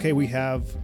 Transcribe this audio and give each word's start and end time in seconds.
Okay, 0.00 0.14
we 0.14 0.28
have 0.28 0.74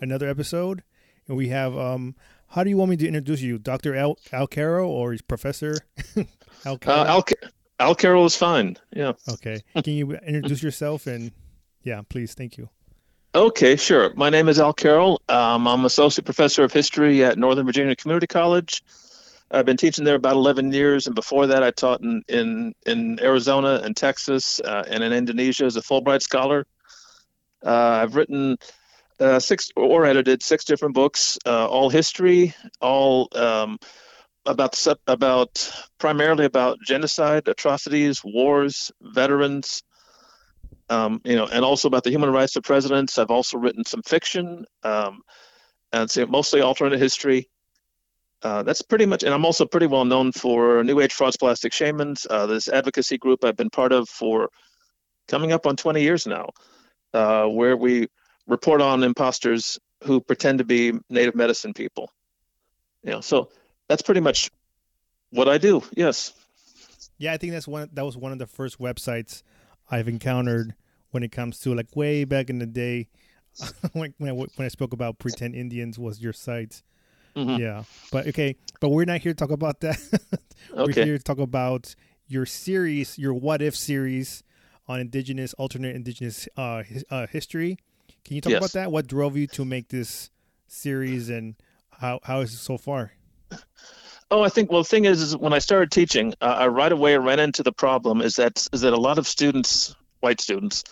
another 0.00 0.28
episode, 0.28 0.82
and 1.28 1.36
we 1.36 1.46
have 1.50 1.78
um. 1.78 2.16
How 2.48 2.64
do 2.64 2.70
you 2.70 2.76
want 2.76 2.90
me 2.90 2.96
to 2.96 3.06
introduce 3.06 3.40
you, 3.40 3.56
Doctor 3.56 3.94
Al 3.94 4.18
Al 4.32 4.48
Carroll 4.48 4.90
or 4.90 5.14
Professor 5.28 5.76
Al 6.66 6.74
uh, 6.74 6.76
Carroll? 6.78 7.00
Uh, 7.00 7.04
Al, 7.04 7.24
Al 7.78 7.94
Carroll 7.94 8.26
is 8.26 8.34
fine. 8.34 8.76
Yeah. 8.92 9.12
Okay. 9.30 9.62
Can 9.84 9.92
you 9.92 10.10
introduce 10.26 10.60
yourself 10.60 11.06
and 11.06 11.30
yeah, 11.84 12.02
please, 12.08 12.34
thank 12.34 12.58
you. 12.58 12.68
Okay, 13.32 13.76
sure. 13.76 14.12
My 14.14 14.28
name 14.28 14.48
is 14.48 14.58
Al 14.58 14.72
Carroll. 14.72 15.22
Um, 15.28 15.68
I'm 15.68 15.84
associate 15.84 16.24
professor 16.24 16.64
of 16.64 16.72
history 16.72 17.22
at 17.22 17.38
Northern 17.38 17.64
Virginia 17.64 17.94
Community 17.94 18.26
College. 18.26 18.82
I've 19.52 19.66
been 19.66 19.76
teaching 19.76 20.04
there 20.04 20.16
about 20.16 20.34
11 20.34 20.72
years, 20.72 21.06
and 21.06 21.14
before 21.14 21.46
that, 21.46 21.62
I 21.62 21.70
taught 21.70 22.00
in 22.00 22.24
in, 22.26 22.74
in 22.86 23.20
Arizona 23.20 23.82
and 23.84 23.96
Texas 23.96 24.58
uh, 24.64 24.82
and 24.88 25.04
in 25.04 25.12
Indonesia 25.12 25.64
as 25.64 25.76
a 25.76 25.80
Fulbright 25.80 26.22
scholar. 26.22 26.66
Uh, 27.64 28.00
I've 28.02 28.14
written 28.14 28.56
uh, 29.20 29.38
six 29.40 29.70
or 29.76 30.04
edited 30.06 30.42
six 30.42 30.64
different 30.64 30.94
books, 30.94 31.38
uh, 31.46 31.66
all 31.66 31.90
history, 31.90 32.54
all 32.80 33.28
um, 33.34 33.78
about 34.46 34.86
about 35.06 35.70
primarily 35.98 36.44
about 36.44 36.78
genocide, 36.84 37.48
atrocities, 37.48 38.22
wars, 38.24 38.90
veterans, 39.00 39.82
um, 40.88 41.20
you 41.24 41.36
know, 41.36 41.46
and 41.46 41.64
also 41.64 41.88
about 41.88 42.04
the 42.04 42.10
human 42.10 42.30
rights 42.30 42.56
of 42.56 42.62
presidents. 42.62 43.18
I've 43.18 43.30
also 43.30 43.58
written 43.58 43.84
some 43.84 44.02
fiction, 44.02 44.64
um, 44.82 45.22
and 45.92 46.10
so 46.10 46.26
mostly 46.26 46.60
alternate 46.60 46.98
history. 46.98 47.48
Uh, 48.40 48.62
that's 48.62 48.82
pretty 48.82 49.04
much, 49.04 49.24
and 49.24 49.34
I'm 49.34 49.44
also 49.44 49.66
pretty 49.66 49.86
well 49.86 50.04
known 50.04 50.30
for 50.30 50.84
New 50.84 51.00
Age 51.00 51.12
Frauds 51.12 51.36
Plastic 51.36 51.72
Shamans, 51.72 52.24
uh, 52.30 52.46
this 52.46 52.68
advocacy 52.68 53.18
group 53.18 53.44
I've 53.44 53.56
been 53.56 53.70
part 53.70 53.90
of 53.90 54.08
for 54.08 54.50
coming 55.26 55.50
up 55.50 55.66
on 55.66 55.74
20 55.74 56.00
years 56.00 56.24
now, 56.24 56.50
uh, 57.14 57.46
where 57.46 57.76
we 57.76 58.08
report 58.46 58.80
on 58.80 59.02
imposters 59.02 59.78
who 60.04 60.20
pretend 60.20 60.58
to 60.58 60.64
be 60.64 60.92
native 61.10 61.34
medicine 61.34 61.74
people. 61.74 62.10
You 63.02 63.12
know, 63.12 63.20
so 63.20 63.50
that's 63.88 64.02
pretty 64.02 64.20
much 64.20 64.50
what 65.30 65.48
I 65.48 65.58
do. 65.58 65.82
Yes. 65.94 66.32
Yeah, 67.18 67.32
I 67.32 67.36
think 67.36 67.52
that's 67.52 67.68
one. 67.68 67.88
That 67.92 68.04
was 68.04 68.16
one 68.16 68.32
of 68.32 68.38
the 68.38 68.46
first 68.46 68.78
websites 68.78 69.42
I've 69.90 70.08
encountered 70.08 70.74
when 71.10 71.22
it 71.22 71.32
comes 71.32 71.58
to 71.60 71.74
like 71.74 71.94
way 71.96 72.24
back 72.24 72.50
in 72.50 72.58
the 72.58 72.66
day 72.66 73.08
when 73.92 74.14
when 74.18 74.30
I, 74.30 74.32
when 74.32 74.48
I 74.58 74.68
spoke 74.68 74.92
about 74.92 75.18
pretend 75.18 75.54
Indians 75.54 75.98
was 75.98 76.20
your 76.20 76.32
site. 76.32 76.82
Mm-hmm. 77.36 77.60
Yeah, 77.60 77.84
but 78.10 78.26
okay, 78.28 78.56
but 78.80 78.88
we're 78.88 79.04
not 79.04 79.20
here 79.20 79.32
to 79.32 79.36
talk 79.36 79.50
about 79.50 79.80
that. 79.80 79.98
we're 80.74 80.82
okay. 80.82 81.04
here 81.04 81.18
to 81.18 81.22
talk 81.22 81.38
about 81.38 81.94
your 82.26 82.46
series, 82.46 83.18
your 83.18 83.34
What 83.34 83.62
If 83.62 83.76
series 83.76 84.42
on 84.88 85.00
indigenous, 85.00 85.54
alternate 85.54 85.94
indigenous 85.94 86.48
uh, 86.56 86.82
uh, 87.10 87.26
history. 87.26 87.78
Can 88.24 88.36
you 88.36 88.40
talk 88.40 88.52
yes. 88.52 88.58
about 88.58 88.72
that? 88.72 88.92
What 88.92 89.06
drove 89.06 89.36
you 89.36 89.46
to 89.48 89.64
make 89.64 89.88
this 89.88 90.30
series, 90.66 91.28
and 91.30 91.54
how 91.90 92.20
how 92.24 92.40
is 92.40 92.52
it 92.52 92.58
so 92.58 92.78
far? 92.78 93.12
Oh, 94.30 94.42
I 94.42 94.50
think 94.50 94.70
well, 94.70 94.82
the 94.82 94.88
thing 94.88 95.06
is, 95.06 95.22
is 95.22 95.36
when 95.36 95.52
I 95.54 95.58
started 95.58 95.90
teaching, 95.90 96.34
uh, 96.40 96.44
I 96.44 96.66
right 96.66 96.92
away 96.92 97.16
ran 97.16 97.40
into 97.40 97.62
the 97.62 97.72
problem 97.72 98.20
is 98.20 98.36
that 98.36 98.66
is 98.72 98.82
that 98.82 98.92
a 98.92 99.00
lot 99.00 99.18
of 99.18 99.26
students, 99.26 99.94
white 100.20 100.40
students, 100.40 100.84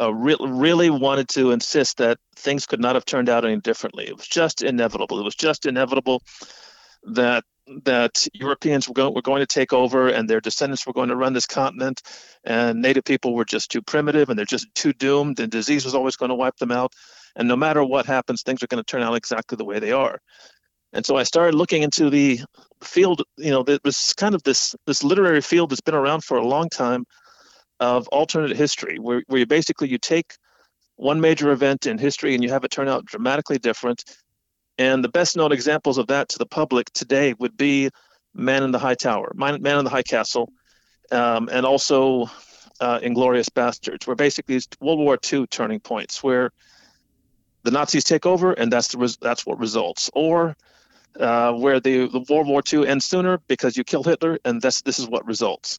uh, 0.00 0.12
re- 0.14 0.36
really 0.40 0.90
wanted 0.90 1.28
to 1.30 1.50
insist 1.50 1.96
that 1.96 2.18
things 2.36 2.66
could 2.66 2.80
not 2.80 2.94
have 2.94 3.04
turned 3.04 3.28
out 3.28 3.44
any 3.44 3.60
differently. 3.60 4.06
It 4.06 4.16
was 4.16 4.28
just 4.28 4.62
inevitable. 4.62 5.18
It 5.18 5.24
was 5.24 5.34
just 5.34 5.66
inevitable 5.66 6.22
that 7.14 7.44
that 7.84 8.26
Europeans 8.32 8.88
were 8.88 8.94
going, 8.94 9.14
were 9.14 9.22
going 9.22 9.40
to 9.40 9.46
take 9.46 9.72
over 9.72 10.08
and 10.08 10.28
their 10.28 10.40
descendants 10.40 10.86
were 10.86 10.92
going 10.92 11.08
to 11.08 11.16
run 11.16 11.32
this 11.32 11.46
continent, 11.46 12.02
and 12.44 12.80
Native 12.80 13.04
people 13.04 13.34
were 13.34 13.44
just 13.44 13.70
too 13.70 13.82
primitive 13.82 14.28
and 14.28 14.38
they're 14.38 14.46
just 14.46 14.72
too 14.74 14.92
doomed, 14.92 15.40
and 15.40 15.50
disease 15.50 15.84
was 15.84 15.94
always 15.94 16.16
going 16.16 16.28
to 16.28 16.34
wipe 16.34 16.56
them 16.56 16.72
out. 16.72 16.92
And 17.34 17.48
no 17.48 17.56
matter 17.56 17.84
what 17.84 18.06
happens, 18.06 18.42
things 18.42 18.62
are 18.62 18.68
going 18.68 18.82
to 18.82 18.90
turn 18.90 19.02
out 19.02 19.14
exactly 19.14 19.56
the 19.56 19.64
way 19.64 19.78
they 19.78 19.92
are. 19.92 20.20
And 20.92 21.04
so 21.04 21.16
I 21.16 21.24
started 21.24 21.54
looking 21.54 21.82
into 21.82 22.08
the 22.08 22.40
field, 22.82 23.22
you 23.36 23.50
know, 23.50 23.64
it 23.66 23.82
was 23.84 24.14
kind 24.14 24.34
of 24.34 24.42
this 24.44 24.74
this 24.86 25.02
literary 25.04 25.40
field 25.40 25.70
that's 25.70 25.80
been 25.80 25.94
around 25.94 26.24
for 26.24 26.38
a 26.38 26.46
long 26.46 26.68
time 26.68 27.04
of 27.80 28.08
alternate 28.08 28.56
history, 28.56 28.98
where, 28.98 29.22
where 29.26 29.40
you 29.40 29.46
basically 29.46 29.88
you 29.88 29.98
take 29.98 30.34
one 30.96 31.20
major 31.20 31.50
event 31.50 31.86
in 31.86 31.98
history 31.98 32.34
and 32.34 32.42
you 32.42 32.50
have 32.50 32.64
it 32.64 32.70
turn 32.70 32.88
out 32.88 33.04
dramatically 33.04 33.58
different. 33.58 34.04
And 34.78 35.02
the 35.02 35.08
best 35.08 35.36
known 35.36 35.52
examples 35.52 35.98
of 35.98 36.08
that 36.08 36.28
to 36.30 36.38
the 36.38 36.46
public 36.46 36.92
today 36.92 37.34
would 37.38 37.56
be 37.56 37.90
Man 38.34 38.62
in 38.62 38.70
the 38.70 38.78
High 38.78 38.94
Tower, 38.94 39.32
Man, 39.34 39.54
in 39.54 39.84
the 39.84 39.90
High 39.90 40.02
Castle, 40.02 40.52
um, 41.10 41.48
and 41.50 41.64
also 41.64 42.24
uh, 42.80 43.00
Inglourious 43.00 43.48
Basterds, 43.48 44.06
where 44.06 44.16
basically 44.16 44.56
it's 44.56 44.68
World 44.80 44.98
War 44.98 45.18
II 45.32 45.46
turning 45.46 45.80
points, 45.80 46.22
where 46.22 46.50
the 47.62 47.70
Nazis 47.70 48.04
take 48.04 48.26
over 48.26 48.52
and 48.52 48.70
that's 48.70 48.88
the 48.88 48.98
res- 48.98 49.16
that's 49.16 49.46
what 49.46 49.58
results, 49.58 50.10
or 50.12 50.56
uh, 51.18 51.52
where 51.52 51.80
the, 51.80 52.08
the, 52.08 52.24
World 52.28 52.46
War 52.46 52.62
II 52.70 52.86
ends 52.86 53.06
sooner 53.06 53.38
because 53.48 53.76
you 53.76 53.84
kill 53.84 54.02
Hitler, 54.02 54.38
and 54.44 54.60
this 54.60 54.82
this 54.82 54.98
is 54.98 55.08
what 55.08 55.26
results. 55.26 55.78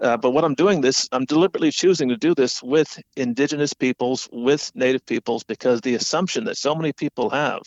Uh, 0.00 0.16
but 0.16 0.30
what 0.30 0.44
I'm 0.44 0.54
doing 0.54 0.80
this, 0.80 1.08
I'm 1.12 1.26
deliberately 1.26 1.70
choosing 1.70 2.08
to 2.08 2.16
do 2.16 2.34
this 2.34 2.62
with 2.62 2.98
indigenous 3.16 3.74
peoples, 3.74 4.28
with 4.32 4.70
native 4.74 5.04
peoples, 5.04 5.44
because 5.44 5.82
the 5.82 5.94
assumption 5.94 6.44
that 6.44 6.56
so 6.56 6.74
many 6.74 6.92
people 6.92 7.28
have 7.28 7.62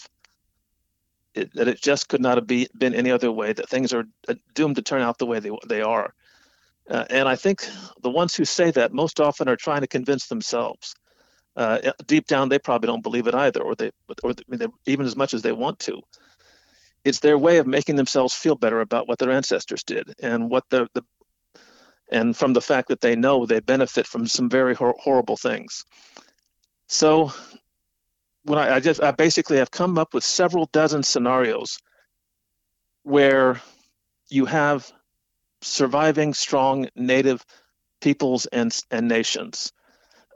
it, 1.36 1.54
that 1.54 1.68
it 1.68 1.82
just 1.82 2.10
could 2.10 2.22
not 2.22 2.38
have 2.38 2.48
be, 2.48 2.68
been 2.78 2.94
any 2.94 3.12
other 3.12 3.32
way, 3.32 3.54
that 3.54 3.70
things 3.70 3.94
are 3.94 4.06
uh, 4.28 4.36
doomed 4.54 4.76
to 4.78 4.82
turn 4.82 5.02
out 5.02 5.18
the 5.18 5.26
way 5.26 5.40
they, 5.40 5.52
they 5.68 5.82
are. 5.82 6.14
Uh, 6.90 7.06
and 7.10 7.28
I 7.28 7.36
think 7.36 7.66
the 8.02 8.10
ones 8.10 8.36
who 8.36 8.46
say 8.46 8.72
that 8.72 8.94
most 8.94 9.20
often 9.20 9.48
are 9.48 9.56
trying 9.56 9.82
to 9.82 9.88
convince 9.88 10.28
themselves. 10.28 10.96
Uh, 11.56 11.92
deep 12.08 12.28
down, 12.28 12.50
they 12.50 12.60
probably 12.60 12.88
don't 12.88 13.04
believe 13.04 13.28
it 13.28 13.36
either, 13.36 13.62
or 13.62 13.76
they, 13.76 13.92
or 14.24 14.34
they, 14.34 14.68
even 14.88 15.06
as 15.06 15.16
much 15.16 15.34
as 15.34 15.44
they 15.44 15.52
want 15.52 15.80
to 15.80 16.02
it's 17.06 17.20
their 17.20 17.38
way 17.38 17.58
of 17.58 17.68
making 17.68 17.96
themselves 17.96 18.34
feel 18.34 18.56
better 18.56 18.82
about 18.82 19.08
what 19.08 19.20
their 19.20 19.32
ancestors 19.32 19.84
did 19.84 20.14
and 20.22 20.50
what 20.50 20.64
the, 20.70 20.88
the 20.94 21.04
and 22.12 22.36
from 22.36 22.54
the 22.54 22.62
fact 22.62 22.90
that 22.90 23.02
they 23.02 23.16
know 23.16 23.46
they 23.46 23.60
benefit 23.60 24.06
from 24.06 24.28
some 24.28 24.50
very 24.50 24.76
hor- 24.76 24.96
horrible 25.00 25.38
things. 25.38 25.84
So 26.88 27.32
when 28.44 28.60
I, 28.60 28.76
I 28.76 28.80
just 28.80 29.02
I 29.02 29.12
basically 29.12 29.58
have 29.58 29.72
come 29.72 29.98
up 29.98 30.14
with 30.14 30.24
several 30.24 30.70
dozen 30.72 31.04
scenarios 31.04 31.80
where 33.04 33.62
you 34.30 34.46
have 34.46 34.92
surviving 35.62 36.34
strong 36.34 36.90
native 36.96 37.46
peoples 38.02 38.46
and 38.48 38.78
and 38.92 39.08
nations. 39.08 39.72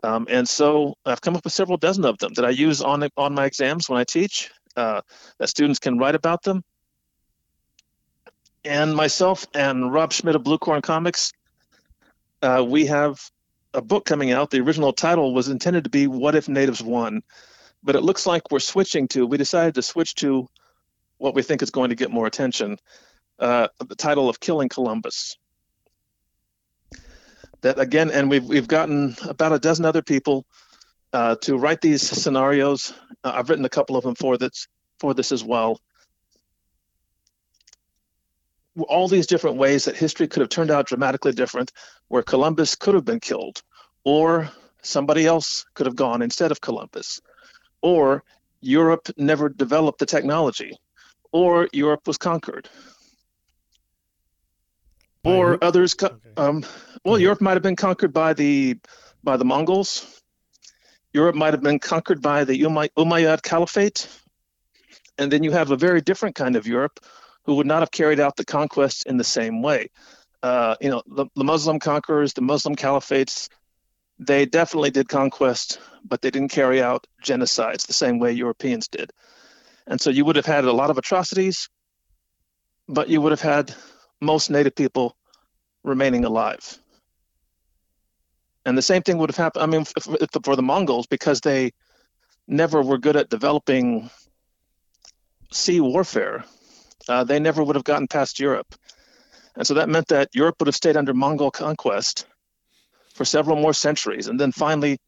Um, 0.03 0.27
and 0.29 0.47
so 0.47 0.95
I've 1.05 1.21
come 1.21 1.35
up 1.35 1.43
with 1.43 1.53
several 1.53 1.77
dozen 1.77 2.05
of 2.05 2.17
them 2.19 2.33
that 2.35 2.45
I 2.45 2.49
use 2.49 2.81
on 2.81 3.07
on 3.17 3.33
my 3.33 3.45
exams 3.45 3.89
when 3.89 3.99
I 3.99 4.03
teach, 4.03 4.51
uh, 4.75 5.01
that 5.39 5.49
students 5.49 5.79
can 5.79 5.97
write 5.97 6.15
about 6.15 6.43
them. 6.43 6.63
And 8.63 8.95
myself 8.95 9.47
and 9.53 9.91
Rob 9.91 10.13
Schmidt 10.13 10.35
of 10.35 10.43
Blue 10.43 10.57
Corn 10.57 10.81
Comics, 10.81 11.31
uh, 12.41 12.63
we 12.67 12.85
have 12.85 13.19
a 13.73 13.81
book 13.81 14.05
coming 14.05 14.31
out. 14.31 14.49
The 14.49 14.59
original 14.59 14.93
title 14.93 15.33
was 15.33 15.49
intended 15.49 15.85
to 15.85 15.89
be 15.89 16.07
"What 16.07 16.35
If 16.35 16.47
Natives 16.47 16.83
Won," 16.83 17.23
but 17.83 17.95
it 17.95 18.01
looks 18.01 18.25
like 18.25 18.51
we're 18.51 18.59
switching 18.59 19.07
to. 19.09 19.25
We 19.25 19.37
decided 19.37 19.75
to 19.75 19.81
switch 19.81 20.15
to 20.15 20.47
what 21.17 21.35
we 21.35 21.41
think 21.41 21.61
is 21.61 21.71
going 21.71 21.89
to 21.89 21.95
get 21.95 22.11
more 22.11 22.27
attention. 22.27 22.77
Uh, 23.39 23.67
the 23.79 23.95
title 23.95 24.29
of 24.29 24.39
"Killing 24.39 24.69
Columbus." 24.69 25.37
That 27.61 27.79
again, 27.79 28.11
and 28.11 28.29
we've 28.29 28.43
we've 28.43 28.67
gotten 28.67 29.15
about 29.23 29.53
a 29.53 29.59
dozen 29.59 29.85
other 29.85 30.01
people 30.01 30.45
uh, 31.13 31.35
to 31.41 31.57
write 31.57 31.81
these 31.81 32.01
scenarios. 32.01 32.93
Uh, 33.23 33.33
I've 33.35 33.49
written 33.49 33.65
a 33.65 33.69
couple 33.69 33.97
of 33.97 34.03
them 34.03 34.15
for 34.15 34.37
this 34.37 34.67
for 34.99 35.13
this 35.13 35.31
as 35.31 35.43
well. 35.43 35.79
All 38.77 39.07
these 39.07 39.25
different 39.25 39.57
ways 39.57 39.85
that 39.85 39.95
history 39.95 40.27
could 40.27 40.41
have 40.41 40.49
turned 40.49 40.69
out 40.69 40.87
dramatically 40.87 41.31
different, 41.31 41.71
where 42.09 42.21
Columbus 42.21 42.75
could 42.75 42.93
have 42.93 43.05
been 43.05 43.19
killed, 43.19 43.61
or 44.03 44.51
somebody 44.83 45.25
else 45.25 45.65
could 45.73 45.87
have 45.87 45.95
gone 45.95 46.21
instead 46.21 46.51
of 46.51 46.61
Columbus, 46.61 47.19
or 47.81 48.23
Europe 48.61 49.09
never 49.17 49.49
developed 49.49 49.99
the 49.99 50.05
technology, 50.05 50.77
or 51.31 51.69
Europe 51.73 52.07
was 52.07 52.17
conquered, 52.17 52.69
or 55.23 55.63
others. 55.63 55.93
Co- 55.93 56.07
okay. 56.07 56.19
um, 56.37 56.65
well, 57.03 57.15
mm-hmm. 57.15 57.23
Europe 57.23 57.41
might 57.41 57.53
have 57.53 57.63
been 57.63 57.75
conquered 57.75 58.13
by 58.13 58.33
the 58.33 58.77
by 59.23 59.37
the 59.37 59.45
Mongols, 59.45 60.17
Europe 61.13 61.35
might 61.35 61.53
have 61.53 61.63
been 61.63 61.79
conquered 61.79 62.21
by 62.21 62.43
the 62.43 62.61
Umayyad 62.61 63.41
Caliphate. 63.41 64.07
And 65.17 65.31
then 65.31 65.43
you 65.43 65.51
have 65.51 65.71
a 65.71 65.75
very 65.75 65.99
different 65.99 66.35
kind 66.35 66.55
of 66.55 66.67
Europe 66.67 66.99
who 67.43 67.55
would 67.55 67.65
not 67.65 67.79
have 67.79 67.89
carried 67.89 68.19
out 68.19 68.35
the 68.35 68.45
conquests 68.45 69.01
in 69.03 69.17
the 69.17 69.23
same 69.23 69.63
way. 69.63 69.89
Uh, 70.43 70.75
you 70.79 70.89
know, 70.91 71.01
the, 71.07 71.25
the 71.35 71.43
Muslim 71.43 71.79
conquerors, 71.79 72.33
the 72.33 72.41
Muslim 72.41 72.75
caliphates, 72.75 73.49
they 74.19 74.45
definitely 74.45 74.91
did 74.91 75.07
conquest, 75.07 75.79
but 76.03 76.21
they 76.21 76.31
didn't 76.31 76.51
carry 76.51 76.81
out 76.81 77.05
genocides 77.23 77.85
the 77.85 77.93
same 77.93 78.19
way 78.19 78.31
Europeans 78.31 78.87
did. 78.87 79.11
And 79.85 80.01
so 80.01 80.09
you 80.09 80.25
would 80.25 80.35
have 80.35 80.45
had 80.45 80.65
a 80.65 80.71
lot 80.71 80.89
of 80.89 80.97
atrocities, 80.97 81.69
but 82.87 83.09
you 83.09 83.21
would 83.21 83.31
have 83.31 83.41
had 83.41 83.73
most 84.19 84.49
native 84.49 84.75
people 84.75 85.15
remaining 85.83 86.25
alive. 86.25 86.77
And 88.65 88.77
the 88.77 88.81
same 88.81 89.01
thing 89.01 89.17
would 89.17 89.29
have 89.29 89.37
happened. 89.37 89.63
I 89.63 89.65
mean, 89.67 89.85
for 90.43 90.55
the 90.55 90.61
Mongols, 90.61 91.07
because 91.07 91.39
they 91.39 91.71
never 92.47 92.81
were 92.81 92.97
good 92.97 93.15
at 93.15 93.29
developing 93.29 94.09
sea 95.51 95.79
warfare, 95.79 96.43
uh, 97.07 97.23
they 97.23 97.39
never 97.39 97.63
would 97.63 97.75
have 97.75 97.85
gotten 97.85 98.07
past 98.07 98.39
Europe. 98.39 98.75
And 99.55 99.65
so 99.65 99.75
that 99.75 99.89
meant 99.89 100.07
that 100.09 100.29
Europe 100.33 100.55
would 100.59 100.67
have 100.67 100.75
stayed 100.75 100.97
under 100.97 101.13
Mongol 101.13 101.51
conquest 101.51 102.25
for 103.17 103.25
several 103.25 103.57
more 103.57 103.73
centuries. 103.73 104.27
And 104.27 104.39
then 104.39 104.51
finally, 104.51 104.99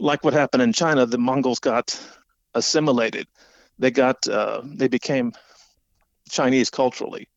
like 0.00 0.24
what 0.24 0.34
happened 0.34 0.62
in 0.62 0.72
China, 0.72 1.06
the 1.06 1.18
Mongols 1.18 1.60
got 1.60 2.00
assimilated. 2.54 3.26
They 3.78 3.90
got 3.90 4.26
uh, 4.26 4.62
they 4.64 4.88
became 4.88 5.32
Chinese 6.30 6.70
culturally. 6.70 7.28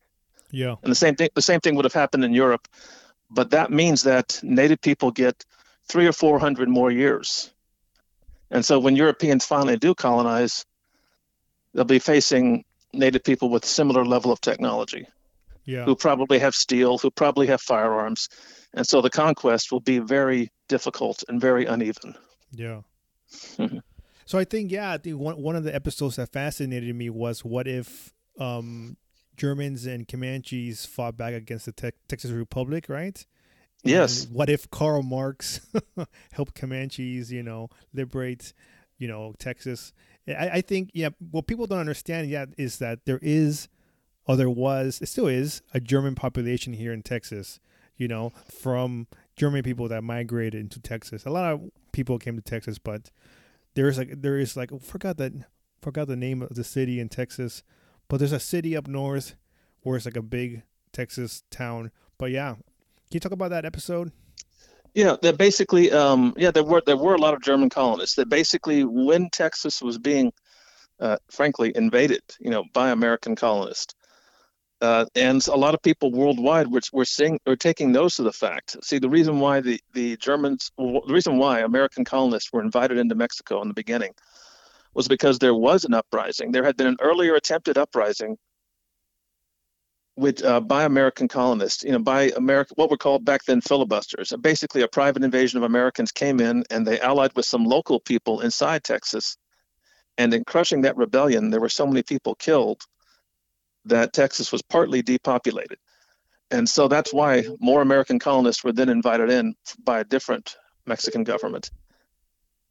Yeah. 0.50 0.76
And 0.82 0.90
the 0.90 0.96
same 1.04 1.14
thing 1.14 1.28
the 1.34 1.42
same 1.42 1.60
thing 1.60 1.76
would 1.76 1.84
have 1.84 2.00
happened 2.02 2.24
in 2.24 2.32
Europe, 2.32 2.66
but 3.30 3.50
that 3.50 3.70
means 3.70 4.02
that 4.02 4.40
native 4.42 4.80
people 4.80 5.10
get 5.10 5.44
three 5.92 6.08
or 6.08 6.12
four 6.12 6.38
hundred 6.40 6.68
more 6.68 6.90
years. 6.90 7.52
And 8.50 8.64
so 8.64 8.78
when 8.78 8.96
Europeans 8.96 9.44
finally 9.44 9.76
do 9.76 9.94
colonize, 9.94 10.64
they'll 11.74 11.84
be 11.84 11.98
facing 11.98 12.64
native 12.92 13.22
people 13.22 13.50
with 13.50 13.64
similar 13.64 14.04
level 14.04 14.32
of 14.32 14.40
technology 14.40 15.06
Yeah. 15.64 15.84
who 15.84 15.94
probably 15.94 16.38
have 16.38 16.54
steel, 16.54 16.96
who 16.96 17.10
probably 17.10 17.46
have 17.48 17.60
firearms. 17.60 18.28
And 18.74 18.86
so 18.86 19.00
the 19.00 19.10
conquest 19.10 19.72
will 19.72 19.80
be 19.80 19.98
very 19.98 20.50
difficult 20.68 21.24
and 21.28 21.40
very 21.40 21.64
uneven. 21.66 22.14
Yeah. 22.52 22.82
Mhm. 23.56 23.82
So 24.26 24.38
I 24.38 24.44
think 24.44 24.70
yeah, 24.70 24.92
I 24.92 24.98
think 24.98 25.18
one 25.18 25.40
one 25.40 25.56
of 25.56 25.64
the 25.64 25.74
episodes 25.74 26.16
that 26.16 26.30
fascinated 26.32 26.94
me 26.94 27.08
was 27.10 27.44
what 27.44 27.66
if 27.66 28.12
um, 28.38 28.96
Germans 29.36 29.86
and 29.86 30.06
Comanches 30.06 30.84
fought 30.86 31.16
back 31.16 31.32
against 31.34 31.66
the 31.66 31.72
Te- 31.72 31.96
Texas 32.08 32.30
Republic, 32.30 32.88
right? 32.88 33.24
Yes. 33.84 34.24
And 34.24 34.34
what 34.34 34.50
if 34.50 34.70
Karl 34.70 35.02
Marx 35.02 35.60
helped 36.32 36.54
Comanches, 36.54 37.30
you 37.30 37.42
know, 37.42 37.70
liberate, 37.94 38.52
you 38.98 39.08
know, 39.08 39.34
Texas? 39.38 39.92
I, 40.26 40.50
I 40.54 40.60
think 40.60 40.90
yeah, 40.92 41.10
what 41.30 41.46
people 41.46 41.66
don't 41.66 41.78
understand 41.78 42.28
yet 42.28 42.48
is 42.58 42.78
that 42.78 43.06
there 43.06 43.20
is, 43.22 43.68
or 44.26 44.36
there 44.36 44.50
was, 44.50 45.00
it 45.00 45.06
still 45.06 45.28
is 45.28 45.62
a 45.72 45.80
German 45.80 46.14
population 46.14 46.74
here 46.74 46.92
in 46.92 47.02
Texas. 47.02 47.60
You 47.98 48.08
know, 48.08 48.32
from 48.50 49.06
German 49.36 49.62
people 49.62 49.88
that 49.88 50.02
migrated 50.02 50.60
into 50.60 50.80
Texas. 50.80 51.26
A 51.26 51.30
lot 51.30 51.52
of 51.52 51.60
people 51.92 52.18
came 52.18 52.36
to 52.36 52.42
Texas, 52.42 52.78
but 52.78 53.10
there's 53.74 53.98
like 53.98 54.22
there 54.22 54.38
is 54.38 54.56
like 54.56 54.70
forgot 54.80 55.16
that 55.18 55.32
forgot 55.80 56.08
the 56.08 56.16
name 56.16 56.42
of 56.42 56.54
the 56.54 56.64
city 56.64 57.00
in 57.00 57.08
Texas, 57.08 57.62
but 58.08 58.18
there's 58.18 58.32
a 58.32 58.40
city 58.40 58.76
up 58.76 58.88
north 58.88 59.36
where 59.82 59.96
it's 59.96 60.06
like 60.06 60.16
a 60.16 60.22
big 60.22 60.62
Texas 60.92 61.42
town. 61.50 61.90
But 62.18 62.30
yeah, 62.30 62.54
can 62.54 62.62
you 63.12 63.20
talk 63.20 63.32
about 63.32 63.50
that 63.50 63.64
episode? 63.64 64.12
Yeah, 64.94 65.16
that 65.22 65.38
basically, 65.38 65.92
um, 65.92 66.34
yeah, 66.36 66.50
there 66.50 66.64
were 66.64 66.82
there 66.84 66.96
were 66.96 67.14
a 67.14 67.20
lot 67.20 67.34
of 67.34 67.42
German 67.42 67.70
colonists. 67.70 68.16
That 68.16 68.28
basically, 68.28 68.84
when 68.84 69.30
Texas 69.30 69.80
was 69.80 69.98
being, 69.98 70.32
uh, 70.98 71.18
frankly, 71.30 71.72
invaded, 71.74 72.22
you 72.40 72.50
know, 72.50 72.64
by 72.72 72.90
American 72.90 73.36
colonists, 73.36 73.94
uh, 74.80 75.06
and 75.14 75.46
a 75.48 75.56
lot 75.56 75.74
of 75.74 75.82
people 75.82 76.12
worldwide 76.12 76.70
were, 76.70 76.80
were 76.92 77.04
seeing 77.04 77.40
or 77.46 77.56
taking 77.56 77.90
notice 77.90 78.18
of 78.18 78.24
the 78.24 78.32
fact. 78.32 78.76
See, 78.84 78.98
the 78.98 79.08
reason 79.08 79.40
why 79.40 79.60
the 79.60 79.80
the 79.92 80.16
Germans, 80.16 80.70
the 80.78 81.02
reason 81.08 81.38
why 81.38 81.60
American 81.60 82.04
colonists 82.04 82.52
were 82.52 82.62
invited 82.62 82.98
into 82.98 83.14
Mexico 83.14 83.60
in 83.62 83.68
the 83.68 83.74
beginning, 83.74 84.12
was 84.94 85.08
because 85.08 85.38
there 85.38 85.54
was 85.54 85.84
an 85.84 85.94
uprising. 85.94 86.52
There 86.52 86.64
had 86.64 86.76
been 86.76 86.86
an 86.86 86.98
earlier 87.00 87.34
attempted 87.34 87.76
uprising 87.76 88.36
with 90.16 90.44
uh, 90.44 90.60
by 90.60 90.84
American 90.84 91.28
colonists, 91.28 91.82
you 91.82 91.92
know, 91.92 91.98
by 91.98 92.30
American 92.36 92.74
what 92.76 92.90
were 92.90 92.96
called 92.96 93.24
back 93.24 93.44
then 93.44 93.60
filibusters. 93.60 94.32
Basically, 94.40 94.82
a 94.82 94.88
private 94.88 95.24
invasion 95.24 95.58
of 95.58 95.64
Americans 95.64 96.12
came 96.12 96.40
in 96.40 96.64
and 96.70 96.86
they 96.86 97.00
allied 97.00 97.34
with 97.34 97.46
some 97.46 97.64
local 97.64 97.98
people 98.00 98.40
inside 98.40 98.84
Texas. 98.84 99.36
And 100.16 100.34
in 100.34 100.44
crushing 100.44 100.82
that 100.82 100.96
rebellion, 100.96 101.50
there 101.50 101.60
were 101.60 101.68
so 101.68 101.86
many 101.86 102.02
people 102.02 102.34
killed 102.34 102.82
that 103.88 104.12
Texas 104.12 104.52
was 104.52 104.62
partly 104.62 105.02
depopulated. 105.02 105.78
And 106.50 106.68
so 106.68 106.88
that's 106.88 107.12
why 107.12 107.44
more 107.60 107.82
American 107.82 108.18
colonists 108.18 108.64
were 108.64 108.72
then 108.72 108.88
invited 108.88 109.30
in 109.30 109.54
by 109.84 110.00
a 110.00 110.04
different 110.04 110.56
Mexican 110.86 111.24
government. 111.24 111.70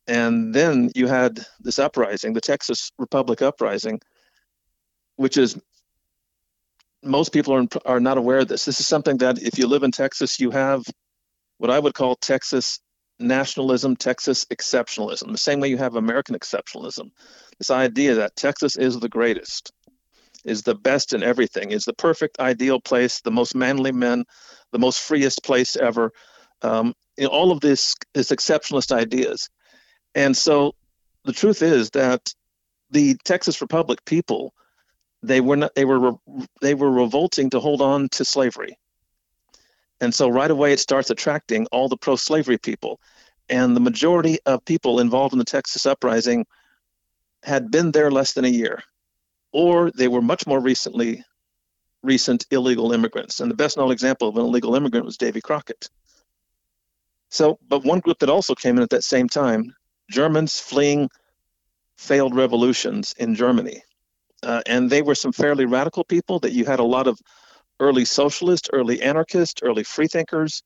And 0.07 0.53
then 0.53 0.89
you 0.95 1.07
had 1.07 1.45
this 1.59 1.79
uprising, 1.79 2.33
the 2.33 2.41
Texas 2.41 2.91
Republic 2.97 3.41
uprising, 3.41 4.00
which 5.17 5.38
is 5.38 5.59
most 7.03 7.33
people 7.33 7.53
are, 7.53 7.67
are 7.86 8.00
not 8.00 8.17
aware 8.17 8.39
of 8.39 8.47
this. 8.47 8.65
This 8.65 8.79
is 8.79 8.88
something 8.88 9.17
that 9.17 9.41
if 9.41 9.59
you 9.59 9.67
live 9.67 9.83
in 9.83 9.91
Texas, 9.91 10.39
you 10.39 10.51
have 10.51 10.83
what 11.57 11.69
I 11.69 11.77
would 11.77 11.93
call 11.93 12.15
Texas 12.15 12.79
nationalism, 13.19 13.95
Texas 13.95 14.45
exceptionalism, 14.45 15.31
the 15.31 15.38
same 15.38 15.59
way 15.59 15.69
you 15.69 15.77
have 15.77 15.95
American 15.95 16.36
exceptionalism. 16.36 17.12
This 17.57 17.71
idea 17.71 18.15
that 18.15 18.36
Texas 18.36 18.77
is 18.77 19.00
the 19.00 19.09
greatest, 19.09 19.71
is 20.48 20.63
the 20.63 20.75
best 20.75 21.13
in 21.13 21.22
everything, 21.22 21.72
is 21.72 21.86
the 21.86 21.94
perfect 21.94 22.39
ideal 22.39 22.80
place, 22.80 23.22
the 23.22 23.32
most 23.32 23.54
manly 23.54 23.92
men, 23.92 24.25
the 24.72 24.80
most 24.80 25.01
freest 25.01 25.44
place 25.44 25.75
ever. 25.75 26.12
Um, 26.62 26.94
all 27.30 27.51
of 27.51 27.60
this 27.60 27.96
is 28.13 28.30
exceptionalist 28.30 28.92
ideas. 28.92 29.50
And 30.16 30.36
so 30.36 30.74
the 31.25 31.34
truth 31.34 31.62
is 31.62 31.92
that 31.92 32.34
the 32.89 33.16
Texas 33.25 33.62
Republic 33.62 34.00
people 34.06 34.54
they 35.24 35.42
were 35.42 35.58
not 35.58 35.74
they 35.75 35.86
were 35.86 36.13
they 36.62 36.74
were 36.74 36.92
revolting 36.92 37.50
to 37.50 37.60
hold 37.60 37.82
on 37.82 38.10
to 38.10 38.24
slavery 38.24 38.77
and 40.00 40.13
so 40.13 40.30
right 40.30 40.51
away 40.51 40.74
it 40.74 40.80
starts 40.80 41.10
attracting 41.10 41.66
all 41.72 41.89
the 41.89 41.98
pro-slavery 41.98 42.58
people 42.58 43.00
and 43.50 43.75
the 43.75 43.82
majority 43.82 44.38
of 44.46 44.63
people 44.66 45.00
involved 45.00 45.34
in 45.34 45.39
the 45.39 45.46
texas 45.46 45.86
uprising 45.86 46.46
had 47.44 47.72
been 47.72 47.92
there 47.92 48.12
less 48.12 48.34
than 48.34 48.46
a 48.46 48.50
year 48.50 48.84
or 49.51 49.92
they 49.92 50.08
were 50.08 50.22
much 50.22 50.46
more 50.46 50.60
recently 50.60 51.24
recent 52.04 52.46
illegal 52.51 52.92
immigrants. 52.92 53.39
And 53.39 53.50
the 53.50 53.56
best 53.56 53.77
known 53.77 53.92
example 53.92 54.27
of 54.27 54.38
an 54.38 54.46
illegal 54.46 54.75
immigrant 54.75 55.06
was 55.06 55.18
davy 55.18 55.42
crockett. 55.42 55.89
So 57.30 57.60
but 57.68 57.84
one 57.84 58.00
group 58.00 58.20
that 58.20 58.30
also 58.30 58.56
came 58.56 58.77
in 58.77 58.84
at 58.84 58.89
that 58.92 59.04
same 59.04 59.27
time 59.27 59.74
germans 60.10 60.60
fleeing 60.60 61.10
failed 61.98 62.36
revolutions 62.36 63.13
in 63.18 63.36
germany. 63.36 63.82
Uh, 64.44 64.62
and 64.68 64.89
they 64.89 65.01
were 65.01 65.16
some 65.16 65.32
fairly 65.32 65.66
radical 65.66 66.04
people 66.04 66.39
that 66.39 66.51
you 66.51 66.63
had 66.63 66.80
a 66.80 66.84
lot 66.84 67.08
of 67.08 67.20
early 67.80 68.06
socialist, 68.06 68.70
early 68.72 69.01
anarchist, 69.01 69.62
early 69.63 69.84
freethinkers, 69.84 70.62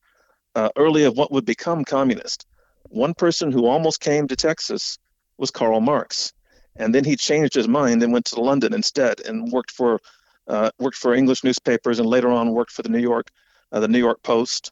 uh, 0.55 0.69
early 0.75 1.05
of 1.05 1.17
what 1.17 1.31
would 1.31 1.45
become 1.45 1.83
communist. 1.85 2.45
One 2.89 3.13
person 3.13 3.51
who 3.51 3.65
almost 3.65 4.01
came 4.01 4.27
to 4.27 4.35
Texas 4.35 4.97
was 5.37 5.51
Karl 5.51 5.79
Marx, 5.79 6.33
and 6.75 6.93
then 6.95 7.03
he 7.03 7.15
changed 7.15 7.53
his 7.53 7.67
mind 7.67 8.01
and 8.03 8.13
went 8.13 8.25
to 8.25 8.41
London 8.41 8.73
instead 8.73 9.19
and 9.21 9.51
worked 9.51 9.71
for 9.71 9.99
uh, 10.47 10.71
worked 10.79 10.97
for 10.97 11.13
English 11.13 11.43
newspapers 11.43 11.99
and 11.99 12.07
later 12.07 12.29
on 12.29 12.51
worked 12.51 12.71
for 12.71 12.81
the 12.81 12.89
New 12.89 12.99
York 12.99 13.29
uh, 13.71 13.79
the 13.79 13.87
New 13.87 13.99
York 13.99 14.21
Post. 14.23 14.71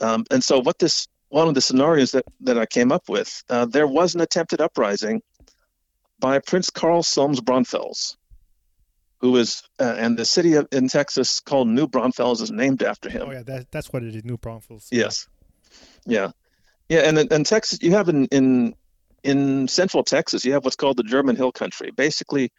Um, 0.00 0.24
and 0.30 0.42
so, 0.42 0.60
what 0.60 0.78
this 0.78 1.06
one 1.28 1.48
of 1.48 1.54
the 1.54 1.60
scenarios 1.60 2.12
that 2.12 2.24
that 2.40 2.58
I 2.58 2.66
came 2.66 2.92
up 2.92 3.08
with, 3.08 3.42
uh, 3.48 3.66
there 3.66 3.86
was 3.86 4.14
an 4.14 4.20
attempted 4.20 4.60
uprising 4.60 5.22
by 6.18 6.38
Prince 6.38 6.70
Karl 6.70 7.02
Solms 7.02 7.40
Braunfels, 7.40 8.16
who 9.18 9.36
is, 9.36 9.62
uh, 9.78 9.94
and 9.98 10.18
the 10.18 10.24
city 10.24 10.54
of, 10.54 10.68
in 10.70 10.88
Texas 10.88 11.40
called 11.40 11.68
New 11.68 11.86
Braunfels 11.86 12.42
is 12.42 12.50
named 12.50 12.82
after 12.82 13.08
him. 13.08 13.22
Oh 13.26 13.32
yeah, 13.32 13.42
that, 13.42 13.70
that's 13.70 13.92
what 13.92 14.02
it 14.02 14.14
is. 14.14 14.24
New 14.24 14.36
Braunfels. 14.36 14.88
Yes. 14.90 15.28
Yeah. 16.06 16.32
Yeah. 16.88 17.00
And 17.00 17.18
in 17.18 17.44
Texas, 17.44 17.78
you 17.82 17.92
have 17.92 18.08
in, 18.08 18.26
in, 18.26 18.74
in 19.22 19.68
central 19.68 20.02
Texas, 20.02 20.44
you 20.44 20.52
have 20.52 20.64
what's 20.64 20.76
called 20.76 20.96
the 20.96 21.02
German 21.02 21.36
Hill 21.36 21.52
Country. 21.52 21.90
Basically, 21.90 22.50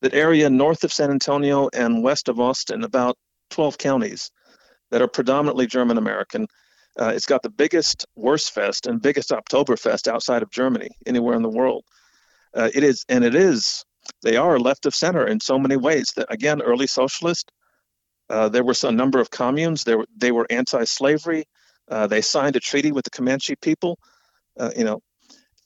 that 0.00 0.14
area 0.14 0.48
north 0.48 0.84
of 0.84 0.92
San 0.92 1.10
Antonio 1.10 1.68
and 1.74 2.02
west 2.02 2.28
of 2.28 2.40
Austin, 2.40 2.84
about 2.84 3.16
12 3.50 3.78
counties 3.78 4.30
that 4.90 5.02
are 5.02 5.08
predominantly 5.08 5.66
German 5.66 5.98
American. 5.98 6.46
Uh, 6.98 7.12
it's 7.14 7.26
got 7.26 7.42
the 7.42 7.50
biggest 7.50 8.06
Wurstfest 8.18 8.88
and 8.88 9.02
biggest 9.02 9.30
Oktoberfest 9.30 10.08
outside 10.08 10.42
of 10.42 10.50
Germany, 10.50 10.88
anywhere 11.06 11.36
in 11.36 11.42
the 11.42 11.48
world. 11.48 11.84
Uh, 12.54 12.70
it 12.74 12.82
is, 12.82 13.04
and 13.08 13.24
it 13.24 13.34
is, 13.34 13.84
they 14.22 14.36
are 14.36 14.58
left 14.58 14.86
of 14.86 14.94
center 14.94 15.26
in 15.26 15.40
so 15.40 15.58
many 15.58 15.76
ways. 15.76 16.12
That 16.16 16.32
again, 16.32 16.62
early 16.62 16.86
socialist. 16.86 17.50
Uh, 18.30 18.48
there 18.48 18.64
were 18.64 18.74
a 18.82 18.92
number 18.92 19.20
of 19.20 19.30
communes. 19.30 19.84
They 19.84 19.94
were 19.94 20.06
they 20.16 20.32
were 20.32 20.46
anti-slavery. 20.50 21.44
Uh, 21.90 22.06
they 22.06 22.20
signed 22.20 22.56
a 22.56 22.60
treaty 22.60 22.92
with 22.92 23.04
the 23.04 23.10
Comanche 23.10 23.56
people. 23.56 23.98
Uh, 24.58 24.70
you 24.76 24.84
know, 24.84 25.00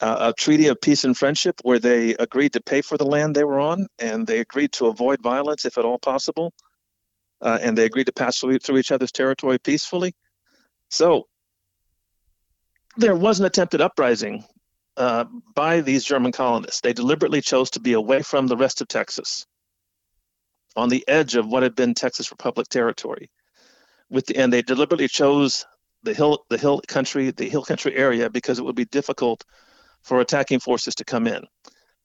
a 0.03 0.35
treaty 0.37 0.67
of 0.67 0.81
peace 0.81 1.05
and 1.05 1.17
friendship 1.17 1.61
where 1.63 1.79
they 1.79 2.15
agreed 2.15 2.53
to 2.55 2.61
pay 2.61 2.83
for 2.83 2.97
the 2.97 3.07
land 3.07 3.37
they 3.37 3.45
were 3.45 3.61
on, 3.61 3.87
and 3.99 4.27
they 4.27 4.41
agreed 4.41 4.73
to 4.73 4.87
avoid 4.87 5.23
violence 5.23 5.65
if 5.65 5.79
at 5.79 5.85
all 5.85 5.99
possible, 5.99 6.53
uh, 7.41 7.59
and 7.63 7.79
they 7.79 7.85
agreed 7.85 8.07
to 8.07 8.13
pass 8.13 8.39
through, 8.39 8.59
through 8.59 8.79
each 8.79 8.91
other's 8.91 9.13
territory 9.13 9.59
peacefully. 9.59 10.13
So 10.91 11.29
there 12.97 13.15
was 13.15 13.39
an 13.39 13.47
attempted 13.47 13.81
uprising 13.81 14.45
uh, 14.97 15.25
by 15.55 15.81
these 15.81 16.05
German 16.05 16.33
colonists. 16.33 16.81
They 16.81 16.93
deliberately 16.93 17.41
chose 17.41 17.71
to 17.71 17.81
be 17.81 17.93
away 17.93 18.23
from 18.23 18.49
the 18.49 18.57
rest 18.57 18.81
of 18.81 18.89
Texas, 18.89 19.47
on 20.75 20.89
the 20.89 21.05
edge 21.07 21.37
of 21.37 21.47
what 21.47 21.63
had 21.63 21.77
been 21.77 21.95
Texas 21.95 22.33
Republic 22.33 22.69
territory. 22.69 23.31
With 24.11 24.27
the, 24.27 24.37
and 24.37 24.53
they 24.53 24.63
deliberately 24.63 25.09
chose 25.09 25.65
the 26.03 26.13
hill, 26.13 26.45
the 26.51 26.59
hill 26.59 26.83
country, 26.89 27.31
the 27.31 27.49
hill 27.49 27.63
country 27.63 27.97
area 27.97 28.29
because 28.29 28.59
it 28.59 28.65
would 28.65 28.75
be 28.75 28.85
difficult 28.85 29.45
for 30.03 30.21
attacking 30.21 30.61
forces 30.61 30.95
to 30.97 31.05
come 31.05 31.27
in. 31.27 31.45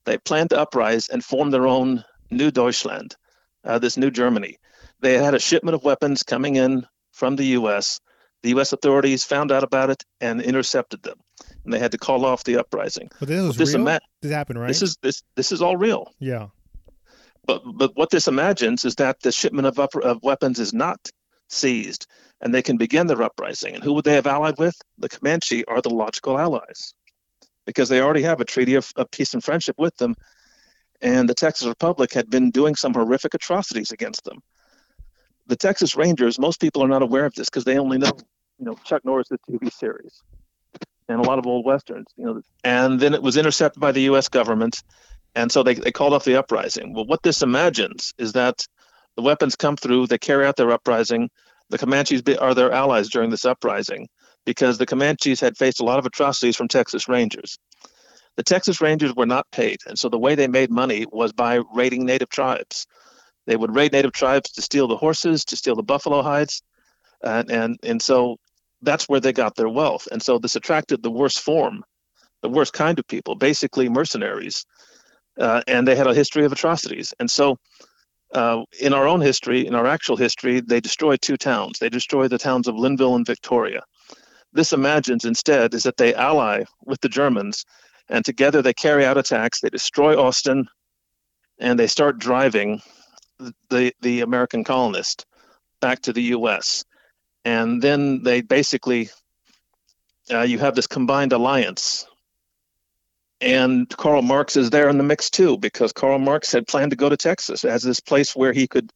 They 0.06 0.18
planned 0.18 0.52
to 0.52 0.60
uprise 0.60 1.10
and 1.10 1.24
form 1.24 1.52
their 1.52 1.68
own 1.68 2.04
new 2.32 2.52
Deutschland, 2.52 3.16
uh, 3.64 3.80
this 3.80 3.98
new 3.98 4.12
Germany. 4.12 4.58
They 5.02 5.18
had 5.18 5.34
a 5.34 5.40
shipment 5.40 5.76
of 5.76 5.84
weapons 5.84 6.24
coming 6.24 6.56
in 6.56 6.86
from 7.12 7.36
the 7.36 7.46
U.S. 7.60 8.00
The 8.44 8.50
U.S. 8.50 8.72
authorities 8.74 9.24
found 9.24 9.52
out 9.52 9.64
about 9.64 9.90
it 9.90 10.04
and 10.22 10.42
intercepted 10.42 11.04
them, 11.04 11.20
and 11.64 11.74
they 11.74 11.80
had 11.80 11.92
to 11.92 11.98
call 11.98 12.26
off 12.26 12.44
the 12.44 12.58
uprising. 12.58 13.10
But 13.20 13.28
this 13.28 13.46
was 13.46 13.58
this 13.58 13.74
real. 13.74 13.82
Ima- 13.82 14.00
this 14.22 14.32
happened, 14.32 14.60
right? 14.60 14.68
This 14.68 14.82
is 14.82 14.98
this 15.02 15.24
this 15.36 15.52
is 15.52 15.62
all 15.62 15.78
real. 15.78 16.14
Yeah. 16.20 16.48
But 17.46 17.64
but 17.66 17.92
what 17.96 18.10
this 18.10 18.28
imagines 18.28 18.86
is 18.86 18.96
that 18.96 19.22
the 19.22 19.32
shipment 19.32 19.68
of, 19.68 19.80
up, 19.80 19.96
of 19.96 20.22
weapons 20.24 20.60
is 20.60 20.74
not 20.74 21.10
seized, 21.50 22.08
and 22.42 22.54
they 22.54 22.62
can 22.62 22.78
begin 22.78 23.08
their 23.08 23.24
uprising. 23.24 23.76
And 23.76 23.84
who 23.84 23.94
would 23.94 24.06
they 24.06 24.16
have 24.16 24.28
allied 24.28 24.58
with? 24.58 24.76
The 24.98 25.10
Comanche 25.10 25.66
are 25.66 25.82
the 25.82 25.90
logical 25.90 26.38
allies, 26.38 26.94
because 27.68 27.90
they 27.90 28.02
already 28.02 28.24
have 28.24 28.42
a 28.42 28.46
treaty 28.46 28.74
of, 28.74 28.92
of 28.96 29.12
peace 29.12 29.36
and 29.36 29.44
friendship 29.44 29.76
with 29.78 29.96
them, 29.98 30.16
and 31.00 31.30
the 31.30 31.36
Texas 31.36 31.68
Republic 31.68 32.12
had 32.14 32.28
been 32.28 32.50
doing 32.50 32.74
some 32.74 32.96
horrific 32.96 33.36
atrocities 33.36 33.92
against 33.92 34.24
them 34.24 34.42
the 35.48 35.56
Texas 35.56 35.96
Rangers, 35.96 36.40
most 36.40 36.60
people 36.60 36.84
are 36.84 36.88
not 36.88 37.02
aware 37.02 37.26
of 37.26 37.34
this 37.34 37.50
because 37.50 37.64
they 37.64 37.80
only 37.80 37.98
know, 37.98 38.12
you 38.60 38.66
know, 38.66 38.76
Chuck 38.84 39.04
Norris' 39.04 39.30
TV 39.50 39.72
series 39.72 40.22
and 41.10 41.20
a 41.20 41.24
lot 41.24 41.40
of 41.40 41.48
old 41.48 41.66
westerns, 41.66 42.08
you 42.18 42.26
know. 42.26 42.42
And 42.64 43.00
then 43.00 43.14
it 43.14 43.24
was 43.24 43.38
intercepted 43.38 43.80
by 43.80 43.92
the 43.92 44.02
U.S. 44.02 44.28
government, 44.28 44.84
and 45.36 45.52
so 45.52 45.64
they, 45.64 45.76
they 45.76 45.92
called 45.92 46.14
off 46.14 46.26
the 46.26 46.38
uprising. 46.38 46.94
Well, 46.94 47.06
what 47.06 47.24
this 47.24 47.42
imagines 47.42 48.14
is 48.18 48.34
that 48.34 48.66
the 49.16 49.22
weapons 49.22 49.56
come 49.56 49.78
through, 49.78 50.08
they 50.08 50.18
carry 50.18 50.46
out 50.46 50.58
their 50.58 50.72
uprising. 50.72 51.30
The 51.70 51.78
Comanches 51.78 52.22
are 52.40 52.54
their 52.54 52.72
allies 52.72 53.10
during 53.10 53.30
this 53.30 53.46
uprising 53.46 54.08
because 54.48 54.78
the 54.78 54.86
Comanches 54.86 55.42
had 55.42 55.58
faced 55.58 55.82
a 55.82 55.84
lot 55.84 56.00
of 56.00 56.06
atrocities 56.06 56.56
from 56.56 56.70
Texas 56.70 57.10
Rangers. 57.10 57.60
The 58.38 58.44
Texas 58.44 58.80
Rangers 58.80 59.14
were 59.14 59.26
not 59.26 59.46
paid, 59.52 59.80
and 59.86 60.00
so 60.00 60.08
the 60.08 60.18
way 60.18 60.36
they 60.36 60.48
made 60.48 60.72
money 60.72 61.06
was 61.12 61.34
by 61.34 61.60
raiding 61.76 62.06
native 62.06 62.30
tribes. 62.30 62.88
They 63.46 63.58
would 63.58 63.76
raid 63.76 63.92
native 63.92 64.14
tribes 64.14 64.52
to 64.54 64.62
steal 64.62 64.88
the 64.88 64.96
horses, 64.96 65.44
to 65.46 65.58
steal 65.58 65.76
the 65.76 65.84
buffalo 65.84 66.22
hides, 66.22 66.64
and 67.22 67.52
and 67.52 67.78
and 67.84 68.02
so 68.02 68.38
that's 68.82 69.10
where 69.10 69.20
they 69.20 69.34
got 69.34 69.56
their 69.56 69.68
wealth. 69.68 70.08
And 70.14 70.24
so 70.24 70.40
this 70.40 70.56
attracted 70.56 71.04
the 71.04 71.12
worst 71.12 71.42
form, 71.42 71.84
the 72.42 72.50
worst 72.50 72.72
kind 72.72 72.98
of 73.00 73.06
people, 73.06 73.36
basically 73.36 73.90
mercenaries, 73.90 74.66
uh, 75.38 75.62
and 75.68 75.86
they 75.86 75.98
had 75.98 76.08
a 76.08 76.16
history 76.16 76.46
of 76.46 76.54
atrocities. 76.54 77.14
And 77.20 77.30
so. 77.30 77.58
Uh, 78.34 78.64
in 78.82 78.92
our 78.92 79.08
own 79.08 79.22
history, 79.22 79.66
in 79.66 79.74
our 79.74 79.88
actual 79.88 80.18
history, 80.18 80.60
they 80.60 80.82
destroyed 80.82 81.22
two 81.22 81.38
towns. 81.38 81.80
They 81.80 81.88
destroyed 81.88 82.30
the 82.30 82.38
towns 82.38 82.68
of 82.68 82.76
Linnville 82.76 83.16
and 83.16 83.26
Victoria. 83.26 83.84
This 84.58 84.74
imagines 84.74 85.24
instead 85.24 85.76
is 85.76 85.84
that 85.84 85.98
they 85.98 86.16
ally 86.16 86.64
with 86.84 87.00
the 87.02 87.10
Germans, 87.10 87.64
and 88.10 88.26
together 88.26 88.64
they 88.64 88.74
carry 88.74 89.06
out 89.06 89.16
attacks. 89.16 89.62
They 89.62 89.70
destroy 89.70 90.20
Austin, 90.20 90.68
and 91.60 91.78
they 91.78 91.86
start 91.86 92.18
driving 92.18 92.82
the 93.70 93.94
the 94.02 94.22
American 94.22 94.64
colonist 94.64 95.28
back 95.80 96.02
to 96.02 96.12
the 96.12 96.24
U.S. 96.38 96.86
And 97.46 97.84
then 97.84 98.24
they 98.24 98.42
basically 98.42 99.12
uh, 100.34 100.42
you 100.42 100.58
have 100.58 100.74
this 100.74 100.88
combined 100.88 101.34
alliance. 101.34 102.08
And 103.40 103.88
Karl 103.88 104.24
Marx 104.24 104.58
is 104.58 104.72
there 104.72 104.90
in 104.90 104.98
the 104.98 105.04
mix 105.04 105.30
too, 105.30 105.60
because 105.60 105.94
Karl 105.94 106.18
Marx 106.18 106.52
had 106.52 106.66
planned 106.66 106.90
to 106.90 106.98
go 106.98 107.10
to 107.10 107.18
Texas 107.18 107.64
as 107.64 107.84
this 107.84 108.00
place 108.00 108.36
where 108.36 108.54
he 108.54 108.66
could 108.68 108.92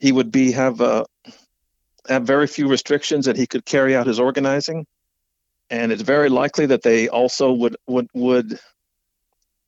he 0.00 0.10
would 0.10 0.32
be 0.32 0.50
have 0.50 0.80
uh, 0.80 1.04
have 2.08 2.24
very 2.24 2.46
few 2.46 2.68
restrictions 2.68 3.26
that 3.26 3.36
he 3.36 3.46
could 3.46 3.64
carry 3.64 3.94
out 3.96 4.06
his 4.06 4.20
organizing. 4.20 4.86
And 5.70 5.90
it's 5.90 6.02
very 6.02 6.28
likely 6.28 6.66
that 6.66 6.82
they 6.82 7.08
also 7.08 7.52
would 7.52 7.76
would 7.86 8.08
would 8.14 8.58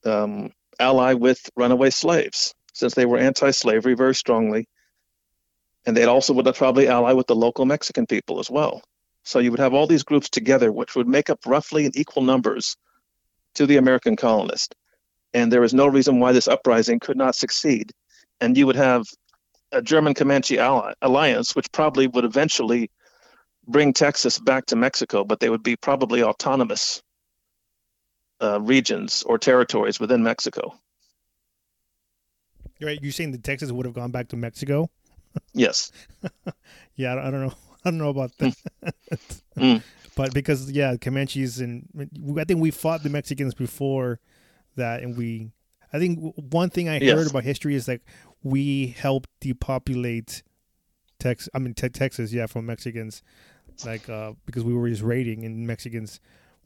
um, 0.04 0.52
ally 0.78 1.14
with 1.14 1.50
runaway 1.56 1.90
slaves 1.90 2.54
since 2.72 2.94
they 2.94 3.06
were 3.06 3.18
anti-slavery 3.18 3.94
very 3.94 4.14
strongly, 4.14 4.68
and 5.84 5.96
they'd 5.96 6.04
also 6.04 6.32
would 6.34 6.54
probably 6.54 6.88
ally 6.88 7.12
with 7.12 7.26
the 7.26 7.34
local 7.34 7.66
Mexican 7.66 8.06
people 8.06 8.38
as 8.38 8.48
well. 8.48 8.82
So 9.24 9.40
you 9.40 9.50
would 9.50 9.60
have 9.60 9.74
all 9.74 9.88
these 9.88 10.04
groups 10.04 10.30
together, 10.30 10.70
which 10.70 10.94
would 10.94 11.08
make 11.08 11.28
up 11.28 11.40
roughly 11.44 11.84
in 11.84 11.92
equal 11.94 12.22
numbers 12.22 12.76
to 13.54 13.66
the 13.66 13.76
American 13.76 14.16
colonist. 14.16 14.74
And 15.34 15.52
there 15.52 15.64
is 15.64 15.74
no 15.74 15.86
reason 15.86 16.20
why 16.20 16.32
this 16.32 16.48
uprising 16.48 17.00
could 17.00 17.16
not 17.16 17.34
succeed. 17.34 17.92
And 18.40 18.56
you 18.56 18.66
would 18.66 18.76
have 18.76 19.04
a 19.72 19.82
German 19.82 20.14
Comanche 20.14 20.58
ally, 20.58 20.92
alliance, 21.02 21.54
which 21.54 21.70
probably 21.72 22.06
would 22.06 22.24
eventually 22.24 22.90
bring 23.66 23.92
Texas 23.92 24.38
back 24.38 24.66
to 24.66 24.76
Mexico, 24.76 25.24
but 25.24 25.40
they 25.40 25.50
would 25.50 25.62
be 25.62 25.76
probably 25.76 26.22
autonomous 26.22 27.02
uh, 28.40 28.60
regions 28.60 29.22
or 29.24 29.38
territories 29.38 30.00
within 30.00 30.22
Mexico. 30.22 30.74
Right, 32.80 32.98
you're 33.02 33.12
saying 33.12 33.32
that 33.32 33.42
Texas 33.42 33.72
would 33.72 33.86
have 33.86 33.94
gone 33.94 34.12
back 34.12 34.28
to 34.28 34.36
Mexico? 34.36 34.88
Yes. 35.52 35.90
yeah, 36.94 37.14
I 37.14 37.30
don't 37.30 37.46
know. 37.46 37.54
I 37.84 37.90
don't 37.90 37.98
know 37.98 38.08
about 38.08 38.36
that. 38.38 38.54
mm. 39.56 39.82
But 40.16 40.34
because 40.34 40.68
yeah, 40.72 40.96
Comanches 40.96 41.60
and 41.60 41.86
I 42.36 42.42
think 42.42 42.60
we 42.60 42.72
fought 42.72 43.04
the 43.04 43.08
Mexicans 43.08 43.54
before 43.54 44.18
that, 44.74 45.00
and 45.04 45.16
we. 45.16 45.52
I 45.92 46.00
think 46.00 46.34
one 46.34 46.70
thing 46.70 46.88
I 46.88 46.98
yes. 46.98 47.16
heard 47.16 47.30
about 47.30 47.44
history 47.44 47.76
is 47.76 47.86
like 47.86 48.02
we 48.50 48.88
helped 48.88 49.30
depopulate 49.40 50.42
Texas. 51.18 51.48
I 51.54 51.58
mean 51.58 51.74
te- 51.74 51.88
Texas, 51.88 52.32
yeah, 52.32 52.46
from 52.46 52.66
Mexicans, 52.66 53.22
like 53.84 54.08
uh, 54.08 54.32
because 54.46 54.64
we 54.64 54.74
were 54.74 54.88
just 54.88 55.02
raiding, 55.02 55.44
and 55.44 55.66
Mexicans 55.66 56.20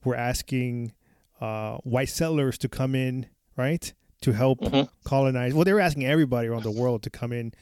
were 0.05 0.17
asking 0.17 0.93
uh, 1.41 1.79
white 1.79 2.09
settlers 2.09 2.59
to 2.59 2.69
come 2.69 2.95
in, 2.95 3.27
right? 3.57 3.93
to 4.23 4.33
help 4.33 4.61
mm-hmm. 4.61 4.83
colonize. 5.05 5.53
Well, 5.53 5.65
they 5.65 5.73
were 5.73 5.81
asking 5.81 6.07
everybody 6.07 6.49
around 6.49 6.63
the 6.63 6.71
world 6.71 7.03
to 7.03 7.11
come 7.11 7.33
in 7.33 7.53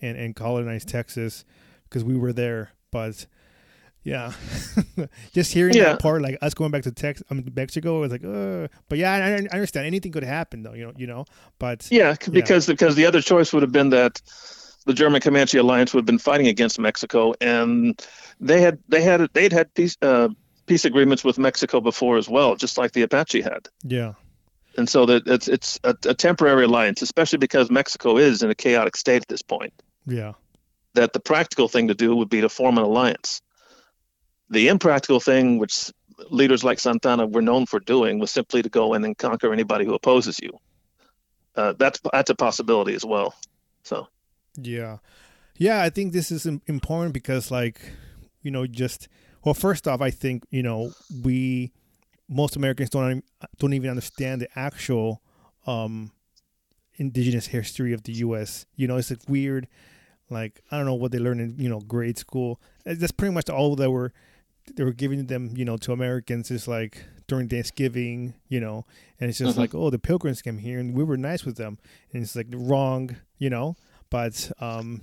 and, 0.00 0.18
and 0.18 0.34
colonize 0.34 0.84
Texas 0.84 1.44
because 1.84 2.02
we 2.02 2.16
were 2.16 2.32
there. 2.32 2.72
But 2.90 3.26
yeah, 4.06 4.32
just 5.32 5.52
hearing 5.52 5.74
yeah. 5.74 5.84
that 5.84 6.00
part, 6.00 6.22
like 6.22 6.38
us 6.40 6.54
going 6.54 6.70
back 6.70 6.84
to 6.84 6.92
Texas, 6.92 7.26
I 7.28 7.34
mean 7.34 7.50
Mexico, 7.56 7.98
was 7.98 8.12
like, 8.12 8.24
uh. 8.24 8.68
but 8.88 8.98
yeah, 8.98 9.12
I, 9.12 9.30
I, 9.32 9.56
understand 9.56 9.84
anything 9.84 10.12
could 10.12 10.22
happen 10.22 10.62
though, 10.62 10.74
you 10.74 10.86
know, 10.86 10.92
you 10.96 11.08
know. 11.08 11.24
But 11.58 11.88
yeah, 11.90 12.14
because 12.30 12.68
yeah. 12.68 12.74
because 12.74 12.94
the 12.94 13.04
other 13.04 13.20
choice 13.20 13.52
would 13.52 13.62
have 13.62 13.72
been 13.72 13.90
that 13.90 14.22
the 14.86 14.94
German 14.94 15.20
Comanche 15.20 15.58
Alliance 15.58 15.92
would 15.92 16.02
have 16.02 16.06
been 16.06 16.20
fighting 16.20 16.46
against 16.46 16.78
Mexico, 16.78 17.34
and 17.40 18.00
they 18.38 18.60
had 18.60 18.78
they 18.88 19.02
had 19.02 19.28
they'd 19.32 19.52
had 19.52 19.74
peace 19.74 19.96
uh, 20.02 20.28
peace 20.66 20.84
agreements 20.84 21.24
with 21.24 21.36
Mexico 21.36 21.80
before 21.80 22.16
as 22.16 22.28
well, 22.28 22.54
just 22.54 22.78
like 22.78 22.92
the 22.92 23.02
Apache 23.02 23.40
had. 23.40 23.68
Yeah 23.82 24.12
and 24.78 24.88
so 24.88 25.06
that 25.06 25.26
it's 25.26 25.48
it's 25.48 25.80
a, 25.84 25.96
a, 26.04 26.12
temporary 26.12 26.66
alliance, 26.66 27.00
especially 27.00 27.38
because 27.38 27.70
Mexico 27.70 28.18
is 28.18 28.42
in 28.42 28.50
a 28.50 28.54
chaotic 28.54 28.94
state 28.94 29.22
at 29.22 29.28
this 29.28 29.40
point. 29.40 29.72
Yeah, 30.06 30.34
that 30.94 31.12
the 31.12 31.20
practical 31.20 31.66
thing 31.66 31.88
to 31.88 31.94
do 31.94 32.14
would 32.14 32.28
be 32.28 32.42
to 32.42 32.48
form 32.48 32.78
an 32.78 32.84
alliance. 32.84 33.40
The 34.50 34.68
impractical 34.68 35.20
thing, 35.20 35.58
which 35.58 35.90
leaders 36.30 36.64
like 36.64 36.78
Santa 36.78 37.10
Anna 37.10 37.26
were 37.26 37.42
known 37.42 37.66
for 37.66 37.80
doing, 37.80 38.18
was 38.18 38.30
simply 38.30 38.62
to 38.62 38.68
go 38.68 38.94
in 38.94 39.04
and 39.04 39.16
conquer 39.16 39.52
anybody 39.52 39.84
who 39.84 39.94
opposes 39.94 40.38
you. 40.40 40.50
Uh, 41.54 41.72
that's 41.78 42.00
that's 42.12 42.30
a 42.30 42.34
possibility 42.34 42.94
as 42.94 43.04
well. 43.04 43.34
So, 43.82 44.08
yeah, 44.56 44.98
yeah, 45.56 45.82
I 45.82 45.90
think 45.90 46.12
this 46.12 46.30
is 46.30 46.46
important 46.46 47.14
because, 47.14 47.50
like, 47.50 47.80
you 48.42 48.50
know, 48.50 48.66
just 48.66 49.08
well, 49.44 49.54
first 49.54 49.88
off, 49.88 50.00
I 50.00 50.10
think 50.10 50.44
you 50.50 50.62
know 50.62 50.92
we 51.22 51.72
most 52.28 52.56
Americans 52.56 52.90
don't 52.90 53.24
don't 53.58 53.72
even 53.72 53.90
understand 53.90 54.42
the 54.42 54.48
actual 54.58 55.22
um, 55.66 56.12
indigenous 56.96 57.46
history 57.46 57.92
of 57.92 58.02
the 58.02 58.12
U.S. 58.14 58.66
You 58.74 58.86
know, 58.86 58.96
it's 58.96 59.10
like 59.10 59.20
weird. 59.28 59.68
Like 60.28 60.60
I 60.70 60.76
don't 60.76 60.86
know 60.86 60.94
what 60.94 61.12
they 61.12 61.18
learn 61.18 61.40
in 61.40 61.54
you 61.58 61.68
know 61.68 61.80
grade 61.80 62.18
school. 62.18 62.60
That's 62.84 63.12
pretty 63.12 63.32
much 63.32 63.48
all 63.48 63.76
that 63.76 63.90
were 63.90 64.12
they 64.74 64.84
were 64.84 64.92
giving 64.92 65.26
them 65.26 65.52
you 65.56 65.64
know 65.64 65.76
to 65.78 65.92
Americans 65.92 66.50
is 66.50 66.66
like 66.66 67.04
during 67.28 67.48
Thanksgiving, 67.48 68.34
you 68.48 68.60
know, 68.60 68.84
and 69.20 69.30
it's 69.30 69.38
just 69.38 69.52
mm-hmm. 69.52 69.60
like 69.60 69.74
oh 69.74 69.90
the 69.90 69.98
Pilgrims 69.98 70.42
came 70.42 70.58
here 70.58 70.78
and 70.78 70.94
we 70.94 71.04
were 71.04 71.16
nice 71.16 71.44
with 71.44 71.56
them, 71.56 71.78
and 72.12 72.22
it's 72.22 72.36
like 72.36 72.46
wrong, 72.50 73.16
you 73.38 73.50
know. 73.50 73.76
But 74.10 74.50
um, 74.60 75.00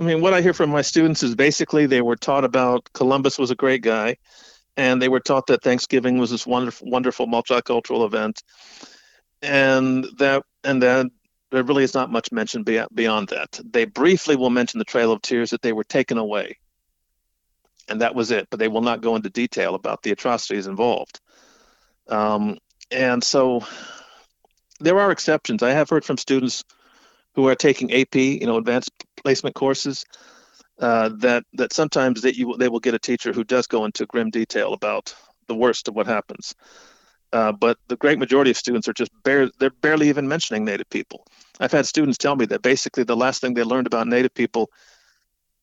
I 0.00 0.04
mean, 0.04 0.20
what 0.20 0.34
I 0.34 0.40
hear 0.40 0.54
from 0.54 0.70
my 0.70 0.82
students 0.82 1.22
is 1.22 1.34
basically 1.34 1.86
they 1.86 2.02
were 2.02 2.16
taught 2.16 2.44
about 2.44 2.92
Columbus 2.92 3.38
was 3.38 3.50
a 3.50 3.56
great 3.56 3.82
guy 3.82 4.16
and 4.76 5.00
they 5.00 5.08
were 5.08 5.20
taught 5.20 5.46
that 5.46 5.62
Thanksgiving 5.62 6.18
was 6.18 6.30
this 6.30 6.46
wonderful, 6.46 6.88
wonderful 6.88 7.26
multicultural 7.26 8.04
event, 8.04 8.42
and 9.42 10.06
that 10.18 10.42
and 10.64 10.82
that 10.82 11.06
there 11.50 11.62
really 11.62 11.84
is 11.84 11.94
not 11.94 12.10
much 12.10 12.32
mentioned 12.32 12.68
beyond 12.94 13.28
that. 13.28 13.60
They 13.64 13.84
briefly 13.84 14.36
will 14.36 14.50
mention 14.50 14.78
the 14.78 14.84
Trail 14.84 15.12
of 15.12 15.22
Tears 15.22 15.50
that 15.50 15.62
they 15.62 15.72
were 15.72 15.84
taken 15.84 16.18
away, 16.18 16.58
and 17.88 18.00
that 18.00 18.14
was 18.14 18.30
it. 18.30 18.48
But 18.50 18.58
they 18.58 18.68
will 18.68 18.82
not 18.82 19.00
go 19.00 19.16
into 19.16 19.30
detail 19.30 19.74
about 19.74 20.02
the 20.02 20.12
atrocities 20.12 20.66
involved. 20.66 21.20
Um, 22.08 22.58
and 22.90 23.22
so 23.22 23.64
there 24.80 24.98
are 24.98 25.10
exceptions. 25.10 25.62
I 25.62 25.70
have 25.70 25.90
heard 25.90 26.04
from 26.04 26.18
students 26.18 26.64
who 27.34 27.48
are 27.48 27.54
taking 27.54 27.92
AP, 27.92 28.14
you 28.16 28.46
know, 28.46 28.56
advanced 28.56 28.90
placement 29.22 29.54
courses, 29.54 30.04
uh, 30.78 31.10
that 31.18 31.44
that 31.54 31.72
sometimes 31.72 32.22
that 32.22 32.36
you 32.36 32.56
they 32.58 32.68
will 32.68 32.80
get 32.80 32.94
a 32.94 32.98
teacher 32.98 33.32
who 33.32 33.44
does 33.44 33.66
go 33.66 33.84
into 33.84 34.06
grim 34.06 34.30
detail 34.30 34.72
about 34.72 35.14
the 35.46 35.54
worst 35.54 35.88
of 35.88 35.94
what 35.94 36.06
happens. 36.06 36.54
Uh, 37.32 37.52
but 37.52 37.78
the 37.88 37.96
great 37.96 38.18
majority 38.18 38.50
of 38.50 38.56
students 38.56 38.88
are 38.88 38.92
just 38.92 39.10
bare, 39.24 39.50
they're 39.58 39.70
barely 39.70 40.08
even 40.08 40.28
mentioning 40.28 40.64
Native 40.64 40.88
people. 40.88 41.26
I've 41.58 41.72
had 41.72 41.86
students 41.86 42.18
tell 42.18 42.36
me 42.36 42.46
that 42.46 42.62
basically 42.62 43.04
the 43.04 43.16
last 43.16 43.40
thing 43.40 43.54
they 43.54 43.64
learned 43.64 43.86
about 43.86 44.06
Native 44.06 44.32
people 44.32 44.70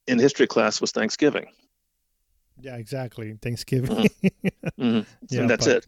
in 0.08 0.20
history 0.20 0.48
class 0.48 0.82
was 0.82 0.92
Thanksgiving. 0.92 1.48
Yeah, 2.60 2.78
exactly. 2.78 3.34
Thanksgiving. 3.42 3.96
Mm-hmm. 3.96 4.48
mm-hmm. 4.82 5.10
Yeah, 5.30 5.42
and 5.42 5.50
that's 5.50 5.68
it. 5.68 5.88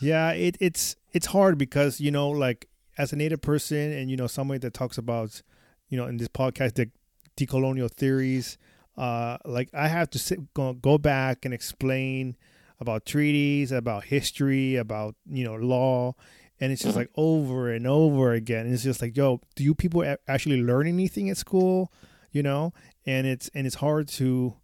Yeah, 0.00 0.30
it, 0.32 0.56
it's 0.60 0.96
it's 1.12 1.26
hard 1.26 1.58
because 1.58 2.00
you 2.00 2.10
know, 2.10 2.30
like 2.30 2.68
as 2.98 3.12
a 3.12 3.16
Native 3.16 3.40
person, 3.40 3.92
and 3.92 4.10
you 4.10 4.16
know, 4.16 4.26
somebody 4.26 4.58
that 4.58 4.74
talks 4.74 4.98
about, 4.98 5.42
you 5.88 5.96
know, 5.96 6.06
in 6.06 6.16
this 6.16 6.28
podcast, 6.28 6.74
the 6.74 6.90
decolonial 7.36 7.90
theories. 7.90 8.58
Uh, 8.96 9.38
like 9.44 9.70
I 9.72 9.88
have 9.88 10.10
to 10.10 10.18
sit, 10.18 10.52
go, 10.52 10.74
go 10.74 10.98
back 10.98 11.44
and 11.44 11.54
explain 11.54 12.36
about 12.78 13.06
treaties, 13.06 13.72
about 13.72 14.04
history, 14.04 14.76
about 14.76 15.14
you 15.26 15.44
know 15.44 15.54
law, 15.54 16.14
and 16.60 16.72
it's 16.72 16.82
just 16.82 16.92
mm-hmm. 16.92 17.00
like 17.00 17.10
over 17.16 17.72
and 17.72 17.86
over 17.86 18.32
again. 18.32 18.66
And 18.66 18.74
it's 18.74 18.82
just 18.82 19.00
like, 19.00 19.16
yo, 19.16 19.40
do 19.54 19.64
you 19.64 19.74
people 19.74 20.04
actually 20.28 20.60
learn 20.62 20.86
anything 20.86 21.30
at 21.30 21.38
school? 21.38 21.90
You 22.32 22.42
know, 22.42 22.72
and 23.06 23.26
it's 23.26 23.50
and 23.54 23.66
it's 23.66 23.76
hard 23.76 24.08
to 24.08 24.56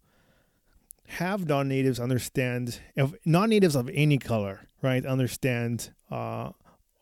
have 1.17 1.47
non-natives 1.47 1.99
understand, 1.99 2.79
if 2.95 3.13
non-natives 3.25 3.75
of 3.75 3.89
any 3.93 4.17
color, 4.17 4.69
right, 4.81 5.05
understand 5.05 5.91
uh, 6.11 6.51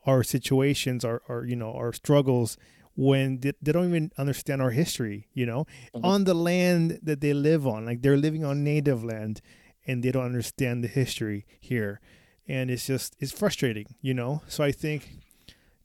our 0.05 0.23
situations, 0.23 1.03
our, 1.03 1.21
our 1.27 1.45
you 1.45 1.55
know 1.55 1.73
our 1.73 1.91
struggles 1.93 2.57
when 2.95 3.39
they, 3.41 3.51
they, 3.61 3.71
don't 3.71 3.89
even 3.89 4.11
understand 4.17 4.61
our 4.61 4.71
history, 4.71 5.27
you 5.33 5.45
know, 5.45 5.65
mm-hmm. 5.93 6.03
on 6.03 6.23
the 6.23 6.33
land 6.33 6.99
that 7.03 7.21
they 7.21 7.33
live 7.33 7.67
on. 7.67 7.85
Like 7.85 8.01
they're 8.01 8.17
living 8.17 8.43
on 8.43 8.63
native 8.63 9.03
land 9.03 9.39
and 9.85 10.03
they 10.03 10.11
don't 10.11 10.25
understand 10.25 10.83
the 10.83 10.87
history 10.87 11.45
here. 11.59 12.01
And 12.47 12.71
it's 12.71 12.87
just, 12.87 13.15
it's 13.19 13.31
frustrating, 13.31 13.85
you 14.01 14.15
know? 14.15 14.41
So 14.47 14.63
I 14.63 14.71
think, 14.71 15.11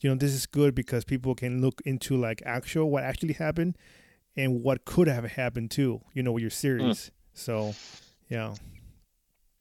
you 0.01 0.09
know, 0.09 0.17
this 0.17 0.33
is 0.33 0.47
good 0.47 0.75
because 0.75 1.05
people 1.05 1.35
can 1.35 1.61
look 1.61 1.83
into 1.85 2.17
like 2.17 2.43
actual, 2.47 2.91
what 2.91 3.05
actually 3.05 3.35
happened 3.35 3.77
and 4.35 4.63
what 4.63 4.87
could 4.87 5.07
have 5.07 5.25
happened 5.25 5.71
too, 5.71 6.01
you 6.15 6.23
know, 6.23 6.33
with 6.33 6.41
your 6.41 6.51
series. 6.51 6.85
Mm. 6.85 7.11
So, 7.35 7.75
yeah. 8.33 8.55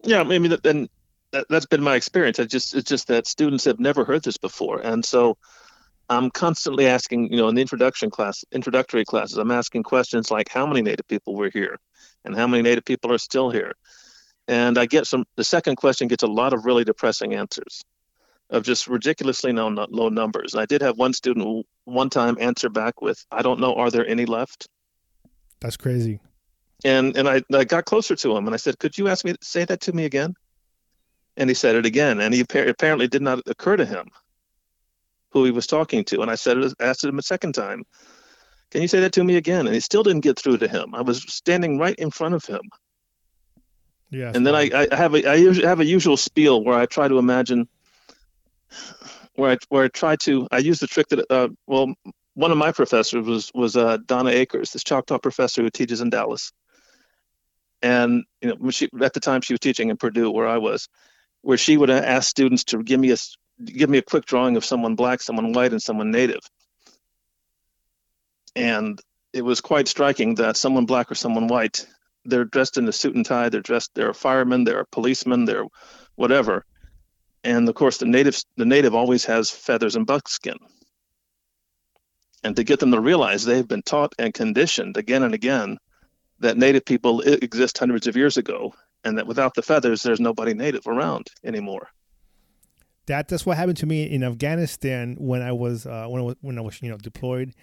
Yeah. 0.04 0.22
I 0.22 0.24
mean, 0.24 0.58
and 0.64 0.90
that, 1.32 1.46
has 1.50 1.66
been 1.66 1.84
my 1.84 1.96
experience. 1.96 2.40
I 2.40 2.46
just, 2.46 2.76
it's 2.76 2.90
just 2.90 3.08
that 3.08 3.28
students 3.28 3.66
have 3.66 3.80
never 3.80 4.04
heard 4.06 4.24
this 4.24 4.38
before. 4.38 4.80
And 4.80 5.04
so, 5.04 5.38
I'm 6.10 6.30
constantly 6.30 6.88
asking, 6.88 7.32
you 7.32 7.38
know, 7.38 7.48
in 7.48 7.56
the 7.56 7.62
introduction 7.62 8.10
class, 8.10 8.44
introductory 8.52 9.06
classes, 9.06 9.38
I'm 9.38 9.50
asking 9.50 9.84
questions 9.84 10.30
like 10.30 10.50
how 10.50 10.66
many 10.66 10.82
Native 10.82 11.08
people 11.08 11.36
were 11.36 11.50
here 11.50 11.80
and 12.26 12.36
how 12.36 12.48
many 12.48 12.62
Native 12.62 12.84
people 12.84 13.14
are 13.14 13.18
still 13.18 13.50
here. 13.50 13.76
And 14.48 14.78
I 14.78 14.88
get 14.88 15.08
some, 15.08 15.24
the 15.38 15.46
second 15.46 15.78
question 15.78 16.10
gets 16.10 16.24
a 16.24 16.28
lot 16.28 16.52
of 16.52 16.66
really 16.66 16.84
depressing 16.84 17.34
answers 17.34 17.82
of 18.50 18.64
just 18.64 18.88
ridiculously 18.88 19.54
low, 19.54 19.70
low 19.90 20.10
numbers. 20.10 20.54
And 20.54 20.62
I 20.62 20.66
did 20.66 20.82
have 20.82 20.98
one 20.98 21.14
student 21.14 21.66
one 21.86 22.10
time 22.10 22.38
answer 22.42 22.70
back 22.70 23.02
with, 23.02 23.26
I 23.32 23.42
don't 23.42 23.62
know, 23.62 23.76
are 23.76 23.90
there 23.90 24.06
any 24.06 24.26
left? 24.26 24.68
That's 25.62 25.78
crazy. 25.78 26.20
And 26.84 27.15
and 27.15 27.28
I, 27.28 27.41
I 27.54 27.63
got 27.63 27.86
closer 27.86 28.15
to 28.15 28.36
him 28.36 28.46
and 28.46 28.54
I 28.54 28.58
said, 28.58 28.80
could 28.80 28.98
you 28.98 29.08
ask 29.08 29.24
me, 29.24 29.36
say 29.41 29.65
that 29.65 29.82
to 29.82 29.94
me 29.94 30.06
again? 30.06 30.34
And 31.38 31.50
he 31.50 31.54
said 31.54 31.76
it 31.76 31.86
again. 31.86 32.20
And 32.20 32.34
he 32.34 32.41
apparently 32.41 33.08
did 33.08 33.22
not 33.22 33.41
occur 33.48 33.78
to 33.78 33.86
him 33.86 34.10
who 35.32 35.46
he 35.46 35.52
was 35.52 35.67
talking 35.67 36.04
to. 36.06 36.22
And 36.22 36.30
I 36.30 36.36
said, 36.36 36.58
it, 36.58 36.74
asked 36.80 37.04
him 37.04 37.17
a 37.17 37.24
second 37.24 37.54
time, 37.54 37.86
can 38.70 38.82
you 38.82 38.88
say 38.88 39.02
that 39.02 39.13
to 39.13 39.24
me 39.24 39.36
again? 39.36 39.65
And 39.65 39.74
he 39.74 39.80
still 39.80 40.04
didn't 40.04 40.22
get 40.22 40.39
through 40.39 40.58
to 40.58 40.67
him. 40.67 40.96
I 40.96 41.02
was 41.02 41.24
standing 41.24 41.78
right 41.78 41.96
in 41.96 42.10
front 42.10 42.36
of 42.36 42.46
him. 42.46 42.62
Yeah. 44.10 44.32
And 44.34 44.46
then 44.46 44.56
I, 44.56 44.70
I 44.91 44.96
have 44.96 45.15
a 45.15 45.26
I 45.26 45.36
usually 45.36 45.67
have 45.67 45.80
a 45.80 45.86
usual 45.86 46.17
spiel 46.17 46.63
where 46.63 46.78
I 46.78 46.86
try 46.86 47.08
to 47.08 47.17
imagine 47.17 47.67
where 49.36 49.52
I 49.52 49.58
where 49.70 49.86
I 49.86 49.88
try 49.88 50.17
to 50.17 50.48
I 50.52 50.58
use 50.58 50.80
the 50.80 50.88
trick 50.88 51.08
that 51.10 51.26
uh, 51.30 51.48
well 51.65 51.94
one 52.34 52.52
of 52.52 52.58
my 52.58 52.72
professors 52.74 53.26
was 53.26 53.52
was 53.54 53.78
uh, 53.78 53.98
Donna 54.06 54.32
Akers, 54.32 54.72
this 54.72 54.84
Choctaw 54.84 55.17
professor 55.17 55.62
who 55.62 55.70
teaches 55.70 56.02
in 56.02 56.10
Dallas. 56.10 56.52
And 57.82 58.24
you 58.41 58.56
know, 58.56 58.70
she, 58.70 58.89
at 59.02 59.13
the 59.13 59.20
time 59.20 59.41
she 59.41 59.54
was 59.54 59.60
teaching 59.60 59.89
in 59.89 59.98
Purdue, 59.98 60.32
where 60.32 60.48
I 60.48 60.58
was, 60.58 60.88
where 61.41 61.58
she 61.58 61.78
would 61.78 61.89
ask 61.89 62.30
students 62.30 62.63
to 62.65 62.84
give 62.84 63.00
me 63.00 63.12
a 63.12 63.17
give 63.63 63.89
me 63.89 63.98
a 63.98 64.04
quick 64.04 64.26
drawing 64.26 64.58
of 64.58 64.65
someone 64.65 64.96
black, 64.96 65.22
someone 65.22 65.54
white, 65.54 65.72
and 65.72 65.82
someone 65.82 66.12
native. 66.12 66.41
And 68.56 69.00
it 69.34 69.44
was 69.44 69.62
quite 69.62 69.88
striking 69.88 70.36
that 70.36 70.58
someone 70.58 70.86
black 70.86 71.12
or 71.12 71.15
someone 71.15 71.48
white, 71.48 71.86
they're 72.26 72.46
dressed 72.46 72.78
in 72.78 72.88
a 72.88 72.91
suit 72.91 73.15
and 73.15 73.26
tie, 73.26 73.50
they're 73.50 73.62
dressed, 73.62 73.91
they're 73.96 74.10
a 74.10 74.13
fireman, 74.13 74.63
they're 74.63 74.82
a 74.82 74.86
policeman, 74.86 75.46
they're 75.46 75.65
whatever. 76.15 76.65
And 77.44 77.67
of 77.67 77.76
course, 77.76 77.98
the 77.98 78.06
native, 78.06 78.41
the 78.58 78.65
native 78.65 78.94
always 78.94 79.26
has 79.26 79.50
feathers 79.50 79.96
and 79.96 80.06
buckskin. 80.06 80.58
And 82.44 82.56
to 82.56 82.63
get 82.63 82.80
them 82.80 82.91
to 82.91 83.00
realize 83.00 83.46
they've 83.46 83.67
been 83.67 83.84
taught 83.84 84.13
and 84.20 84.34
conditioned 84.34 84.98
again 84.98 85.24
and 85.24 85.34
again 85.34 85.78
that 86.42 86.58
native 86.58 86.86
people 86.86 87.22
exist 87.22 87.78
hundreds 87.78 88.08
of 88.08 88.16
years 88.16 88.38
ago, 88.38 88.74
and 89.04 89.18
that 89.18 89.28
without 89.28 89.56
the 89.56 89.62
feathers, 89.62 90.04
there's 90.04 90.20
nobody 90.20 90.54
native 90.54 90.86
around 90.86 91.28
anymore 91.44 91.90
that 93.08 93.28
that's 93.28 93.46
what 93.46 93.58
happened 93.58 93.78
to 93.78 93.86
me 93.86 94.04
in 94.04 94.24
Afghanistan 94.24 95.16
when 95.20 95.42
I 95.42 95.52
was 95.52 95.86
uh, 95.86 96.06
when 96.08 96.22
I 96.22 96.26
was 96.26 96.36
when 96.42 96.58
I 96.58 96.62
was 96.62 96.82
you 96.82 96.90
know 96.90 96.98
deployed. 96.98 97.54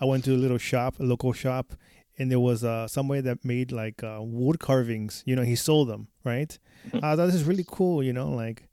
I 0.00 0.04
went 0.04 0.24
to 0.24 0.34
a 0.34 0.36
little 0.36 0.58
shop, 0.58 0.98
a 1.00 1.04
local 1.04 1.32
shop, 1.32 1.74
and 2.18 2.30
there 2.30 2.40
was 2.40 2.64
uh, 2.64 2.86
somebody 2.88 3.20
that 3.22 3.44
made 3.44 3.72
like 3.72 4.02
uh, 4.02 4.18
wood 4.20 4.58
carvings. 4.58 5.22
You 5.26 5.36
know, 5.36 5.42
he 5.42 5.56
sold 5.56 5.88
them. 5.88 6.08
Right. 6.24 6.58
Mm-hmm. 6.88 7.04
I 7.04 7.16
thought 7.16 7.26
this 7.26 7.34
is 7.34 7.44
really 7.44 7.64
cool. 7.66 8.02
You 8.02 8.12
know, 8.12 8.30
like 8.30 8.68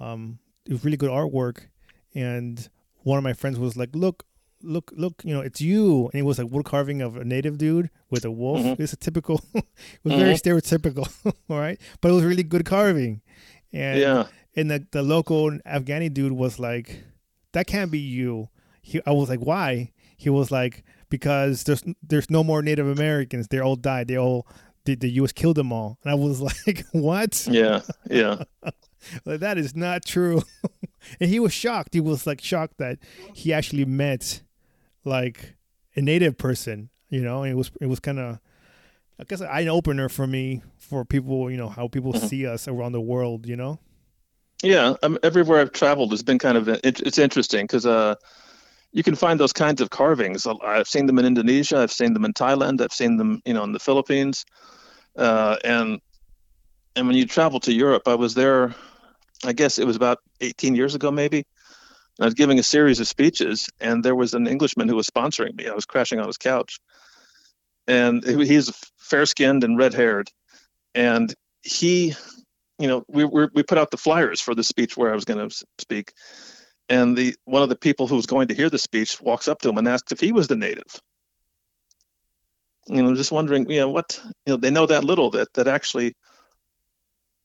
um, 0.00 0.38
it 0.66 0.72
was 0.72 0.84
really 0.84 0.96
good 0.96 1.10
artwork. 1.10 1.66
And 2.14 2.68
one 2.98 3.18
of 3.18 3.24
my 3.24 3.32
friends 3.32 3.58
was 3.58 3.76
like, 3.76 3.90
"Look, 3.94 4.24
look, 4.62 4.92
look! 4.96 5.22
You 5.24 5.34
know, 5.34 5.40
it's 5.40 5.60
you." 5.60 6.08
And 6.12 6.20
it 6.20 6.24
was 6.24 6.38
like 6.38 6.50
wood 6.50 6.64
carving 6.64 7.02
of 7.02 7.16
a 7.16 7.24
native 7.24 7.58
dude 7.58 7.90
with 8.10 8.24
a 8.24 8.30
wolf. 8.30 8.60
Mm-hmm. 8.60 8.82
It's 8.82 8.92
a 8.92 8.96
typical. 8.96 9.40
it 9.54 9.64
was 10.04 10.12
mm-hmm. 10.14 10.20
very 10.20 10.34
stereotypical. 10.34 11.10
all 11.48 11.58
right, 11.58 11.80
but 12.00 12.10
it 12.10 12.12
was 12.12 12.24
really 12.24 12.42
good 12.42 12.64
carving. 12.64 13.22
And 13.72 13.98
yeah 13.98 14.26
and 14.56 14.70
the 14.70 14.86
the 14.90 15.02
local 15.02 15.50
Afghani 15.66 16.12
dude 16.12 16.32
was 16.32 16.58
like, 16.58 17.04
"That 17.52 17.66
can't 17.66 17.90
be 17.90 17.98
you." 17.98 18.48
He, 18.82 19.00
I 19.06 19.12
was 19.12 19.28
like, 19.28 19.40
"Why?" 19.40 19.92
He 20.16 20.30
was 20.30 20.50
like, 20.50 20.84
"Because 21.08 21.64
there's 21.64 21.82
there's 22.02 22.30
no 22.30 22.44
more 22.44 22.62
Native 22.62 22.86
Americans. 22.86 23.48
They 23.48 23.58
all 23.58 23.76
died. 23.76 24.08
They 24.08 24.18
all 24.18 24.46
the, 24.84 24.94
the 24.94 25.10
U.S. 25.10 25.32
killed 25.32 25.56
them 25.56 25.72
all." 25.72 25.98
And 26.02 26.10
I 26.10 26.14
was 26.14 26.40
like, 26.66 26.84
"What?" 26.92 27.46
Yeah, 27.50 27.80
yeah. 28.10 28.44
like, 29.24 29.40
that 29.40 29.58
is 29.58 29.74
not 29.74 30.04
true. 30.04 30.42
and 31.20 31.30
he 31.30 31.40
was 31.40 31.52
shocked. 31.52 31.94
He 31.94 32.00
was 32.00 32.26
like 32.26 32.40
shocked 32.40 32.78
that 32.78 32.98
he 33.34 33.52
actually 33.52 33.84
met 33.84 34.42
like 35.04 35.54
a 35.96 36.00
native 36.00 36.36
person. 36.38 36.90
You 37.08 37.20
know, 37.20 37.42
and 37.42 37.52
it 37.52 37.56
was 37.56 37.70
it 37.80 37.86
was 37.86 38.00
kind 38.00 38.18
of 38.18 38.38
I 39.18 39.24
guess 39.24 39.40
an 39.40 39.48
eye 39.50 39.66
opener 39.66 40.08
for 40.08 40.26
me 40.26 40.62
for 40.78 41.04
people. 41.04 41.50
You 41.50 41.56
know 41.56 41.68
how 41.68 41.88
people 41.88 42.12
mm-hmm. 42.12 42.26
see 42.26 42.46
us 42.46 42.68
around 42.68 42.92
the 42.92 43.00
world. 43.00 43.46
You 43.46 43.56
know. 43.56 43.78
Yeah, 44.62 44.94
um, 45.02 45.18
everywhere 45.24 45.60
I've 45.60 45.72
traveled 45.72 46.12
has 46.12 46.22
been 46.22 46.38
kind 46.38 46.56
of 46.56 46.68
it's 46.68 47.18
interesting 47.18 47.64
because 47.64 47.84
uh, 47.84 48.14
you 48.92 49.02
can 49.02 49.16
find 49.16 49.40
those 49.40 49.52
kinds 49.52 49.80
of 49.80 49.90
carvings. 49.90 50.46
I've 50.46 50.86
seen 50.86 51.06
them 51.06 51.18
in 51.18 51.26
Indonesia, 51.26 51.78
I've 51.78 51.92
seen 51.92 52.12
them 52.14 52.24
in 52.24 52.32
Thailand, 52.32 52.80
I've 52.80 52.92
seen 52.92 53.16
them, 53.16 53.42
you 53.44 53.54
know, 53.54 53.64
in 53.64 53.72
the 53.72 53.80
Philippines, 53.80 54.44
uh, 55.16 55.56
and 55.64 56.00
and 56.94 57.06
when 57.06 57.16
you 57.16 57.26
travel 57.26 57.58
to 57.60 57.72
Europe, 57.72 58.06
I 58.06 58.14
was 58.14 58.34
there. 58.34 58.74
I 59.44 59.52
guess 59.52 59.78
it 59.78 59.86
was 59.86 59.96
about 59.96 60.18
18 60.40 60.76
years 60.76 60.94
ago, 60.94 61.10
maybe. 61.10 61.44
I 62.22 62.26
was 62.26 62.34
giving 62.34 62.58
a 62.58 62.62
series 62.62 63.00
of 63.00 63.08
speeches, 63.08 63.68
and 63.80 64.04
there 64.04 64.14
was 64.14 64.34
an 64.34 64.46
Englishman 64.46 64.88
who 64.88 64.96
was 64.96 65.08
sponsoring 65.08 65.56
me. 65.56 65.68
I 65.68 65.74
was 65.74 65.86
crashing 65.86 66.20
on 66.20 66.26
his 66.26 66.38
couch, 66.38 66.78
and 67.86 68.24
he's 68.24 68.70
fair-skinned 68.98 69.64
and 69.64 69.76
red-haired, 69.76 70.28
and 70.94 71.34
he 71.62 72.14
you 72.78 72.88
know, 72.88 73.04
we 73.08 73.24
we 73.24 73.62
put 73.62 73.78
out 73.78 73.92
the 73.92 73.96
flyers 73.96 74.40
for 74.40 74.56
the 74.56 74.64
speech 74.64 74.96
where 74.96 75.12
I 75.12 75.14
was 75.14 75.24
going 75.24 75.48
to 75.48 75.64
speak, 75.78 76.12
and 76.88 77.16
the 77.16 77.36
one 77.44 77.62
of 77.62 77.68
the 77.68 77.76
people 77.76 78.08
who 78.08 78.16
was 78.16 78.26
going 78.26 78.48
to 78.48 78.54
hear 78.54 78.68
the 78.68 78.78
speech 78.78 79.20
walks 79.20 79.46
up 79.46 79.60
to 79.60 79.68
him 79.68 79.78
and 79.78 79.86
asks 79.86 80.10
if 80.10 80.18
he 80.18 80.32
was 80.32 80.48
the 80.48 80.56
native. 80.56 81.00
You 82.88 83.02
know, 83.02 83.14
just 83.14 83.30
wondering, 83.30 83.70
you 83.70 83.78
know, 83.78 83.88
what 83.88 84.20
you 84.46 84.54
know, 84.54 84.56
they 84.56 84.70
know 84.70 84.86
that 84.86 85.04
little 85.04 85.30
that 85.30 85.52
that 85.54 85.68
actually, 85.68 86.16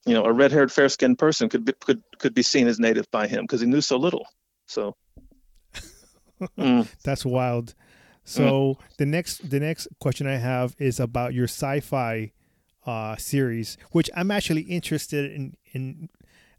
you 0.07 0.15
know, 0.15 0.25
a 0.25 0.33
red-haired, 0.33 0.71
fair-skinned 0.71 1.19
person 1.19 1.49
could 1.49 1.65
be 1.65 1.73
could 1.85 2.01
could 2.17 2.33
be 2.33 2.41
seen 2.41 2.67
as 2.67 2.79
native 2.79 3.05
by 3.11 3.27
him 3.27 3.43
because 3.43 3.61
he 3.61 3.67
knew 3.67 3.81
so 3.81 3.97
little. 3.97 4.25
So 4.67 4.95
mm. 6.57 6.87
that's 7.03 7.25
wild. 7.25 7.73
So 8.23 8.43
mm. 8.43 8.77
the 8.97 9.05
next 9.05 9.49
the 9.49 9.59
next 9.59 9.87
question 9.99 10.27
I 10.27 10.35
have 10.35 10.75
is 10.77 10.99
about 10.99 11.33
your 11.33 11.45
sci-fi 11.45 12.31
uh, 12.85 13.15
series, 13.17 13.77
which 13.91 14.09
I'm 14.15 14.31
actually 14.31 14.61
interested 14.61 15.31
in 15.31 15.57
in 15.73 16.09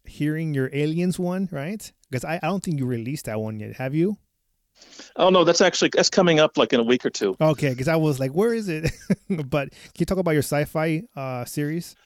hearing 0.05 0.55
your 0.55 0.71
aliens 0.73 1.18
one, 1.18 1.49
right? 1.53 1.92
Because 2.11 2.25
I, 2.25 2.37
I 2.42 2.47
don't 2.47 2.62
think 2.62 2.79
you 2.79 2.87
released 2.87 3.27
that 3.27 3.40
one 3.40 3.61
yet. 3.61 3.77
Have 3.77 3.94
you? 3.94 4.16
Oh 5.16 5.29
no, 5.31 5.44
that's 5.44 5.61
actually 5.61 5.90
that's 5.92 6.11
coming 6.11 6.40
up 6.40 6.57
like 6.57 6.73
in 6.73 6.81
a 6.81 6.85
week 6.85 7.05
or 7.05 7.11
two. 7.11 7.37
Okay, 7.40 7.71
because 7.71 7.88
I 7.88 7.97
was 7.97 8.21
like, 8.21 8.33
where 8.33 8.55
is 8.55 8.68
it? 8.68 8.90
but 9.29 9.71
can 9.71 9.99
you 9.99 10.07
talk 10.07 10.18
about 10.18 10.33
your 10.33 10.42
sci-fi 10.42 11.03
uh, 11.16 11.44
series? 11.44 11.97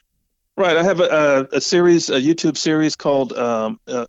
Right, 0.55 0.77
I 0.77 0.83
have 0.83 0.99
a, 0.99 1.47
a, 1.51 1.57
a, 1.57 1.61
series, 1.61 2.11
a 2.11 2.19
YouTube 2.21 2.57
series 2.57 2.95
called 2.95 3.33
um, 3.33 3.79
uh, 3.87 4.05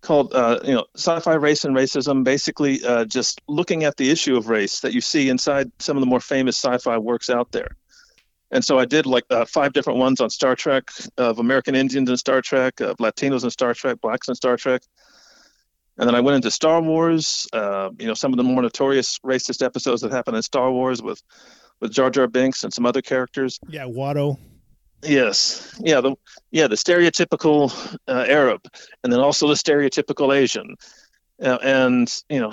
called 0.00 0.32
uh, 0.34 0.60
you 0.64 0.74
know 0.74 0.84
sci-fi 0.96 1.34
race 1.34 1.64
and 1.64 1.76
racism 1.76 2.24
basically 2.24 2.84
uh, 2.84 3.04
just 3.04 3.40
looking 3.48 3.84
at 3.84 3.96
the 3.96 4.10
issue 4.10 4.36
of 4.36 4.48
race 4.48 4.80
that 4.80 4.92
you 4.92 5.00
see 5.00 5.28
inside 5.28 5.70
some 5.78 5.96
of 5.96 6.00
the 6.00 6.06
more 6.06 6.20
famous 6.20 6.56
sci-fi 6.56 6.98
works 6.98 7.30
out 7.30 7.52
there. 7.52 7.76
And 8.50 8.64
so 8.64 8.78
i 8.78 8.84
did 8.84 9.06
like 9.06 9.24
uh, 9.30 9.44
five 9.44 9.72
different 9.72 9.98
ones 9.98 10.20
on 10.20 10.30
star 10.30 10.56
trek 10.56 10.90
of 11.16 11.38
american 11.38 11.74
indians 11.74 12.08
in 12.08 12.16
star 12.16 12.40
trek 12.42 12.80
of 12.80 12.96
latinos 12.96 13.44
in 13.44 13.50
star 13.50 13.74
trek 13.74 14.00
blacks 14.00 14.28
in 14.28 14.34
star 14.34 14.56
trek. 14.56 14.82
And 15.98 16.08
then 16.08 16.14
i 16.14 16.20
went 16.20 16.36
into 16.36 16.50
star 16.50 16.80
wars 16.80 17.46
uh, 17.52 17.90
you 17.98 18.06
know 18.06 18.14
some 18.14 18.32
of 18.32 18.38
the 18.38 18.44
more 18.44 18.62
notorious 18.62 19.18
racist 19.24 19.64
episodes 19.64 20.02
that 20.02 20.12
happen 20.12 20.34
in 20.34 20.42
star 20.42 20.72
wars 20.72 21.02
with 21.02 21.22
with 21.80 21.92
jar 21.92 22.10
jar 22.10 22.26
binks 22.26 22.64
and 22.64 22.72
some 22.72 22.86
other 22.86 23.02
characters. 23.02 23.58
Yeah, 23.68 23.84
Watto. 23.84 24.38
Yes, 25.02 25.74
yeah, 25.80 26.00
the 26.00 26.14
yeah 26.50 26.66
the 26.66 26.76
stereotypical 26.76 27.72
uh, 28.06 28.26
Arab, 28.28 28.60
and 29.02 29.12
then 29.12 29.20
also 29.20 29.48
the 29.48 29.54
stereotypical 29.54 30.34
Asian, 30.36 30.76
uh, 31.42 31.58
and 31.62 32.12
you 32.28 32.40
know, 32.40 32.52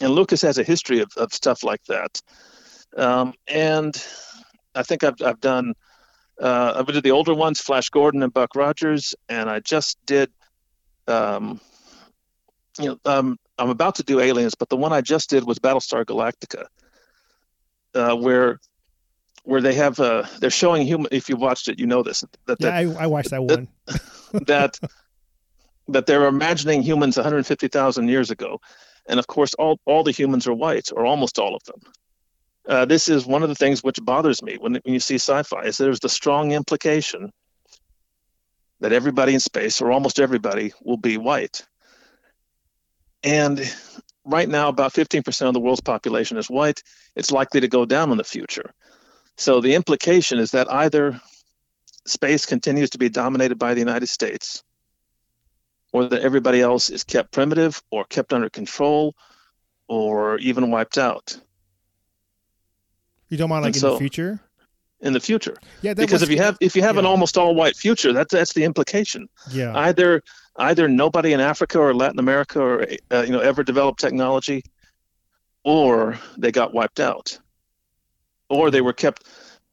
and 0.00 0.12
Lucas 0.12 0.42
has 0.42 0.58
a 0.58 0.64
history 0.64 0.98
of, 1.00 1.08
of 1.16 1.32
stuff 1.32 1.62
like 1.62 1.84
that, 1.84 2.20
um, 2.96 3.34
and 3.46 3.94
I 4.74 4.82
think 4.82 5.04
I've 5.04 5.22
I've 5.24 5.40
done 5.40 5.74
uh, 6.40 6.82
I 6.88 6.90
did 6.90 7.04
the 7.04 7.10
older 7.10 7.34
ones, 7.34 7.60
Flash 7.60 7.90
Gordon 7.90 8.22
and 8.22 8.32
Buck 8.32 8.56
Rogers, 8.56 9.14
and 9.28 9.48
I 9.48 9.60
just 9.60 9.98
did, 10.06 10.30
um, 11.06 11.60
you 12.78 12.86
know, 12.86 12.98
um, 13.04 13.38
I'm 13.58 13.68
about 13.68 13.96
to 13.96 14.02
do 14.02 14.20
Aliens, 14.20 14.54
but 14.54 14.70
the 14.70 14.76
one 14.76 14.92
I 14.92 15.02
just 15.02 15.28
did 15.28 15.46
was 15.46 15.58
Battlestar 15.58 16.04
Galactica, 16.04 16.64
uh, 17.94 18.16
where 18.16 18.58
where 19.44 19.60
they 19.60 19.74
have 19.74 19.98
uh, 20.00 20.24
they're 20.38 20.50
showing 20.50 20.86
human. 20.86 21.08
If 21.10 21.28
you 21.28 21.36
watched 21.36 21.68
it, 21.68 21.78
you 21.78 21.86
know 21.86 22.02
this 22.02 22.24
that 22.46 22.60
Yeah, 22.60 22.74
I, 22.74 23.04
I 23.04 23.06
watched 23.06 23.30
that 23.30 23.42
one. 23.42 23.68
that, 24.46 24.78
that 25.88 26.06
they're 26.06 26.26
imagining 26.26 26.82
humans 26.82 27.16
150,000 27.16 28.08
years 28.08 28.30
ago, 28.30 28.60
and 29.08 29.18
of 29.18 29.26
course, 29.26 29.54
all 29.54 29.80
all 29.86 30.02
the 30.02 30.12
humans 30.12 30.46
are 30.46 30.54
white, 30.54 30.90
or 30.92 31.06
almost 31.06 31.38
all 31.38 31.54
of 31.54 31.64
them. 31.64 31.80
Uh, 32.68 32.84
this 32.84 33.08
is 33.08 33.26
one 33.26 33.42
of 33.42 33.48
the 33.48 33.54
things 33.54 33.82
which 33.82 33.98
bothers 34.02 34.42
me 34.42 34.56
when, 34.58 34.74
when 34.74 34.94
you 34.94 35.00
see 35.00 35.16
sci-fi 35.16 35.62
is 35.62 35.78
there's 35.78 36.00
the 36.00 36.08
strong 36.08 36.52
implication 36.52 37.32
that 38.80 38.92
everybody 38.92 39.34
in 39.34 39.40
space, 39.40 39.80
or 39.80 39.92
almost 39.92 40.20
everybody, 40.20 40.72
will 40.82 40.96
be 40.96 41.16
white. 41.16 41.66
And 43.22 43.60
right 44.24 44.48
now, 44.48 44.68
about 44.68 44.92
15% 44.92 45.48
of 45.48 45.54
the 45.54 45.60
world's 45.60 45.80
population 45.80 46.36
is 46.36 46.48
white. 46.48 46.82
It's 47.14 47.30
likely 47.30 47.60
to 47.60 47.68
go 47.68 47.84
down 47.84 48.10
in 48.10 48.16
the 48.18 48.24
future. 48.24 48.72
So 49.40 49.62
the 49.62 49.74
implication 49.74 50.38
is 50.38 50.50
that 50.50 50.70
either 50.70 51.18
space 52.06 52.44
continues 52.44 52.90
to 52.90 52.98
be 52.98 53.08
dominated 53.08 53.58
by 53.58 53.72
the 53.72 53.80
United 53.80 54.08
States, 54.08 54.62
or 55.94 56.08
that 56.08 56.20
everybody 56.20 56.60
else 56.60 56.90
is 56.90 57.04
kept 57.04 57.32
primitive 57.32 57.82
or 57.90 58.04
kept 58.04 58.34
under 58.34 58.50
control 58.50 59.14
or 59.88 60.36
even 60.38 60.70
wiped 60.70 60.98
out 60.98 61.40
You 63.30 63.38
don't 63.38 63.50
about 63.50 63.62
like 63.62 63.68
And 63.68 63.76
in 63.76 63.80
so- 63.80 63.92
the 63.94 63.98
future? 63.98 64.40
in 65.02 65.14
the 65.14 65.20
future. 65.20 65.56
Yeah, 65.80 65.94
Because 65.94 66.20
was, 66.20 66.22
if 66.24 66.28
you 66.30 66.36
have 66.42 66.58
if 66.60 66.76
you 66.76 66.82
have 66.82 66.98
an 66.98 67.06
almost 67.06 67.38
all 67.38 67.54
white 67.54 67.74
future, 67.74 68.12
that's 68.12 68.32
that's 68.34 68.52
the 68.52 68.64
implication. 68.64 69.26
yeah, 69.50 69.74
Either 69.74 70.22
either 70.56 70.86
nobody 70.86 71.32
in 71.32 71.40
Africa 71.40 71.78
or 71.78 71.94
Latin 71.94 72.18
America 72.18 72.60
or 72.60 72.86
uh, 73.10 73.22
you 73.22 73.32
know 73.32 73.40
ever 73.40 73.62
developed 73.64 73.98
technology, 74.00 74.62
or 75.64 76.18
they 76.36 76.52
got 76.52 76.74
wiped 76.74 77.00
out, 77.00 77.38
or 78.50 78.70
they 78.70 78.80
were 78.80 78.92
kept 78.92 79.26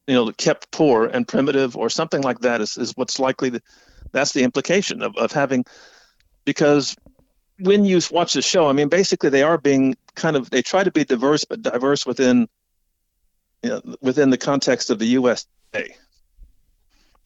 you 0.08 0.16
know 0.16 0.32
kept 0.34 0.72
poor 0.72 1.06
and 1.06 1.28
primitive 1.28 1.76
or 1.76 1.90
something 1.90 2.22
like 2.22 2.40
that 2.40 2.62
is, 2.62 2.78
is 2.78 2.94
what's 2.96 3.20
likely 3.20 3.52
to, 3.52 3.62
that's 4.14 4.32
the 4.32 4.44
implication 4.44 5.02
of, 5.02 5.16
of 5.18 5.32
having 5.32 5.66
because 6.46 6.96
when 7.60 7.84
you 7.84 8.00
watch 8.12 8.34
the 8.34 8.42
show 8.42 8.68
i 8.68 8.74
mean 8.74 8.88
basically 8.88 9.30
they 9.30 9.44
are 9.44 9.58
being 9.58 9.96
kind 10.16 10.38
of 10.38 10.50
they 10.50 10.62
try 10.62 10.84
to 10.84 10.92
be 10.92 11.04
diverse 11.04 11.44
but 11.44 11.62
diverse 11.62 12.06
within 12.06 12.48
you 13.64 13.70
know, 13.70 13.82
within 14.02 14.30
the 14.30 14.38
context 14.38 14.90
of 14.90 15.00
the 15.00 15.06
usa 15.06 15.44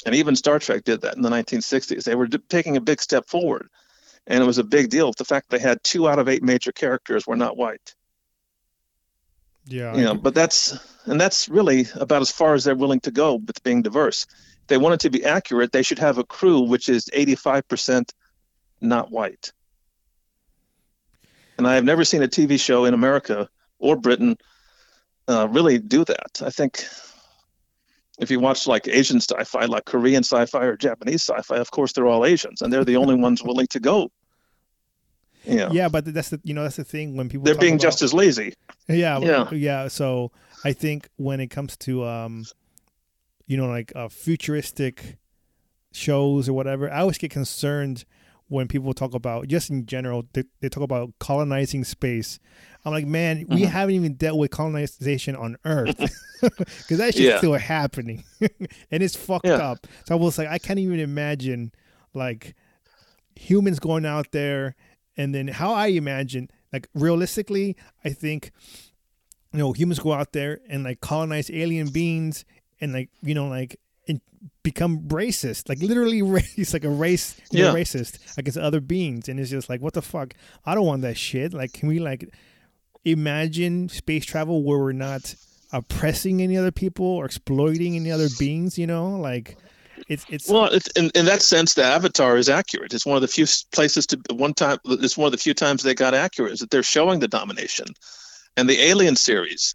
and 0.06 0.16
even 0.16 0.36
star 0.36 0.60
trek 0.60 0.84
did 0.84 1.02
that 1.02 1.16
in 1.16 1.22
the 1.22 1.30
1960s 1.30 2.04
they 2.04 2.16
were 2.16 2.28
d- 2.28 2.40
taking 2.50 2.78
a 2.78 2.82
big 2.82 3.02
step 3.02 3.28
forward. 3.28 3.68
And 4.28 4.44
it 4.44 4.48
was 4.48 4.58
a 4.58 4.64
big 4.64 4.90
deal. 4.90 5.12
The 5.18 5.26
fact 5.26 5.50
they 5.50 5.60
had 5.60 5.84
two 5.84 6.08
out 6.08 6.20
of 6.20 6.30
eight 6.30 6.44
major 6.44 6.72
characters 6.72 7.26
were 7.26 7.36
not 7.36 7.58
white 7.58 7.96
yeah, 9.66 9.96
you 9.96 10.04
know 10.04 10.16
but 10.16 10.34
that's 10.34 10.78
and 11.06 11.20
that's 11.20 11.50
really 11.50 11.88
about 11.96 12.22
as 12.22 12.32
far 12.32 12.54
as 12.54 12.64
they're 12.64 12.76
willing 12.76 13.00
to 13.02 13.12
go 13.12 13.36
with 13.36 13.64
being 13.64 13.82
diverse. 13.82 14.26
If 14.62 14.68
they 14.68 14.78
want 14.78 14.96
it 14.96 15.00
to 15.02 15.10
be 15.10 15.26
accurate 15.26 15.72
they 15.72 15.84
should 15.84 16.00
have 16.00 16.18
a 16.18 16.24
crew 16.24 16.62
which 16.62 16.90
is 16.90 17.10
85% 17.14 18.12
not 18.80 19.12
white. 19.12 19.52
And 21.58 21.68
i 21.68 21.76
have 21.76 21.84
never 21.84 22.04
seen 22.04 22.24
a 22.24 22.28
tv 22.28 22.60
show 22.60 22.86
in 22.86 22.94
america 22.94 23.50
or 23.80 23.96
britain 23.96 24.38
uh, 25.28 25.48
really 25.50 25.78
do 25.78 26.04
that. 26.04 26.42
I 26.44 26.50
think 26.50 26.86
if 28.20 28.32
you 28.32 28.40
watch 28.40 28.68
like 28.68 28.88
asian 28.88 29.18
sci-fi 29.18 29.66
like 29.66 29.86
korean 29.86 30.24
sci-fi 30.24 30.66
or 30.66 30.78
japanese 30.78 31.24
sci-fi 31.24 31.58
of 31.58 31.72
course 31.72 31.94
they're 31.94 32.08
all 32.08 32.26
asians 32.26 32.62
and 32.62 32.72
they're 32.72 32.86
the 32.86 32.98
only 32.98 33.16
ones 33.16 33.44
willing 33.44 33.68
to 33.68 33.80
go 33.80 34.12
you 35.46 35.56
know, 35.56 35.70
yeah, 35.72 35.90
but 35.90 36.06
that's 36.06 36.30
the 36.30 36.40
you 36.44 36.54
know 36.54 36.64
that's 36.64 36.76
the 36.78 36.84
thing 36.84 37.16
when 37.18 37.30
people 37.30 37.46
they're 37.46 37.56
talk 37.56 37.62
being 37.62 37.74
about- 37.76 37.82
just 37.84 38.02
as 38.02 38.14
lazy 38.14 38.54
Yeah, 38.88 39.20
Yeah. 39.20 39.50
yeah, 39.52 39.88
So 39.88 40.32
I 40.64 40.74
think 40.74 41.10
when 41.18 41.40
it 41.40 41.48
comes 41.48 41.76
to 41.78 42.06
um, 42.06 42.46
you 43.48 43.58
know, 43.58 43.68
like 43.68 43.92
uh, 43.96 44.08
futuristic 44.10 45.18
shows 45.92 46.48
or 46.48 46.54
whatever, 46.54 46.92
I 46.92 47.00
always 47.02 47.18
get 47.18 47.32
concerned 47.32 48.06
when 48.48 48.68
people 48.68 48.94
talk 48.94 49.14
about 49.14 49.48
just 49.48 49.70
in 49.70 49.86
general. 49.86 50.26
They, 50.34 50.44
they 50.60 50.70
talk 50.70 50.84
about 50.84 51.12
colonizing 51.20 51.84
space. 51.84 52.38
I'm 52.86 52.92
like, 52.92 53.06
man, 53.08 53.46
we 53.50 53.62
Mhm. 53.64 53.66
haven't 53.68 53.96
even 53.96 54.14
dealt 54.16 54.38
with 54.38 54.52
colonization 54.52 55.36
on 55.36 55.58
Earth 55.66 55.98
because 56.42 56.98
that 56.98 57.14
shit's 57.14 57.20
Yeah. 57.20 57.38
still 57.40 57.54
happening, 57.54 58.24
and 58.92 59.04
it's 59.04 59.16
fucked 59.16 59.46
Yeah. 59.48 59.56
up. 59.56 59.88
So 60.06 60.16
I 60.16 60.20
was 60.20 60.38
like, 60.38 60.48
I 60.50 60.58
can't 60.58 60.80
even 60.80 61.00
imagine 61.00 61.72
like 62.14 62.56
humans 63.36 63.80
going 63.80 64.06
out 64.06 64.32
there 64.32 64.76
and 65.18 65.34
then 65.36 65.48
how 65.50 65.74
I 65.74 65.88
imagine 65.88 66.50
like 66.74 66.88
realistically, 66.94 67.76
I 68.06 68.10
think 68.10 68.52
you 69.54 69.60
know 69.60 69.74
humans 69.74 70.00
go 70.00 70.14
out 70.14 70.32
there 70.34 70.60
and 70.70 70.84
like 70.84 71.02
colonize 71.02 71.50
alien 71.52 71.90
beings 71.90 72.46
and 72.80 72.94
like 72.94 73.10
you 73.22 73.34
know 73.36 73.48
like 73.48 73.80
and 74.08 74.22
become 74.64 75.02
racist, 75.10 75.70
like 75.70 75.80
literally 75.82 76.22
race, 76.38 76.74
like 76.74 76.84
a 76.86 76.90
race, 76.90 77.36
Yeah. 77.52 77.74
racist 77.74 78.38
against 78.38 78.58
other 78.58 78.80
beings, 78.82 79.28
and 79.30 79.40
it's 79.40 79.50
just 79.50 79.70
like 79.70 79.82
what 79.82 79.94
the 79.94 80.02
fuck? 80.02 80.34
I 80.66 80.74
don't 80.76 80.86
want 80.86 81.02
that 81.04 81.18
shit. 81.18 81.54
Like, 81.54 81.74
can 81.74 81.88
we 81.90 82.00
like 82.00 82.30
imagine 83.06 83.90
space 83.90 84.26
travel 84.26 84.64
where 84.64 84.80
we're 84.80 84.92
not 84.92 85.36
oppressing 85.74 86.42
any 86.42 86.58
other 86.58 86.72
people 86.72 87.06
or 87.06 87.26
exploiting 87.26 87.96
any 87.96 88.12
other 88.12 88.28
beings? 88.40 88.78
You 88.78 88.88
know, 88.88 89.18
like 89.18 89.58
it's 90.12 90.26
it's 90.30 90.50
Well, 90.50 90.66
it's, 90.66 90.88
in, 90.90 91.10
in 91.16 91.26
that 91.26 91.42
sense, 91.42 91.74
the 91.74 91.84
Avatar 91.84 92.36
is 92.36 92.50
accurate. 92.50 92.94
It's 92.94 93.06
one 93.06 93.16
of 93.16 93.22
the 93.22 93.30
few 93.30 93.46
places 93.72 94.06
to 94.08 94.20
one 94.32 94.54
time. 94.54 94.78
It's 94.86 95.18
one 95.18 95.28
of 95.28 95.32
the 95.32 95.38
few 95.38 95.54
times 95.54 95.84
they 95.84 95.96
got 95.96 96.14
accurate 96.14 96.52
is 96.52 96.60
that 96.60 96.70
they're 96.70 96.84
showing 96.84 97.22
the 97.22 97.30
domination, 97.30 97.88
and 98.58 98.70
the 98.70 98.82
Alien 98.82 99.16
series, 99.16 99.74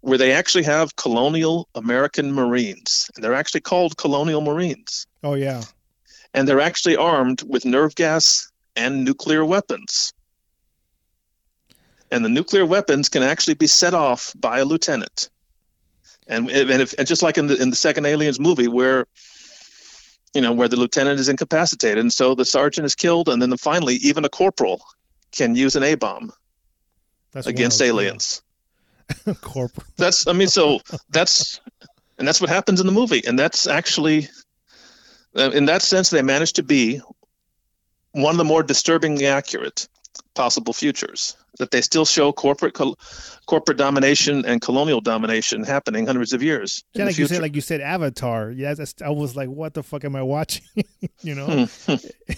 where 0.00 0.18
they 0.18 0.32
actually 0.32 0.64
have 0.64 0.96
colonial 0.96 1.68
American 1.76 2.32
Marines, 2.32 3.08
and 3.14 3.22
they're 3.22 3.34
actually 3.34 3.60
called 3.60 3.96
colonial 3.96 4.40
Marines, 4.40 5.06
oh 5.22 5.34
yeah, 5.34 5.62
and 6.34 6.48
they're 6.48 6.60
actually 6.60 6.96
armed 6.96 7.42
with 7.46 7.64
nerve 7.64 7.94
gas 7.94 8.50
and 8.74 9.04
nuclear 9.04 9.44
weapons. 9.44 10.12
And 12.10 12.24
the 12.24 12.30
nuclear 12.30 12.66
weapons 12.66 13.08
can 13.08 13.22
actually 13.22 13.54
be 13.54 13.66
set 13.68 13.94
off 13.94 14.32
by 14.40 14.58
a 14.58 14.64
lieutenant. 14.64 15.30
And 16.26 16.50
and, 16.50 16.82
if, 16.82 16.94
and 16.98 17.06
just 17.06 17.22
like 17.22 17.38
in 17.38 17.46
the 17.46 17.62
in 17.62 17.70
the 17.70 17.76
second 17.76 18.06
Aliens 18.06 18.40
movie, 18.40 18.66
where 18.66 19.06
you 20.38 20.42
know 20.42 20.52
where 20.52 20.68
the 20.68 20.76
lieutenant 20.76 21.18
is 21.18 21.28
incapacitated, 21.28 21.98
and 21.98 22.12
so 22.12 22.32
the 22.32 22.44
sergeant 22.44 22.84
is 22.84 22.94
killed, 22.94 23.28
and 23.28 23.42
then 23.42 23.56
finally 23.56 23.96
even 23.96 24.24
a 24.24 24.28
corporal 24.28 24.80
can 25.32 25.56
use 25.56 25.74
an 25.74 25.82
A 25.82 25.96
bomb 25.96 26.32
against 27.34 27.82
aliens. 27.82 28.40
corporal. 29.40 29.84
That's 29.96 30.28
I 30.28 30.32
mean, 30.32 30.46
so 30.46 30.78
that's 31.10 31.60
and 32.18 32.28
that's 32.28 32.40
what 32.40 32.50
happens 32.50 32.78
in 32.78 32.86
the 32.86 32.92
movie, 32.92 33.20
and 33.26 33.36
that's 33.36 33.66
actually 33.66 34.28
uh, 35.34 35.50
in 35.50 35.64
that 35.64 35.82
sense 35.82 36.10
they 36.10 36.22
managed 36.22 36.54
to 36.54 36.62
be 36.62 37.00
one 38.12 38.30
of 38.30 38.38
the 38.38 38.44
more 38.44 38.62
disturbingly 38.62 39.26
accurate 39.26 39.88
possible 40.38 40.72
futures 40.72 41.36
that 41.58 41.70
they 41.72 41.82
still 41.82 42.04
show 42.06 42.32
corporate 42.32 42.72
col- 42.74 42.96
corporate 43.46 43.76
domination 43.78 44.44
and 44.46 44.60
colonial 44.62 45.00
domination 45.00 45.64
happening 45.64 46.06
hundreds 46.06 46.32
of 46.32 46.40
years 46.42 46.84
Yeah, 46.94 47.06
like 47.06 47.18
you 47.18 47.26
said, 47.26 47.42
like 47.42 47.56
you 47.56 47.60
said, 47.70 47.80
Avatar. 47.80 48.52
Yeah, 48.52 48.74
that's, 48.74 48.94
I 49.02 49.10
was 49.10 49.34
like, 49.34 49.48
what 49.48 49.74
the 49.74 49.82
fuck 49.82 50.04
am 50.04 50.14
I 50.14 50.22
watching? 50.22 50.64
you 51.28 51.34
know, 51.34 51.66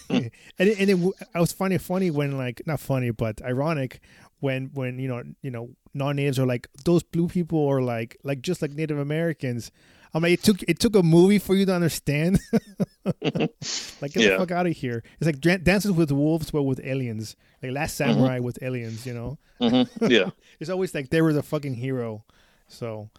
Hmm. 0.09 0.25
and 0.59 0.67
it, 0.71 0.79
and 0.81 0.89
it, 0.91 0.99
I 1.35 1.41
was 1.41 1.53
finding 1.53 1.77
it 1.77 1.83
funny 1.83 2.11
when 2.11 2.39
like 2.39 2.63
not 2.67 2.81
funny, 2.81 3.11
but 3.13 3.43
ironic 3.43 4.01
when 4.41 4.71
when 4.73 4.99
you 4.99 5.09
know 5.09 5.23
you 5.43 5.51
know 5.51 5.69
non-natives 5.93 6.39
are 6.39 6.47
like 6.47 6.67
those 6.85 7.03
blue 7.03 7.29
people 7.29 7.61
are 7.69 7.83
like 7.83 8.17
like 8.25 8.41
just 8.41 8.63
like 8.63 8.73
Native 8.73 8.99
Americans. 8.99 9.71
I'm 10.13 10.23
like, 10.23 10.33
it 10.33 10.43
took 10.43 10.63
it 10.67 10.79
took 10.81 10.97
a 10.97 11.03
movie 11.03 11.39
for 11.39 11.55
you 11.55 11.65
to 11.67 11.75
understand. 11.75 12.41
like, 13.05 14.13
get 14.13 14.17
Yeah. 14.17 14.31
the 14.31 14.37
fuck 14.39 14.51
out 14.51 14.67
of 14.67 14.73
here. 14.77 15.03
It's 15.21 15.27
like 15.27 15.41
Dances 15.65 15.93
with 15.93 16.11
Wolves, 16.11 16.51
but 16.51 16.63
with 16.65 16.81
aliens. 16.85 17.37
Like 17.63 17.73
Last 17.73 18.01
Mm-hmm. 18.01 18.13
Samurai 18.13 18.39
with 18.41 18.59
aliens. 18.63 19.07
You 19.07 19.15
know, 19.15 19.39
hmm 19.61 19.83
Yeah. 20.13 20.31
it's 20.61 20.71
always 20.71 20.95
like 20.95 21.11
they 21.11 21.23
were 21.23 21.33
the 21.33 21.43
fucking 21.43 21.75
hero. 21.75 22.25
So, 22.69 23.11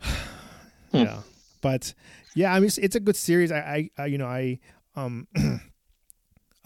Hmm. 0.00 0.98
yeah, 0.98 1.20
but 1.60 1.94
yeah, 2.34 2.52
I 2.52 2.56
mean, 2.60 2.66
it's, 2.66 2.78
it's 2.78 2.96
a 2.96 3.00
good 3.00 3.16
series. 3.16 3.50
I, 3.50 3.58
I, 3.58 4.02
I 4.02 4.06
you 4.06 4.18
know, 4.18 4.26
I 4.26 4.60
um. 4.96 5.26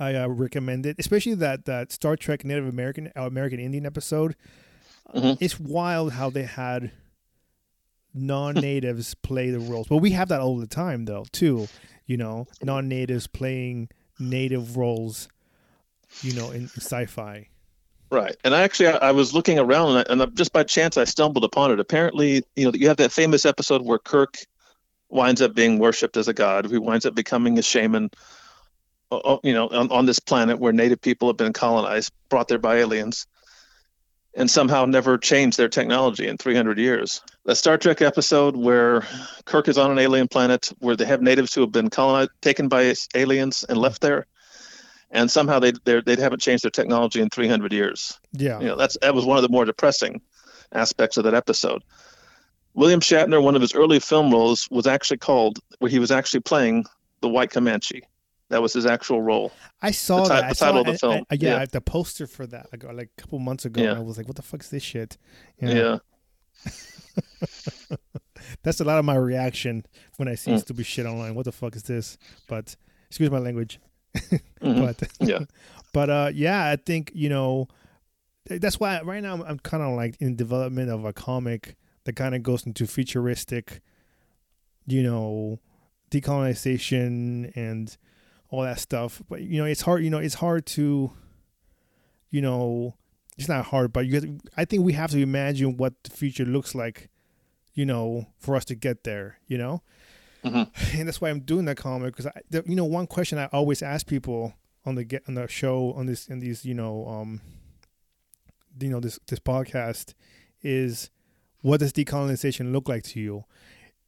I 0.00 0.14
uh, 0.14 0.28
recommend 0.28 0.86
it, 0.86 0.94
especially 1.00 1.34
that 1.34 1.64
that 1.64 1.90
Star 1.90 2.14
Trek 2.16 2.44
Native 2.44 2.68
American 2.68 3.10
uh, 3.16 3.22
American 3.26 3.58
Indian 3.58 3.84
episode. 3.84 4.36
Mhm. 5.12 5.38
It's 5.40 5.58
wild 5.58 6.12
how 6.12 6.30
they 6.30 6.44
had 6.44 6.92
non-natives 8.14 9.14
play 9.14 9.50
the 9.50 9.60
roles, 9.60 9.88
but 9.88 9.98
we 9.98 10.10
have 10.12 10.28
that 10.28 10.40
all 10.40 10.56
the 10.56 10.66
time, 10.66 11.04
though, 11.04 11.26
too. 11.32 11.68
You 12.06 12.16
know, 12.16 12.46
non-natives 12.62 13.26
playing 13.26 13.90
native 14.18 14.76
roles. 14.76 15.28
You 16.22 16.32
know, 16.32 16.50
in 16.50 16.64
sci-fi. 16.68 17.48
Right. 18.10 18.34
And 18.42 18.54
I 18.54 18.62
actually, 18.62 18.86
I, 18.86 19.08
I 19.08 19.12
was 19.12 19.34
looking 19.34 19.58
around, 19.58 19.90
and, 19.90 19.98
I, 19.98 20.12
and 20.12 20.22
I- 20.22 20.26
just 20.34 20.54
by 20.54 20.62
chance, 20.64 20.96
I 20.96 21.04
stumbled 21.04 21.44
upon 21.44 21.70
it. 21.70 21.78
Apparently, 21.78 22.42
you 22.56 22.64
know, 22.64 22.72
you 22.74 22.88
have 22.88 22.96
that 22.96 23.12
famous 23.12 23.44
episode 23.44 23.82
where 23.84 23.98
Kirk 23.98 24.36
winds 25.10 25.42
up 25.42 25.54
being 25.54 25.78
worshipped 25.78 26.16
as 26.16 26.26
a 26.26 26.32
god, 26.32 26.64
who 26.64 26.80
winds 26.80 27.04
up 27.04 27.14
becoming 27.14 27.58
a 27.58 27.62
shaman. 27.62 28.10
uh, 29.12 29.18
uh, 29.18 29.38
You 29.44 29.52
know, 29.52 29.68
on, 29.68 29.92
on 29.92 30.06
this 30.06 30.18
planet 30.18 30.58
where 30.58 30.72
native 30.72 31.02
people 31.02 31.28
have 31.28 31.36
been 31.36 31.52
colonized, 31.52 32.10
brought 32.30 32.48
there 32.48 32.58
by 32.58 32.76
aliens, 32.78 33.26
and 34.34 34.50
somehow 34.50 34.84
never 34.84 35.18
changed 35.18 35.58
their 35.58 35.68
technology 35.68 36.28
in 36.28 36.36
300 36.36 36.78
years. 36.78 37.22
A 37.46 37.54
Star 37.54 37.78
Trek 37.78 38.02
episode 38.02 38.56
where 38.56 39.06
Kirk 39.44 39.68
is 39.68 39.78
on 39.78 39.90
an 39.90 39.98
alien 39.98 40.28
planet 40.28 40.70
where 40.78 40.96
they 40.96 41.06
have 41.06 41.22
natives 41.22 41.54
who 41.54 41.62
have 41.62 41.72
been 41.72 41.90
colonized, 41.90 42.30
taken 42.40 42.68
by 42.68 42.94
aliens 43.14 43.64
and 43.68 43.78
left 43.78 44.00
there, 44.00 44.26
and 45.10 45.30
somehow 45.30 45.58
they 45.58 45.72
they 45.84 46.16
haven't 46.16 46.42
changed 46.42 46.64
their 46.64 46.70
technology 46.70 47.20
in 47.20 47.30
300 47.30 47.72
years. 47.72 48.18
Yeah, 48.32 48.60
you 48.60 48.66
know 48.66 48.76
that's 48.76 48.96
that 49.00 49.14
was 49.14 49.24
one 49.24 49.38
of 49.38 49.42
the 49.42 49.48
more 49.48 49.64
depressing 49.64 50.20
aspects 50.72 51.16
of 51.16 51.24
that 51.24 51.34
episode. 51.34 51.82
William 52.74 53.00
shatner 53.00 53.42
one 53.42 53.56
of 53.56 53.62
his 53.62 53.74
early 53.74 53.98
film 53.98 54.30
roles 54.30 54.68
was 54.70 54.86
actually 54.86 55.18
called 55.18 55.58
where 55.78 55.90
he 55.90 55.98
was 55.98 56.10
actually 56.10 56.40
playing 56.40 56.84
the 57.22 57.28
white 57.28 57.50
comanche 57.50 58.02
that 58.50 58.62
was 58.62 58.72
his 58.72 58.86
actual 58.86 59.20
role 59.22 59.52
I 59.82 59.90
saw 59.90 60.22
The 60.24 60.28
that. 60.30 60.40
the 60.40 60.46
I 60.46 60.52
saw, 60.52 60.64
title 60.66 60.80
of 60.80 60.86
the 60.86 60.98
film. 60.98 61.24
I- 61.30 61.34
yeah, 61.34 61.50
Yeah. 61.50 61.58
I 61.60 61.66
the 61.66 61.80
poster 61.80 62.26
for 62.26 62.46
that 62.48 62.66
like 62.72 62.84
like 62.84 63.10
a 63.16 63.20
couple 63.20 63.38
months 63.38 63.64
ago. 63.64 63.82
Yeah. 63.82 63.90
and 63.90 63.98
I 63.98 64.02
was 64.02 64.16
like, 64.18 64.26
"What 64.26 64.36
the 64.36 64.42
fuck 64.42 64.62
is 64.62 64.70
this 64.70 64.82
shit?" 64.82 65.16
yeah, 65.60 65.98
That's 68.62 68.80
a 68.80 68.84
lot 68.84 68.98
of 68.98 69.04
my 69.04 69.16
reaction 69.16 69.84
when 70.16 70.28
I 70.28 70.34
see 70.34 70.52
Mm. 70.52 70.60
stupid 70.60 70.86
shit 70.86 71.06
online. 71.06 71.34
What 71.34 71.44
the 71.44 71.52
fuck 71.52 71.76
is 71.76 71.82
this? 71.82 72.16
But 72.46 72.76
excuse 73.08 73.30
my 73.30 73.38
language. 73.38 73.78
Mhm. 74.62 74.86
But 74.98 75.10
Yeah. 75.20 75.40
but 75.92 76.10
uh, 76.10 76.30
yeah, 76.34 76.66
I 76.70 76.76
think 76.76 77.10
you 77.14 77.28
know 77.28 77.68
that's 78.46 78.80
why 78.80 79.00
right 79.02 79.22
now 79.22 79.34
I'm, 79.34 79.42
I'm 79.42 79.58
kind 79.58 79.82
of 79.82 79.94
like 79.94 80.16
in 80.20 80.34
development 80.36 80.90
of 80.90 81.04
a 81.04 81.12
comic 81.12 81.76
that 82.04 82.16
kind 82.16 82.34
of 82.34 82.42
goes 82.42 82.64
into 82.66 82.86
futuristic, 82.86 83.80
you 84.86 85.02
know, 85.02 85.60
decolonization 86.10 87.52
and 87.54 87.96
all 88.50 88.62
that 88.62 88.80
stuff. 88.80 89.22
But 89.28 89.42
you 89.42 89.58
know, 89.58 89.64
it's 89.66 89.82
hard. 89.82 90.02
You 90.04 90.10
know, 90.10 90.18
it's 90.18 90.34
hard 90.34 90.66
to, 90.66 91.12
you 92.30 92.40
know, 92.40 92.94
it's 93.36 93.48
not 93.48 93.66
hard, 93.66 93.92
but 93.92 94.06
you. 94.06 94.20
To, 94.20 94.38
I 94.56 94.64
think 94.64 94.84
we 94.84 94.92
have 94.94 95.10
to 95.12 95.20
imagine 95.20 95.76
what 95.76 95.94
the 96.04 96.10
future 96.10 96.44
looks 96.44 96.74
like, 96.74 97.08
you 97.74 97.86
know, 97.86 98.26
for 98.38 98.56
us 98.56 98.64
to 98.66 98.74
get 98.74 99.04
there. 99.04 99.38
You 99.46 99.58
know, 99.58 99.82
Mhm. 100.44 100.70
and 100.98 101.08
that's 101.08 101.20
why 101.20 101.30
I'm 101.30 101.40
doing 101.40 101.64
that 101.66 101.76
comic 101.76 102.14
because 102.16 102.26
I, 102.26 102.40
the, 102.50 102.62
you 102.66 102.76
know, 102.76 102.84
one 102.84 103.06
question 103.06 103.38
I 103.38 103.46
always 103.46 103.82
ask 103.82 104.06
people 104.06 104.54
on 104.84 104.94
the 104.94 105.04
get 105.04 105.22
on 105.28 105.34
the 105.34 105.46
show 105.48 105.92
on 105.94 106.06
this 106.06 106.28
in 106.28 106.40
these, 106.40 106.64
you 106.64 106.74
know, 106.74 107.06
um, 107.06 107.40
you 108.80 108.88
know, 108.88 109.00
this 109.00 109.18
this 109.26 109.40
podcast 109.40 110.14
is, 110.62 111.10
what 111.60 111.80
does 111.80 111.92
decolonization 111.92 112.72
look 112.72 112.88
like 112.88 113.02
to 113.04 113.20
you? 113.20 113.44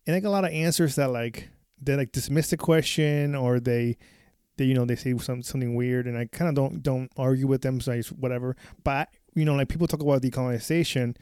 And 0.07 0.17
I 0.17 0.21
get 0.21 0.27
a 0.29 0.31
lot 0.31 0.45
of 0.45 0.51
answers 0.53 0.95
that 0.97 1.11
like 1.11 1.49
they 1.81 1.97
like 1.97 2.13
dismiss 2.13 2.51
the 2.51 2.57
question 2.57 3.35
or 3.35 3.61
they 3.61 3.99
they 4.61 4.67
you 4.67 4.75
know 4.75 4.85
they 4.85 4.95
say 4.95 5.17
some 5.17 5.43
something 5.43 5.75
weird 5.75 6.07
and 6.07 6.19
I 6.19 6.27
kind 6.27 6.51
of 6.51 6.55
don't 6.55 6.83
don't 6.83 7.11
argue 7.17 7.47
with 7.47 7.63
them 7.63 7.81
so 7.81 7.93
I 7.93 7.97
just 7.97 8.11
whatever. 8.11 8.57
But 8.85 9.09
you 9.35 9.47
know 9.47 9.55
like 9.55 9.69
people 9.69 9.87
talk 9.87 10.03
about 10.03 10.21
decolonization 10.21 11.17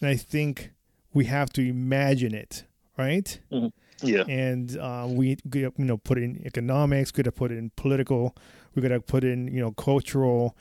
and 0.00 0.08
I 0.08 0.16
think 0.16 0.72
we 1.14 1.24
have 1.24 1.50
to 1.54 1.66
imagine 1.66 2.34
it 2.34 2.64
right? 2.98 3.40
Yeah. 4.02 4.24
And 4.28 4.76
uh, 4.76 5.06
we 5.08 5.38
you 5.54 5.72
know 5.78 5.96
put 5.96 6.18
in 6.18 6.42
economics 6.44 7.12
we 7.12 7.22
got 7.22 7.30
to 7.30 7.32
put 7.32 7.50
in 7.50 7.70
political 7.76 8.36
we 8.74 8.82
got 8.82 8.88
to 8.88 9.00
put 9.00 9.24
in 9.24 9.48
you 9.48 9.60
know 9.60 9.72
cultural 9.72 10.54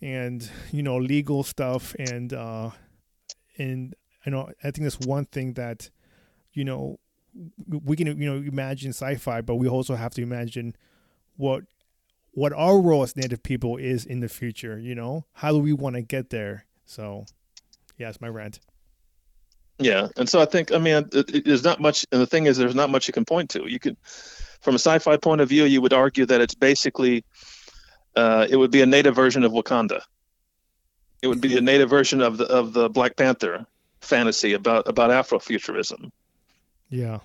and 0.00 0.48
you 0.70 0.84
know 0.84 0.98
legal 0.98 1.42
stuff 1.42 1.94
and 1.98 2.32
uh 2.32 2.70
and 3.58 3.94
I 4.24 4.30
know 4.30 4.50
I 4.62 4.70
think 4.70 4.84
that's 4.84 5.00
one 5.00 5.24
thing 5.24 5.54
that 5.54 5.90
you 6.52 6.64
know 6.64 7.00
we 7.68 7.96
can 7.96 8.06
you 8.06 8.30
know 8.30 8.36
imagine 8.36 8.90
sci-fi 8.90 9.40
but 9.40 9.56
we 9.56 9.66
also 9.66 9.96
have 9.96 10.14
to 10.14 10.22
imagine 10.22 10.76
what 11.36 11.64
what 12.32 12.52
our 12.52 12.80
role 12.80 13.02
as 13.02 13.16
native 13.16 13.42
people 13.42 13.76
is 13.76 14.04
in 14.04 14.20
the 14.20 14.28
future 14.28 14.78
you 14.78 14.94
know 14.94 15.24
how 15.34 15.52
do 15.52 15.58
we 15.58 15.72
want 15.72 15.96
to 15.96 16.02
get 16.02 16.30
there 16.30 16.66
so 16.84 17.24
yeah 17.98 18.08
it's 18.08 18.20
my 18.20 18.28
rant 18.28 18.60
Yeah, 19.78 20.08
and 20.16 20.28
so 20.28 20.40
I 20.40 20.44
think 20.44 20.72
I 20.72 20.78
mean 20.78 21.08
it, 21.12 21.34
it, 21.34 21.44
there's 21.44 21.64
not 21.64 21.80
much, 21.80 22.06
and 22.12 22.20
the 22.20 22.26
thing 22.26 22.46
is, 22.46 22.56
there's 22.56 22.74
not 22.74 22.90
much 22.90 23.08
you 23.08 23.14
can 23.14 23.24
point 23.24 23.50
to. 23.50 23.68
You 23.68 23.80
could, 23.80 23.96
from 24.60 24.74
a 24.74 24.78
sci-fi 24.78 25.16
point 25.16 25.40
of 25.40 25.48
view, 25.48 25.64
you 25.64 25.80
would 25.80 25.92
argue 25.92 26.26
that 26.26 26.40
it's 26.40 26.54
basically, 26.54 27.24
uh, 28.14 28.46
it 28.48 28.56
would 28.56 28.70
be 28.70 28.82
a 28.82 28.86
native 28.86 29.16
version 29.16 29.42
of 29.44 29.52
Wakanda. 29.52 30.00
It 31.20 31.28
would 31.28 31.40
be 31.40 31.56
a 31.56 31.60
native 31.60 31.90
version 31.90 32.20
of 32.20 32.36
the 32.36 32.44
of 32.44 32.72
the 32.72 32.88
Black 32.88 33.16
Panther 33.16 33.66
fantasy 34.00 34.52
about 34.52 34.86
about 34.88 35.10
Afrofuturism. 35.10 36.12
Yeah. 36.88 37.20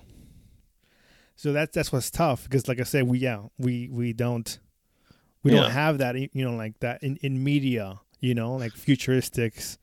So 1.36 1.52
that's 1.52 1.72
that's 1.74 1.92
what's 1.92 2.10
tough 2.10 2.42
because, 2.44 2.66
like 2.66 2.80
I 2.80 2.84
said, 2.84 3.06
we 3.06 3.18
yeah 3.18 3.42
we 3.58 3.88
we 3.92 4.12
don't 4.12 4.58
we 5.48 5.54
Yeah. 5.54 5.62
don't 5.62 5.70
have 5.72 5.98
that 5.98 6.14
you 6.16 6.44
know 6.44 6.54
like 6.56 6.78
that 6.80 7.02
in 7.02 7.16
in 7.22 7.42
media 7.42 8.00
you 8.20 8.34
know 8.34 8.54
like 8.56 8.74
futuristics 8.74 9.78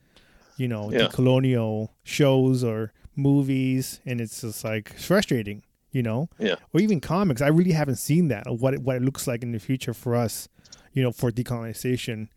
you 0.58 0.68
know 0.68 0.92
Yeah. 0.92 1.08
colonial 1.08 1.94
shows 2.04 2.64
or 2.64 2.92
movies 3.16 4.00
and 4.06 4.22
it's 4.22 4.42
just 4.42 4.64
like 4.64 4.94
frustrating 4.98 5.64
you 5.92 6.04
know 6.04 6.30
Yeah. 6.40 6.56
or 6.74 6.80
even 6.82 7.00
comics 7.00 7.42
I 7.42 7.48
really 7.48 7.72
haven't 7.72 7.96
seen 7.98 8.28
that 8.30 8.44
what 8.62 8.74
it, 8.76 8.82
what 8.82 8.96
it 8.98 9.02
looks 9.02 9.26
like 9.28 9.42
in 9.44 9.52
the 9.52 9.60
future 9.60 9.94
for 9.94 10.16
us 10.16 10.48
you 10.94 11.02
know 11.04 11.12
for 11.12 11.32
decolonization 11.32 12.28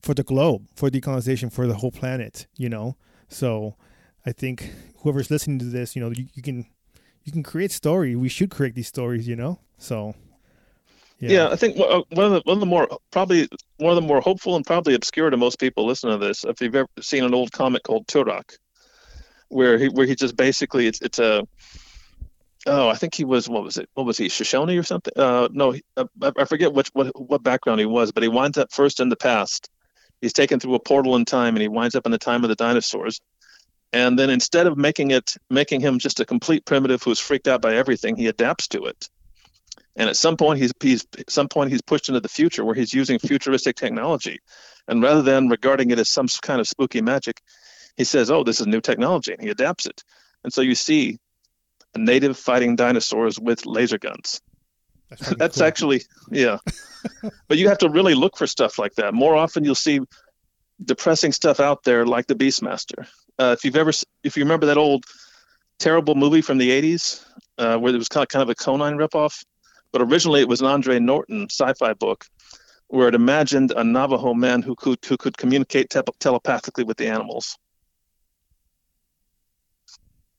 for 0.00 0.14
the 0.14 0.22
globe 0.22 0.66
for 0.76 0.88
decolonization 0.90 1.52
for 1.52 1.66
the 1.66 1.74
whole 1.74 1.90
planet 1.92 2.46
you 2.56 2.68
know 2.68 2.96
so 3.28 3.74
I 4.24 4.32
think 4.32 4.72
whoever's 4.98 5.30
listening 5.30 5.58
to 5.60 5.66
this 5.66 5.94
you 5.96 6.02
know 6.02 6.10
you, 6.10 6.26
you 6.34 6.42
can 6.42 6.66
you 7.24 7.32
can 7.32 7.42
create 7.42 7.72
story 7.72 8.14
we 8.16 8.28
should 8.28 8.50
create 8.50 8.74
these 8.74 8.88
stories 8.88 9.26
you 9.28 9.36
know 9.36 9.58
so 9.76 10.14
Yeah, 11.20 11.48
I 11.48 11.56
think 11.56 11.76
one 11.76 11.90
uh, 11.90 11.98
of 11.98 12.32
the 12.32 12.42
one 12.44 12.56
of 12.56 12.60
the 12.60 12.66
more 12.66 12.88
probably 13.10 13.48
one 13.78 13.90
of 13.90 13.96
the 13.96 14.06
more 14.06 14.20
hopeful 14.20 14.54
and 14.54 14.64
probably 14.64 14.94
obscure 14.94 15.30
to 15.30 15.36
most 15.36 15.58
people 15.58 15.84
listening 15.84 16.18
to 16.18 16.24
this. 16.24 16.44
If 16.44 16.60
you've 16.60 16.74
ever 16.76 16.88
seen 17.00 17.24
an 17.24 17.34
old 17.34 17.50
comic 17.50 17.82
called 17.82 18.06
Turok, 18.06 18.56
where 19.48 19.78
he 19.78 19.88
where 19.88 20.06
he 20.06 20.14
just 20.14 20.36
basically 20.36 20.86
it's 20.86 21.00
it's 21.00 21.18
a 21.18 21.46
oh 22.66 22.88
I 22.88 22.94
think 22.94 23.16
he 23.16 23.24
was 23.24 23.48
what 23.48 23.64
was 23.64 23.78
it 23.78 23.88
what 23.94 24.06
was 24.06 24.16
he 24.16 24.28
Shoshone 24.28 24.78
or 24.78 24.84
something? 24.84 25.12
Uh, 25.16 25.48
no, 25.50 25.74
uh, 25.96 26.04
I, 26.22 26.32
I 26.38 26.44
forget 26.44 26.72
which 26.72 26.90
what 26.92 27.08
what 27.20 27.42
background 27.42 27.80
he 27.80 27.86
was, 27.86 28.12
but 28.12 28.22
he 28.22 28.28
winds 28.28 28.56
up 28.56 28.72
first 28.72 29.00
in 29.00 29.08
the 29.08 29.16
past. 29.16 29.68
He's 30.20 30.32
taken 30.32 30.60
through 30.60 30.74
a 30.74 30.80
portal 30.80 31.16
in 31.16 31.24
time, 31.24 31.54
and 31.54 31.62
he 31.62 31.68
winds 31.68 31.96
up 31.96 32.06
in 32.06 32.12
the 32.12 32.18
time 32.18 32.44
of 32.44 32.48
the 32.48 32.56
dinosaurs. 32.56 33.20
And 33.92 34.18
then 34.18 34.30
instead 34.30 34.66
of 34.66 34.76
making 34.76 35.10
it 35.10 35.34
making 35.50 35.80
him 35.80 35.98
just 35.98 36.20
a 36.20 36.24
complete 36.24 36.64
primitive 36.64 37.02
who's 37.02 37.18
freaked 37.18 37.48
out 37.48 37.60
by 37.60 37.74
everything, 37.74 38.14
he 38.14 38.28
adapts 38.28 38.68
to 38.68 38.84
it 38.84 39.08
and 39.96 40.08
at 40.08 40.16
some 40.16 40.36
point 40.36 40.58
he's 40.58 40.72
he's 40.80 41.06
at 41.18 41.30
some 41.30 41.48
point 41.48 41.70
he's 41.70 41.82
pushed 41.82 42.08
into 42.08 42.20
the 42.20 42.28
future 42.28 42.64
where 42.64 42.74
he's 42.74 42.94
using 42.94 43.18
futuristic 43.18 43.76
technology. 43.76 44.38
And 44.86 45.02
rather 45.02 45.22
than 45.22 45.48
regarding 45.48 45.90
it 45.90 45.98
as 45.98 46.08
some 46.08 46.26
kind 46.42 46.60
of 46.60 46.68
spooky 46.68 47.02
magic 47.02 47.40
he 47.96 48.04
says 48.04 48.30
oh 48.30 48.44
this 48.44 48.60
is 48.60 48.66
new 48.66 48.80
technology 48.80 49.32
and 49.32 49.42
he 49.42 49.48
adapts 49.48 49.86
it. 49.86 50.02
And 50.44 50.52
so 50.52 50.60
you 50.60 50.74
see 50.74 51.18
a 51.94 51.98
native 51.98 52.38
fighting 52.38 52.76
dinosaurs 52.76 53.38
with 53.38 53.66
laser 53.66 53.98
guns. 53.98 54.40
Fucking 55.16 55.38
that's 55.38 55.56
cool. 55.58 55.66
actually 55.66 56.02
yeah. 56.30 56.58
But 57.48 57.58
you 57.58 57.68
have 57.68 57.78
to 57.78 57.88
really 57.88 58.14
look 58.14 58.36
for 58.36 58.46
stuff 58.46 58.78
like 58.78 58.94
that. 58.96 59.14
More 59.14 59.34
often 59.36 59.64
you'll 59.64 59.74
see 59.74 60.00
depressing 60.84 61.32
stuff 61.32 61.60
out 61.60 61.82
there 61.84 62.06
like 62.06 62.26
the 62.26 62.34
beastmaster. 62.34 63.08
Uh, 63.38 63.54
if 63.56 63.64
you've 63.64 63.76
ever 63.76 63.92
if 64.22 64.36
you 64.36 64.44
remember 64.44 64.66
that 64.66 64.78
old 64.78 65.04
terrible 65.78 66.14
movie 66.14 66.42
from 66.42 66.58
the 66.58 66.70
80s 66.70 67.24
uh, 67.56 67.78
where 67.78 67.94
it 67.94 67.98
was 67.98 68.08
kind 68.08 68.22
of, 68.22 68.28
kind 68.28 68.42
of 68.42 68.50
a 68.50 68.54
Conan 68.54 68.98
ripoff 68.98 69.44
but 69.92 70.02
originally 70.02 70.40
it 70.40 70.48
was 70.48 70.60
an 70.60 70.66
Andre 70.66 70.98
Norton 70.98 71.46
sci-fi 71.50 71.92
book 71.94 72.24
where 72.88 73.08
it 73.08 73.14
imagined 73.14 73.72
a 73.76 73.84
Navajo 73.84 74.34
man 74.34 74.62
who 74.62 74.74
could 74.74 74.98
who 75.04 75.16
could 75.16 75.36
communicate 75.36 75.90
tep- 75.90 76.08
telepathically 76.18 76.84
with 76.84 76.96
the 76.96 77.06
animals. 77.06 77.56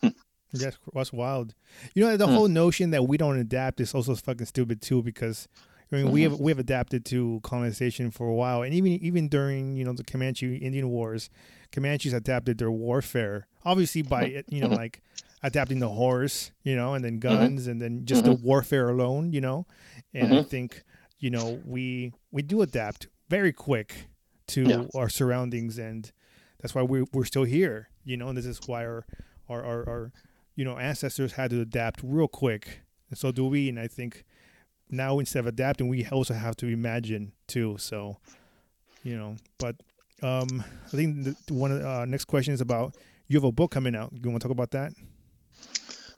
Hmm. 0.01 0.09
That's 0.53 0.77
that's 0.93 1.13
wild. 1.13 1.53
You 1.93 2.05
know, 2.05 2.17
the 2.17 2.27
Hmm. 2.27 2.33
whole 2.33 2.47
notion 2.47 2.91
that 2.91 3.07
we 3.07 3.17
don't 3.17 3.37
adapt 3.37 3.79
is 3.79 3.93
also 3.93 4.15
fucking 4.15 4.45
stupid 4.47 4.81
too. 4.81 5.03
Because 5.03 5.47
I 5.91 5.95
mean, 5.97 6.11
we 6.11 6.21
Mm-hmm. 6.21 6.31
have 6.31 6.39
we 6.39 6.51
have 6.51 6.59
adapted 6.59 7.05
to 7.05 7.39
colonization 7.43 8.11
for 8.11 8.27
a 8.27 8.33
while, 8.33 8.61
and 8.63 8.73
even 8.73 8.93
even 8.93 9.27
during 9.27 9.75
you 9.75 9.85
know 9.85 9.93
the 9.93 10.03
Comanche 10.03 10.55
Indian 10.57 10.89
Wars, 10.89 11.29
Comanches 11.71 12.13
adapted 12.13 12.57
their 12.57 12.71
warfare, 12.71 13.47
obviously 13.65 14.01
by 14.01 14.43
you 14.47 14.61
know 14.61 14.69
Mhm. 14.69 14.75
like 14.75 15.01
adapting 15.43 15.79
the 15.79 15.89
horse, 15.89 16.51
you 16.63 16.75
know, 16.75 16.93
and 16.93 17.03
then 17.03 17.19
Mm-hmm. 17.19 17.19
guns, 17.19 17.67
and 17.67 17.81
then 17.81 18.05
just 18.05 18.23
the 18.25 18.33
warfare 18.33 18.89
alone, 18.89 19.31
you 19.33 19.41
know. 19.41 19.65
And 20.13 20.33
I 20.33 20.41
Mhm. 20.41 20.49
think 20.49 20.83
you 21.19 21.29
know 21.29 21.61
we 21.65 22.13
we 22.31 22.41
do 22.41 22.61
adapt 22.61 23.07
very 23.29 23.51
quick 23.53 24.07
to 24.47 24.67
Yeah. 24.69 24.83
our 24.95 25.09
surroundings, 25.09 25.77
and 25.77 26.11
that's 26.61 26.73
why 26.75 26.81
we're 26.81 27.05
we're 27.13 27.25
still 27.25 27.43
here, 27.45 27.89
you 28.03 28.17
know. 28.17 28.29
And 28.29 28.37
this 28.37 28.45
is 28.45 28.59
why 28.65 28.85
our 28.85 29.05
our 29.49 29.63
our, 29.63 29.89
our 29.89 30.11
you 30.55 30.65
know 30.65 30.77
ancestors 30.77 31.33
had 31.33 31.51
to 31.51 31.61
adapt 31.61 32.01
real 32.03 32.27
quick, 32.27 32.81
and 33.09 33.17
so 33.17 33.31
do 33.31 33.45
we. 33.47 33.69
And 33.69 33.79
I 33.79 33.87
think 33.87 34.23
now 34.89 35.19
instead 35.19 35.39
of 35.39 35.47
adapting, 35.47 35.87
we 35.87 36.05
also 36.07 36.33
have 36.33 36.55
to 36.57 36.67
imagine 36.67 37.33
too. 37.47 37.77
So 37.77 38.17
you 39.03 39.15
know, 39.17 39.37
but 39.57 39.75
um, 40.21 40.63
I 40.87 40.95
think 40.95 41.23
the, 41.23 41.53
one 41.53 41.71
of 41.71 41.79
the 41.79 41.89
uh, 41.89 42.05
next 42.05 42.25
question 42.25 42.53
is 42.53 42.61
about 42.61 42.95
you 43.27 43.37
have 43.37 43.43
a 43.45 43.51
book 43.51 43.71
coming 43.71 43.95
out. 43.95 44.11
You 44.13 44.29
want 44.29 44.41
to 44.41 44.47
talk 44.47 44.51
about 44.51 44.71
that? 44.71 44.91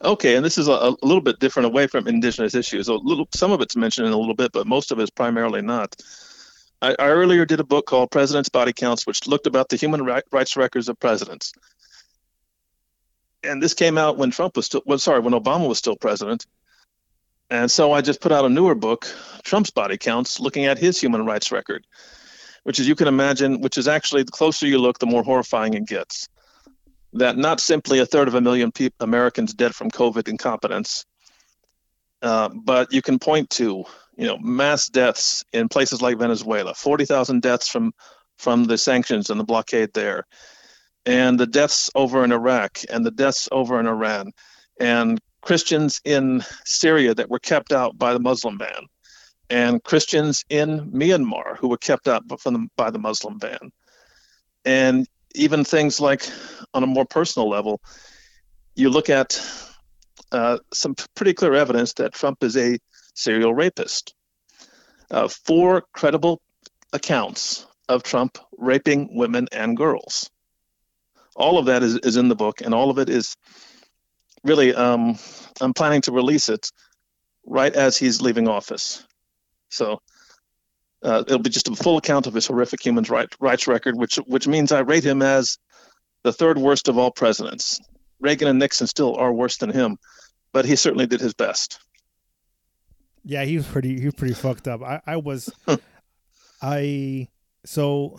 Okay, 0.04 0.34
and 0.34 0.44
this 0.44 0.58
is 0.58 0.66
a, 0.66 0.72
a 0.72 0.96
little 1.02 1.20
bit 1.20 1.38
different 1.38 1.66
away 1.66 1.86
from 1.86 2.08
indigenous 2.08 2.54
issues. 2.54 2.88
A 2.88 2.94
little, 2.94 3.28
some 3.34 3.52
of 3.52 3.60
it's 3.60 3.76
mentioned 3.76 4.08
in 4.08 4.12
a 4.12 4.18
little 4.18 4.34
bit, 4.34 4.50
but 4.52 4.66
most 4.66 4.90
of 4.90 4.98
it 4.98 5.04
is 5.04 5.10
primarily 5.10 5.62
not. 5.62 5.94
I, 6.80 6.96
I 6.98 7.08
earlier 7.08 7.46
did 7.46 7.60
a 7.60 7.64
book 7.64 7.86
called 7.86 8.10
President's 8.10 8.48
Body 8.48 8.72
Counts, 8.72 9.06
which 9.06 9.28
looked 9.28 9.46
about 9.46 9.68
the 9.68 9.76
human 9.76 10.04
right, 10.04 10.24
rights 10.32 10.56
records 10.56 10.88
of 10.88 10.98
presidents. 10.98 11.52
And 13.44 13.62
this 13.62 13.74
came 13.74 13.96
out 13.96 14.18
when 14.18 14.32
Trump 14.32 14.56
was 14.56 14.66
still, 14.66 14.82
well, 14.86 14.98
sorry, 14.98 15.20
when 15.20 15.34
Obama 15.34 15.68
was 15.68 15.78
still 15.78 15.96
president. 15.96 16.46
And 17.48 17.70
so 17.70 17.92
I 17.92 18.00
just 18.00 18.20
put 18.20 18.32
out 18.32 18.44
a 18.44 18.48
newer 18.48 18.74
book, 18.74 19.06
Trump's 19.44 19.70
Body 19.70 19.98
Counts, 19.98 20.40
looking 20.40 20.64
at 20.64 20.78
his 20.78 21.00
human 21.00 21.24
rights 21.24 21.52
record, 21.52 21.86
which, 22.64 22.80
as 22.80 22.88
you 22.88 22.96
can 22.96 23.06
imagine, 23.06 23.60
which 23.60 23.78
is 23.78 23.86
actually 23.86 24.24
the 24.24 24.32
closer 24.32 24.66
you 24.66 24.78
look, 24.78 24.98
the 24.98 25.06
more 25.06 25.22
horrifying 25.22 25.74
it 25.74 25.86
gets 25.86 26.28
that 27.14 27.36
not 27.36 27.60
simply 27.60 27.98
a 27.98 28.06
third 28.06 28.28
of 28.28 28.34
a 28.34 28.40
million 28.40 28.72
peop 28.72 28.94
Americans 29.00 29.54
dead 29.54 29.74
from 29.74 29.90
COVID 29.90 30.28
incompetence, 30.28 31.04
uh, 32.22 32.48
but 32.48 32.92
you 32.92 33.02
can 33.02 33.18
point 33.18 33.50
to, 33.50 33.84
you 34.16 34.26
know, 34.26 34.38
mass 34.38 34.88
deaths 34.88 35.44
in 35.52 35.68
places 35.68 36.00
like 36.00 36.18
Venezuela, 36.18 36.74
40,000 36.74 37.42
deaths 37.42 37.68
from 37.68 37.92
from 38.38 38.64
the 38.64 38.78
sanctions 38.78 39.30
and 39.30 39.38
the 39.38 39.44
blockade 39.44 39.92
there, 39.92 40.26
and 41.06 41.38
the 41.38 41.46
deaths 41.46 41.90
over 41.94 42.24
in 42.24 42.32
Iraq 42.32 42.80
and 42.90 43.04
the 43.06 43.10
deaths 43.10 43.48
over 43.52 43.78
in 43.78 43.86
Iran, 43.86 44.32
and 44.80 45.20
Christians 45.42 46.00
in 46.04 46.42
Syria 46.64 47.14
that 47.14 47.28
were 47.28 47.38
kept 47.38 47.72
out 47.72 47.98
by 47.98 48.12
the 48.12 48.20
Muslim 48.20 48.58
ban, 48.58 48.86
and 49.50 49.82
Christians 49.84 50.44
in 50.48 50.90
Myanmar 50.92 51.56
who 51.58 51.68
were 51.68 51.76
kept 51.76 52.08
out 52.08 52.22
from 52.40 52.54
the, 52.54 52.66
by 52.76 52.90
the 52.90 52.98
Muslim 52.98 53.38
ban, 53.38 53.70
and 54.64 55.06
even 55.34 55.64
things 55.64 56.00
like 56.00 56.28
on 56.74 56.82
a 56.82 56.86
more 56.86 57.04
personal 57.04 57.48
level, 57.48 57.80
you 58.74 58.90
look 58.90 59.10
at 59.10 59.40
uh, 60.30 60.58
some 60.72 60.94
pretty 61.14 61.34
clear 61.34 61.54
evidence 61.54 61.92
that 61.94 62.14
Trump 62.14 62.42
is 62.42 62.56
a 62.56 62.78
serial 63.14 63.54
rapist. 63.54 64.14
Uh, 65.10 65.28
four 65.28 65.84
credible 65.92 66.40
accounts 66.92 67.66
of 67.88 68.02
Trump 68.02 68.38
raping 68.56 69.14
women 69.14 69.46
and 69.52 69.76
girls. 69.76 70.30
All 71.36 71.58
of 71.58 71.66
that 71.66 71.82
is, 71.82 71.96
is 71.98 72.16
in 72.16 72.28
the 72.28 72.34
book, 72.34 72.60
and 72.60 72.74
all 72.74 72.90
of 72.90 72.98
it 72.98 73.08
is 73.08 73.36
really, 74.44 74.74
um, 74.74 75.18
I'm 75.60 75.74
planning 75.74 76.02
to 76.02 76.12
release 76.12 76.48
it 76.48 76.70
right 77.44 77.74
as 77.74 77.96
he's 77.96 78.20
leaving 78.20 78.48
office. 78.48 79.04
So 79.70 80.00
uh, 81.02 81.24
it'll 81.26 81.38
be 81.38 81.50
just 81.50 81.68
a 81.68 81.74
full 81.74 81.96
account 81.96 82.26
of 82.26 82.34
his 82.34 82.46
horrific 82.46 82.84
human 82.84 83.04
right, 83.04 83.28
rights 83.40 83.66
record, 83.66 83.96
which 83.96 84.16
which 84.26 84.46
means 84.46 84.72
I 84.72 84.80
rate 84.80 85.04
him 85.04 85.22
as 85.22 85.58
the 86.22 86.32
third 86.32 86.58
worst 86.58 86.88
of 86.88 86.98
all 86.98 87.10
presidents. 87.10 87.80
Reagan 88.20 88.48
and 88.48 88.58
Nixon 88.58 88.86
still 88.86 89.16
are 89.16 89.32
worse 89.32 89.56
than 89.56 89.70
him, 89.70 89.98
but 90.52 90.64
he 90.64 90.76
certainly 90.76 91.06
did 91.06 91.20
his 91.20 91.34
best. 91.34 91.80
Yeah, 93.24 93.44
he 93.44 93.56
was 93.56 93.66
pretty. 93.66 93.98
He 93.98 94.06
was 94.06 94.14
pretty 94.14 94.34
fucked 94.34 94.68
up. 94.68 94.82
I, 94.82 95.00
I 95.06 95.16
was, 95.16 95.50
I 96.62 97.28
so 97.64 98.18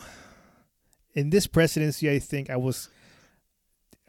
in 1.14 1.30
this 1.30 1.46
presidency, 1.46 2.10
I 2.10 2.18
think 2.18 2.50
I 2.50 2.56
was, 2.56 2.88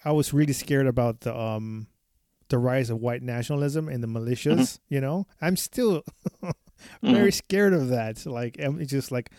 I 0.03 0.11
was 0.11 0.33
really 0.33 0.53
scared 0.53 0.87
about 0.87 1.21
the 1.21 1.37
um, 1.37 1.87
the 2.49 2.57
rise 2.57 2.89
of 2.89 2.99
white 2.99 3.21
nationalism 3.21 3.87
and 3.87 4.03
the 4.03 4.07
militias. 4.07 4.79
You 4.89 5.01
know, 5.01 5.27
I'm 5.41 5.55
still 5.55 6.03
very 7.01 7.31
scared 7.31 7.73
of 7.73 7.89
that. 7.89 8.25
Like, 8.25 8.55
it's 8.57 8.91
just 8.91 9.11
like 9.11 9.31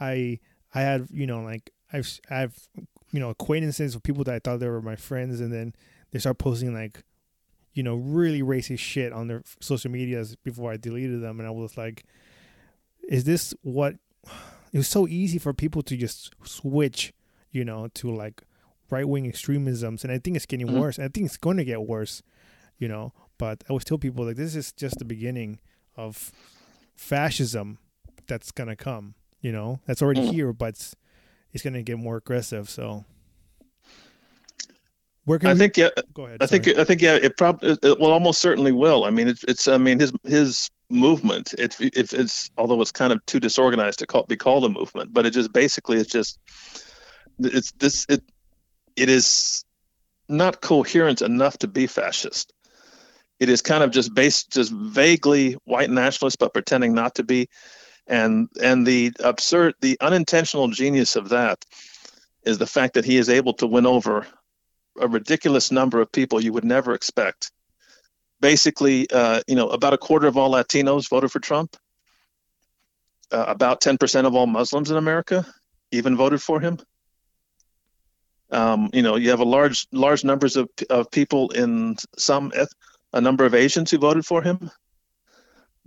I, 0.00 0.38
I 0.74 0.80
had 0.80 1.08
you 1.10 1.26
know 1.26 1.42
like 1.42 1.70
I've 1.92 2.08
I've 2.30 2.56
you 3.12 3.20
know 3.20 3.30
acquaintances 3.30 3.94
with 3.94 4.02
people 4.02 4.24
that 4.24 4.34
I 4.34 4.38
thought 4.38 4.60
they 4.60 4.68
were 4.68 4.82
my 4.82 4.96
friends, 4.96 5.40
and 5.40 5.52
then 5.52 5.74
they 6.10 6.18
start 6.18 6.38
posting 6.38 6.74
like 6.74 7.02
you 7.74 7.82
know, 7.82 7.94
really 7.94 8.42
racist 8.42 8.80
shit 8.80 9.14
on 9.14 9.28
their 9.28 9.42
social 9.60 9.90
medias 9.90 10.36
before 10.36 10.70
I 10.70 10.76
deleted 10.76 11.22
them. 11.22 11.40
And 11.40 11.46
I 11.48 11.50
was 11.50 11.78
like, 11.78 12.04
is 13.08 13.24
this 13.24 13.54
what 13.62 13.94
it 14.72 14.76
was 14.76 14.88
so 14.88 15.08
easy 15.08 15.38
for 15.38 15.54
people 15.54 15.82
to 15.84 15.96
just 15.96 16.34
switch, 16.44 17.14
you 17.50 17.64
know, 17.64 17.88
to 17.94 18.14
like 18.14 18.42
right 18.90 19.08
wing 19.08 19.24
extremisms. 19.26 20.04
And 20.04 20.12
I 20.12 20.18
think 20.18 20.36
it's 20.36 20.44
getting 20.44 20.66
Mhm. 20.68 20.78
worse. 20.80 20.98
I 20.98 21.08
think 21.08 21.24
it's 21.24 21.38
going 21.38 21.56
to 21.56 21.64
get 21.64 21.82
worse, 21.86 22.22
you 22.78 22.88
know. 22.88 23.14
But 23.38 23.64
I 23.66 23.70
always 23.70 23.84
tell 23.84 23.96
people 23.96 24.26
like 24.26 24.36
this 24.36 24.54
is 24.54 24.72
just 24.72 24.98
the 24.98 25.06
beginning 25.06 25.58
of 25.96 26.30
fascism 26.96 27.78
that's 28.26 28.50
gonna 28.52 28.76
come. 28.76 29.14
You 29.40 29.52
know, 29.52 29.80
that's 29.86 30.02
already 30.02 30.20
Mhm. 30.22 30.32
here, 30.32 30.52
but 30.52 30.70
it's, 30.70 30.94
it's 31.52 31.62
gonna 31.64 31.82
get 31.82 31.98
more 31.98 32.16
aggressive. 32.16 32.70
So, 32.70 33.04
where 35.24 35.38
can 35.38 35.48
I 35.50 35.52
we- 35.52 35.58
think 35.58 35.76
yeah, 35.76 35.88
Go 36.14 36.26
ahead. 36.26 36.38
I 36.42 36.46
think. 36.46 36.66
I 36.68 36.84
think 36.84 37.00
yeah, 37.02 37.14
it 37.16 37.36
probably 37.36 37.70
it 37.82 37.98
will 37.98 38.12
almost 38.12 38.40
certainly 38.40 38.72
will. 38.72 39.04
I 39.04 39.10
mean, 39.10 39.28
it's 39.28 39.44
it's 39.44 39.68
I 39.68 39.78
mean 39.78 39.98
his 40.00 40.12
his 40.24 40.70
movement. 40.90 41.54
It's 41.58 41.80
if 41.80 42.12
it's 42.12 42.50
although 42.58 42.80
it's 42.82 42.92
kind 42.92 43.12
of 43.12 43.24
too 43.26 43.40
disorganized 43.40 43.98
to 44.00 44.06
call, 44.06 44.24
be 44.24 44.36
called 44.36 44.64
a 44.64 44.68
movement, 44.68 45.12
but 45.12 45.26
it 45.26 45.30
just 45.30 45.52
basically 45.52 45.98
it's 45.98 46.10
just 46.10 46.38
it's 47.38 47.72
this 47.72 48.06
it 48.08 48.22
it 48.96 49.08
is 49.08 49.64
not 50.28 50.60
coherent 50.60 51.22
enough 51.22 51.58
to 51.58 51.68
be 51.68 51.86
fascist. 51.86 52.52
It 53.42 53.48
is 53.48 53.60
kind 53.60 53.82
of 53.82 53.90
just 53.90 54.14
based 54.14 54.52
just 54.52 54.70
vaguely 54.70 55.54
white 55.64 55.90
nationalist, 55.90 56.38
but 56.38 56.54
pretending 56.54 56.94
not 56.94 57.16
to 57.16 57.24
be, 57.24 57.48
and 58.06 58.48
and 58.62 58.86
the 58.86 59.10
absurd, 59.18 59.74
the 59.80 59.98
unintentional 60.00 60.68
genius 60.68 61.16
of 61.16 61.30
that 61.30 61.58
is 62.44 62.58
the 62.58 62.68
fact 62.68 62.94
that 62.94 63.04
he 63.04 63.16
is 63.16 63.28
able 63.28 63.52
to 63.54 63.66
win 63.66 63.84
over 63.84 64.28
a 65.00 65.08
ridiculous 65.08 65.72
number 65.72 66.00
of 66.00 66.12
people 66.12 66.40
you 66.40 66.52
would 66.52 66.64
never 66.64 66.94
expect. 66.94 67.50
Basically, 68.40 69.10
uh, 69.10 69.40
you 69.48 69.56
know, 69.56 69.70
about 69.70 69.92
a 69.92 69.98
quarter 69.98 70.28
of 70.28 70.36
all 70.36 70.52
Latinos 70.52 71.10
voted 71.10 71.32
for 71.32 71.40
Trump. 71.40 71.76
Uh, 73.32 73.46
about 73.48 73.80
10% 73.80 74.24
of 74.24 74.36
all 74.36 74.46
Muslims 74.46 74.90
in 74.90 74.96
America 74.96 75.44
even 75.90 76.16
voted 76.16 76.40
for 76.40 76.60
him. 76.60 76.78
Um, 78.52 78.88
you 78.92 79.02
know, 79.02 79.16
you 79.16 79.30
have 79.30 79.40
a 79.40 79.44
large, 79.44 79.88
large 79.90 80.22
numbers 80.22 80.56
of 80.56 80.68
of 80.90 81.10
people 81.10 81.50
in 81.50 81.96
some 82.16 82.52
eth- 82.54 82.76
a 83.12 83.20
number 83.20 83.44
of 83.44 83.54
Asians 83.54 83.90
who 83.90 83.98
voted 83.98 84.24
for 84.24 84.42
him 84.42 84.70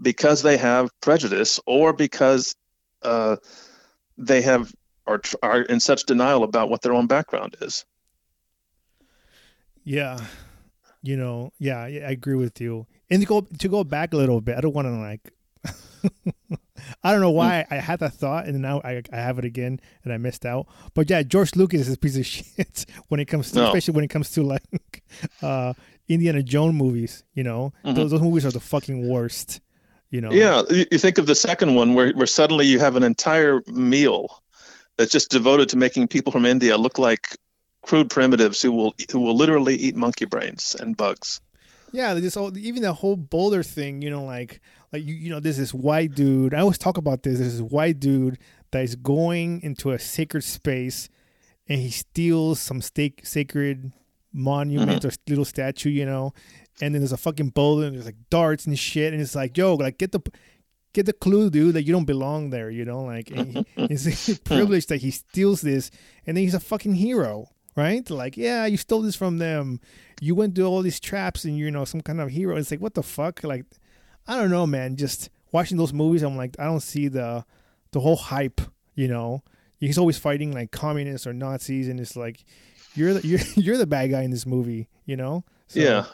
because 0.01 0.41
they 0.41 0.57
have 0.57 0.89
prejudice 1.01 1.59
or 1.65 1.93
because 1.93 2.55
uh, 3.01 3.37
they 4.17 4.41
have 4.41 4.73
are 5.07 5.21
are 5.41 5.61
in 5.61 5.79
such 5.79 6.03
denial 6.05 6.43
about 6.43 6.69
what 6.69 6.81
their 6.81 6.93
own 6.93 7.07
background 7.07 7.55
is. 7.61 7.85
Yeah, 9.83 10.19
you 11.03 11.15
know, 11.15 11.53
yeah, 11.59 11.79
I 11.81 11.87
agree 11.87 12.35
with 12.35 12.59
you. 12.59 12.87
And 13.09 13.21
to 13.21 13.27
go 13.27 13.41
to 13.41 13.67
go 13.67 13.83
back 13.83 14.13
a 14.13 14.17
little 14.17 14.41
bit, 14.41 14.57
I 14.57 14.61
don't 14.61 14.73
want 14.73 14.87
to 14.87 14.97
like. 14.97 15.31
I 17.03 17.11
don't 17.11 17.21
know 17.21 17.31
why 17.31 17.65
I 17.69 17.75
had 17.75 17.99
that 17.99 18.13
thought, 18.13 18.45
and 18.47 18.61
now 18.61 18.81
I 18.83 19.01
I 19.11 19.17
have 19.17 19.39
it 19.39 19.45
again, 19.45 19.79
and 20.03 20.13
I 20.13 20.17
missed 20.17 20.45
out. 20.45 20.67
But 20.93 21.09
yeah, 21.09 21.23
George 21.23 21.55
Lucas 21.55 21.81
is 21.87 21.93
a 21.93 21.97
piece 21.97 22.17
of 22.17 22.25
shit 22.35 22.85
when 23.07 23.19
it 23.19 23.25
comes 23.25 23.51
to, 23.51 23.59
No. 23.59 23.65
especially 23.67 23.93
when 23.95 24.03
it 24.03 24.09
comes 24.09 24.31
to 24.31 24.43
like 24.43 25.03
uh 25.41 25.73
Indiana 26.07 26.43
Jones 26.43 26.73
movies. 26.75 27.23
You 27.33 27.43
know, 27.43 27.73
Mhm. 27.83 27.95
those 27.95 28.11
those 28.11 28.21
movies 28.21 28.45
are 28.45 28.51
the 28.51 28.59
fucking 28.59 29.07
worst. 29.09 29.61
You 30.11 30.21
know. 30.21 30.31
Yeah, 30.31 30.61
you 30.69 30.97
think 30.99 31.17
of 31.17 31.25
the 31.25 31.35
second 31.35 31.75
one 31.75 31.93
where, 31.93 32.13
where 32.13 32.27
suddenly 32.27 32.65
you 32.67 32.79
have 32.79 32.95
an 32.95 33.03
entire 33.03 33.61
meal 33.67 34.41
that's 34.97 35.11
just 35.11 35.29
devoted 35.29 35.67
to 35.69 35.77
making 35.77 36.07
people 36.07 36.31
from 36.31 36.45
India 36.45 36.77
look 36.77 36.97
like 36.99 37.35
crude 37.81 38.09
primitives 38.09 38.61
who 38.61 38.71
will 38.71 38.93
who 39.11 39.19
will 39.19 39.35
literally 39.35 39.75
eat 39.75 39.95
monkey 39.95 40.25
brains 40.25 40.75
and 40.79 40.95
bugs. 40.95 41.41
Yeah, 41.91 42.17
just 42.19 42.37
all, 42.37 42.55
even 42.57 42.81
the 42.81 42.93
whole 42.93 43.15
Boulder 43.15 43.63
thing, 43.63 44.01
you 44.01 44.09
know, 44.09 44.23
like 44.23 44.61
like 44.91 45.03
you, 45.03 45.13
you 45.13 45.29
know, 45.29 45.39
there's 45.39 45.57
this 45.57 45.73
white 45.73 46.15
dude. 46.15 46.53
I 46.53 46.59
always 46.59 46.77
talk 46.77 46.97
about 46.97 47.23
this. 47.23 47.39
There's 47.39 47.59
this 47.59 47.61
white 47.61 47.99
dude 47.99 48.37
that 48.71 48.83
is 48.83 48.95
going 48.95 49.61
into 49.61 49.91
a 49.91 49.99
sacred 49.99 50.43
space, 50.43 51.09
and 51.67 51.79
he 51.79 51.89
steals 51.89 52.59
some 52.59 52.81
stake, 52.81 53.25
sacred 53.25 53.91
monument 54.33 55.03
mm-hmm. 55.03 55.07
or 55.07 55.11
little 55.27 55.45
statue, 55.45 55.89
you 55.89 56.05
know. 56.05 56.33
And 56.81 56.93
then 56.93 57.01
there's 57.01 57.13
a 57.13 57.17
fucking 57.17 57.49
boulder 57.49 57.87
and 57.87 57.95
there's 57.95 58.05
like 58.05 58.17
darts 58.29 58.65
and 58.65 58.77
shit, 58.77 59.13
and 59.13 59.21
it's 59.21 59.35
like, 59.35 59.57
yo, 59.57 59.75
like 59.75 59.97
get 59.97 60.11
the 60.11 60.21
get 60.93 61.05
the 61.05 61.13
clue, 61.13 61.49
dude, 61.49 61.75
that 61.75 61.83
you 61.83 61.93
don't 61.93 62.05
belong 62.05 62.49
there, 62.49 62.69
you 62.69 62.85
know. 62.85 63.03
Like 63.03 63.29
he, 63.29 63.65
it's 63.77 64.39
privileged 64.43 64.89
that 64.89 65.01
he 65.01 65.11
steals 65.11 65.61
this, 65.61 65.91
and 66.25 66.35
then 66.35 66.43
he's 66.43 66.53
a 66.53 66.59
fucking 66.59 66.95
hero, 66.95 67.49
right? 67.75 68.09
Like, 68.09 68.37
yeah, 68.37 68.65
you 68.65 68.77
stole 68.77 69.01
this 69.01 69.15
from 69.15 69.37
them. 69.37 69.79
You 70.21 70.35
went 70.35 70.55
through 70.55 70.65
all 70.65 70.81
these 70.81 70.99
traps, 70.99 71.45
and 71.45 71.57
you 71.57 71.71
know 71.71 71.85
some 71.85 72.01
kind 72.01 72.19
of 72.19 72.29
hero. 72.29 72.57
It's 72.57 72.71
like, 72.71 72.81
what 72.81 72.95
the 72.95 73.03
fuck? 73.03 73.43
Like, 73.43 73.65
I 74.27 74.37
don't 74.37 74.49
know, 74.49 74.65
man. 74.65 74.95
Just 74.95 75.29
watching 75.51 75.77
those 75.77 75.93
movies, 75.93 76.23
I'm 76.23 76.37
like, 76.37 76.55
I 76.59 76.65
don't 76.65 76.81
see 76.81 77.07
the 77.07 77.45
the 77.91 77.99
whole 77.99 78.17
hype, 78.17 78.61
you 78.95 79.07
know. 79.07 79.43
He's 79.79 79.97
always 79.97 80.17
fighting 80.17 80.51
like 80.51 80.71
communists 80.71 81.27
or 81.27 81.33
Nazis, 81.33 81.87
and 81.87 81.99
it's 81.99 82.15
like 82.15 82.43
you're 82.95 83.13
the 83.13 83.27
you're, 83.27 83.39
you're 83.55 83.77
the 83.77 83.87
bad 83.87 84.11
guy 84.11 84.23
in 84.23 84.31
this 84.31 84.45
movie, 84.45 84.87
you 85.05 85.15
know. 85.15 85.43
So, 85.67 85.79
yeah, 85.79 86.05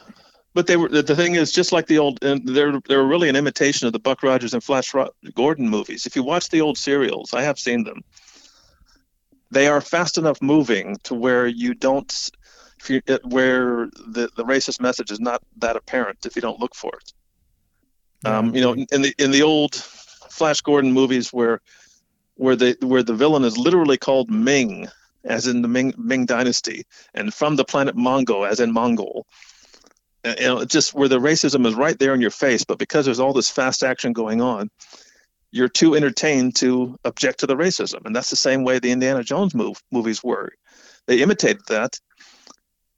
but 0.54 0.66
they 0.66 0.76
were 0.76 0.88
the 0.88 1.16
thing 1.16 1.34
is 1.34 1.52
just 1.52 1.72
like 1.72 1.86
the 1.86 1.98
old 1.98 2.18
they're 2.20 2.80
they're 2.86 3.04
really 3.04 3.28
an 3.28 3.36
imitation 3.36 3.86
of 3.86 3.92
the 3.92 3.98
Buck 3.98 4.22
Rogers 4.22 4.54
and 4.54 4.62
Flash 4.62 4.92
Gordon 5.34 5.68
movies. 5.68 6.06
If 6.06 6.16
you 6.16 6.22
watch 6.22 6.50
the 6.50 6.60
old 6.60 6.78
serials, 6.78 7.32
I 7.32 7.42
have 7.42 7.58
seen 7.58 7.84
them. 7.84 8.02
They 9.50 9.66
are 9.66 9.80
fast 9.80 10.18
enough 10.18 10.40
moving 10.40 10.96
to 11.04 11.14
where 11.14 11.46
you 11.46 11.74
don't 11.74 12.30
you 12.88 13.00
where 13.24 13.86
the 14.06 14.28
the 14.36 14.44
racist 14.44 14.80
message 14.80 15.10
is 15.10 15.20
not 15.20 15.42
that 15.58 15.76
apparent 15.76 16.26
if 16.26 16.36
you 16.36 16.42
don't 16.42 16.60
look 16.60 16.74
for 16.74 16.92
it. 16.96 17.12
Um, 18.24 18.54
you 18.54 18.60
know, 18.60 18.74
in 18.74 19.02
the 19.02 19.14
in 19.18 19.30
the 19.30 19.42
old 19.42 19.74
Flash 19.74 20.60
Gordon 20.60 20.92
movies 20.92 21.32
where 21.32 21.60
where 22.36 22.56
the 22.56 22.76
where 22.80 23.02
the 23.02 23.14
villain 23.14 23.44
is 23.44 23.58
literally 23.58 23.98
called 23.98 24.30
Ming, 24.30 24.88
as 25.24 25.46
in 25.46 25.62
the 25.62 25.68
Ming 25.68 25.94
Ming 25.96 26.26
Dynasty, 26.26 26.84
and 27.14 27.32
from 27.32 27.56
the 27.56 27.64
planet 27.64 27.96
Mongo, 27.96 28.48
as 28.48 28.60
in 28.60 28.72
Mongol. 28.72 29.26
You 30.24 30.46
know, 30.46 30.64
just 30.64 30.94
where 30.94 31.08
the 31.08 31.18
racism 31.18 31.66
is 31.66 31.74
right 31.74 31.98
there 31.98 32.14
in 32.14 32.20
your 32.20 32.30
face, 32.30 32.62
but 32.62 32.78
because 32.78 33.04
there's 33.04 33.18
all 33.18 33.32
this 33.32 33.50
fast 33.50 33.82
action 33.82 34.12
going 34.12 34.40
on, 34.40 34.70
you're 35.50 35.68
too 35.68 35.96
entertained 35.96 36.54
to 36.56 36.96
object 37.04 37.40
to 37.40 37.46
the 37.48 37.56
racism, 37.56 38.06
and 38.06 38.14
that's 38.14 38.30
the 38.30 38.36
same 38.36 38.62
way 38.62 38.78
the 38.78 38.92
Indiana 38.92 39.24
Jones 39.24 39.52
move, 39.52 39.82
movies 39.90 40.22
were. 40.22 40.52
They 41.06 41.22
imitated 41.22 41.62
that, 41.68 41.98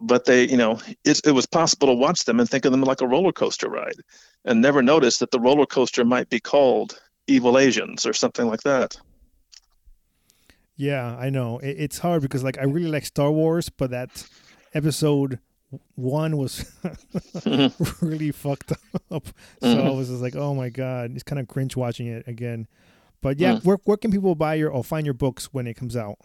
but 0.01 0.25
they, 0.25 0.49
you 0.49 0.57
know, 0.57 0.81
it, 1.05 1.21
it 1.25 1.33
was 1.33 1.47
possible 1.47 1.89
to 1.89 1.95
watch 1.95 2.25
them 2.25 2.41
and 2.41 2.49
think 2.49 2.65
of 2.65 2.73
them 2.73 2.83
like 2.83 3.01
a 3.01 3.07
roller 3.07 3.33
coaster 3.33 3.69
ride, 3.69 3.97
and 4.45 4.61
never 4.61 4.83
notice 4.83 5.19
that 5.19 5.31
the 5.31 5.41
roller 5.41 5.67
coaster 5.67 6.05
might 6.05 6.29
be 6.29 6.41
called 6.41 7.01
Evil 7.27 7.59
Asians 7.59 8.07
or 8.07 8.13
something 8.13 8.47
like 8.47 8.63
that. 8.63 8.97
Yeah, 10.77 11.17
I 11.17 11.31
know. 11.31 11.59
It, 11.59 11.77
it's 11.79 11.99
hard 11.99 12.23
because 12.23 12.43
like 12.43 12.59
I 12.59 12.65
really 12.65 12.91
like 12.91 13.05
Star 13.05 13.31
Wars, 13.31 13.69
but 13.69 13.91
that 13.91 14.27
episode 14.75 15.39
one 15.95 16.37
was 16.37 16.71
mm-hmm. 16.83 18.07
really 18.07 18.33
fucked 18.33 18.73
up. 19.11 19.27
So 19.61 19.67
mm-hmm. 19.69 19.87
I 19.87 19.91
was 19.91 20.09
just 20.09 20.23
like, 20.23 20.37
oh 20.37 20.55
my 20.55 20.69
god, 20.69 21.13
it's 21.15 21.23
kind 21.23 21.41
of 21.41 21.49
cringe 21.49 21.77
watching 21.77 22.07
it 22.07 22.27
again. 22.27 22.67
But 23.21 23.39
yeah, 23.39 23.55
mm. 23.55 23.65
where 23.65 23.79
where 23.85 23.97
can 23.97 24.11
people 24.11 24.35
buy 24.35 24.55
your 24.55 24.71
or 24.71 24.85
find 24.85 25.07
your 25.07 25.15
books 25.15 25.47
when 25.53 25.67
it 25.67 25.75
comes 25.75 25.97
out? 25.97 26.19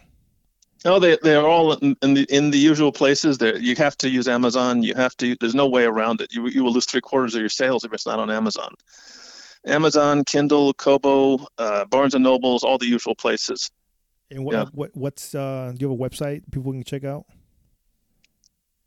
Oh, 0.86 0.99
they 0.99 1.17
they're 1.21 1.45
all 1.45 1.73
in, 1.73 1.95
in 2.01 2.13
the 2.13 2.25
in 2.30 2.51
the 2.51 2.57
usual 2.57 2.91
places. 2.91 3.38
There, 3.38 3.57
you 3.57 3.75
have 3.75 3.97
to 3.97 4.09
use 4.09 4.27
Amazon. 4.27 4.82
You 4.82 4.93
have 4.95 5.15
to. 5.17 5.36
There's 5.39 5.55
no 5.55 5.67
way 5.67 5.84
around 5.84 6.21
it. 6.21 6.34
You 6.34 6.47
you 6.47 6.63
will 6.63 6.71
lose 6.71 6.86
three 6.86 7.01
quarters 7.01 7.36
of 7.36 7.41
your 7.41 7.49
sales 7.49 7.84
if 7.84 7.93
it's 7.93 8.05
not 8.05 8.19
on 8.19 8.30
Amazon. 8.30 8.73
Amazon, 9.65 10.23
Kindle, 10.23 10.73
Kobo, 10.73 11.45
uh, 11.57 11.86
Barnes 11.86 12.13
and 12.13 12.23
Nobles, 12.23 12.63
all 12.63 12.77
the 12.77 12.88
usual 12.88 13.13
places. 13.13 13.69
And 14.32 14.45
what, 14.45 14.53
yeah. 14.53 14.65
what 14.73 14.91
what's 14.95 15.36
uh, 15.36 15.73
do 15.75 15.86
you 15.86 15.91
have 15.91 15.99
a 15.99 16.09
website 16.09 16.43
people 16.51 16.71
can 16.71 16.84
check 16.84 17.03
out? 17.03 17.25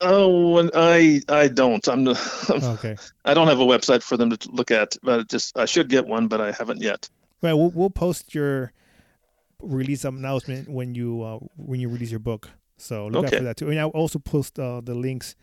Oh, 0.01 0.68
I 0.74 1.20
I 1.28 1.49
don't. 1.49 1.86
I'm, 1.88 2.09
I'm 2.09 2.16
okay. 2.51 2.97
I 3.24 3.34
don't 3.34 3.49
have 3.49 3.61
a 3.61 3.66
website 3.66 4.03
for 4.03 4.16
them 4.16 4.30
to 4.30 4.51
look 4.51 4.70
at, 4.70 4.97
but 5.03 5.28
just 5.28 5.57
I 5.59 5.66
should 5.66 5.88
get 5.88 6.07
one, 6.07 6.28
but 6.28 6.40
I 6.40 6.53
haven't 6.53 6.80
yet. 6.80 7.09
Well, 7.43 7.59
we'll, 7.59 7.70
we'll 7.70 7.90
post 7.90 8.34
your 8.34 8.72
release 9.63 10.03
some 10.03 10.17
announcement 10.17 10.69
when 10.69 10.95
you 10.95 11.23
uh, 11.23 11.39
when 11.57 11.81
you 11.81 11.89
release 11.89 12.11
your 12.11 12.21
book. 12.21 12.51
So 12.77 13.07
look 13.07 13.27
okay. 13.27 13.37
out 13.37 13.39
for 13.39 13.45
that 13.45 13.57
too. 13.57 13.71
And 13.71 13.79
I'll 13.79 13.91
also 13.91 14.19
post 14.19 14.59
uh, 14.59 14.81
the 14.81 14.95
links 14.95 15.37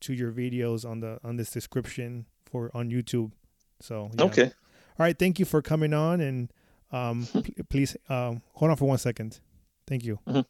to 0.00 0.12
your 0.12 0.32
videos 0.32 0.88
on 0.88 1.00
the 1.00 1.18
on 1.24 1.36
this 1.36 1.50
description 1.50 2.26
for 2.44 2.70
on 2.74 2.90
YouTube. 2.90 3.32
So 3.80 4.10
yeah. 4.14 4.24
okay. 4.24 4.44
All 4.44 5.04
right. 5.04 5.18
Thank 5.18 5.38
you 5.38 5.44
for 5.44 5.60
coming 5.60 5.92
on, 5.92 6.20
and 6.20 6.52
um, 6.92 7.26
please 7.68 7.96
um, 8.08 8.42
hold 8.54 8.70
on 8.70 8.76
for 8.76 8.86
one 8.86 8.98
second. 8.98 9.40
Thank 9.86 10.04
you. 10.04 10.18
Mm-hmm. 10.26 10.40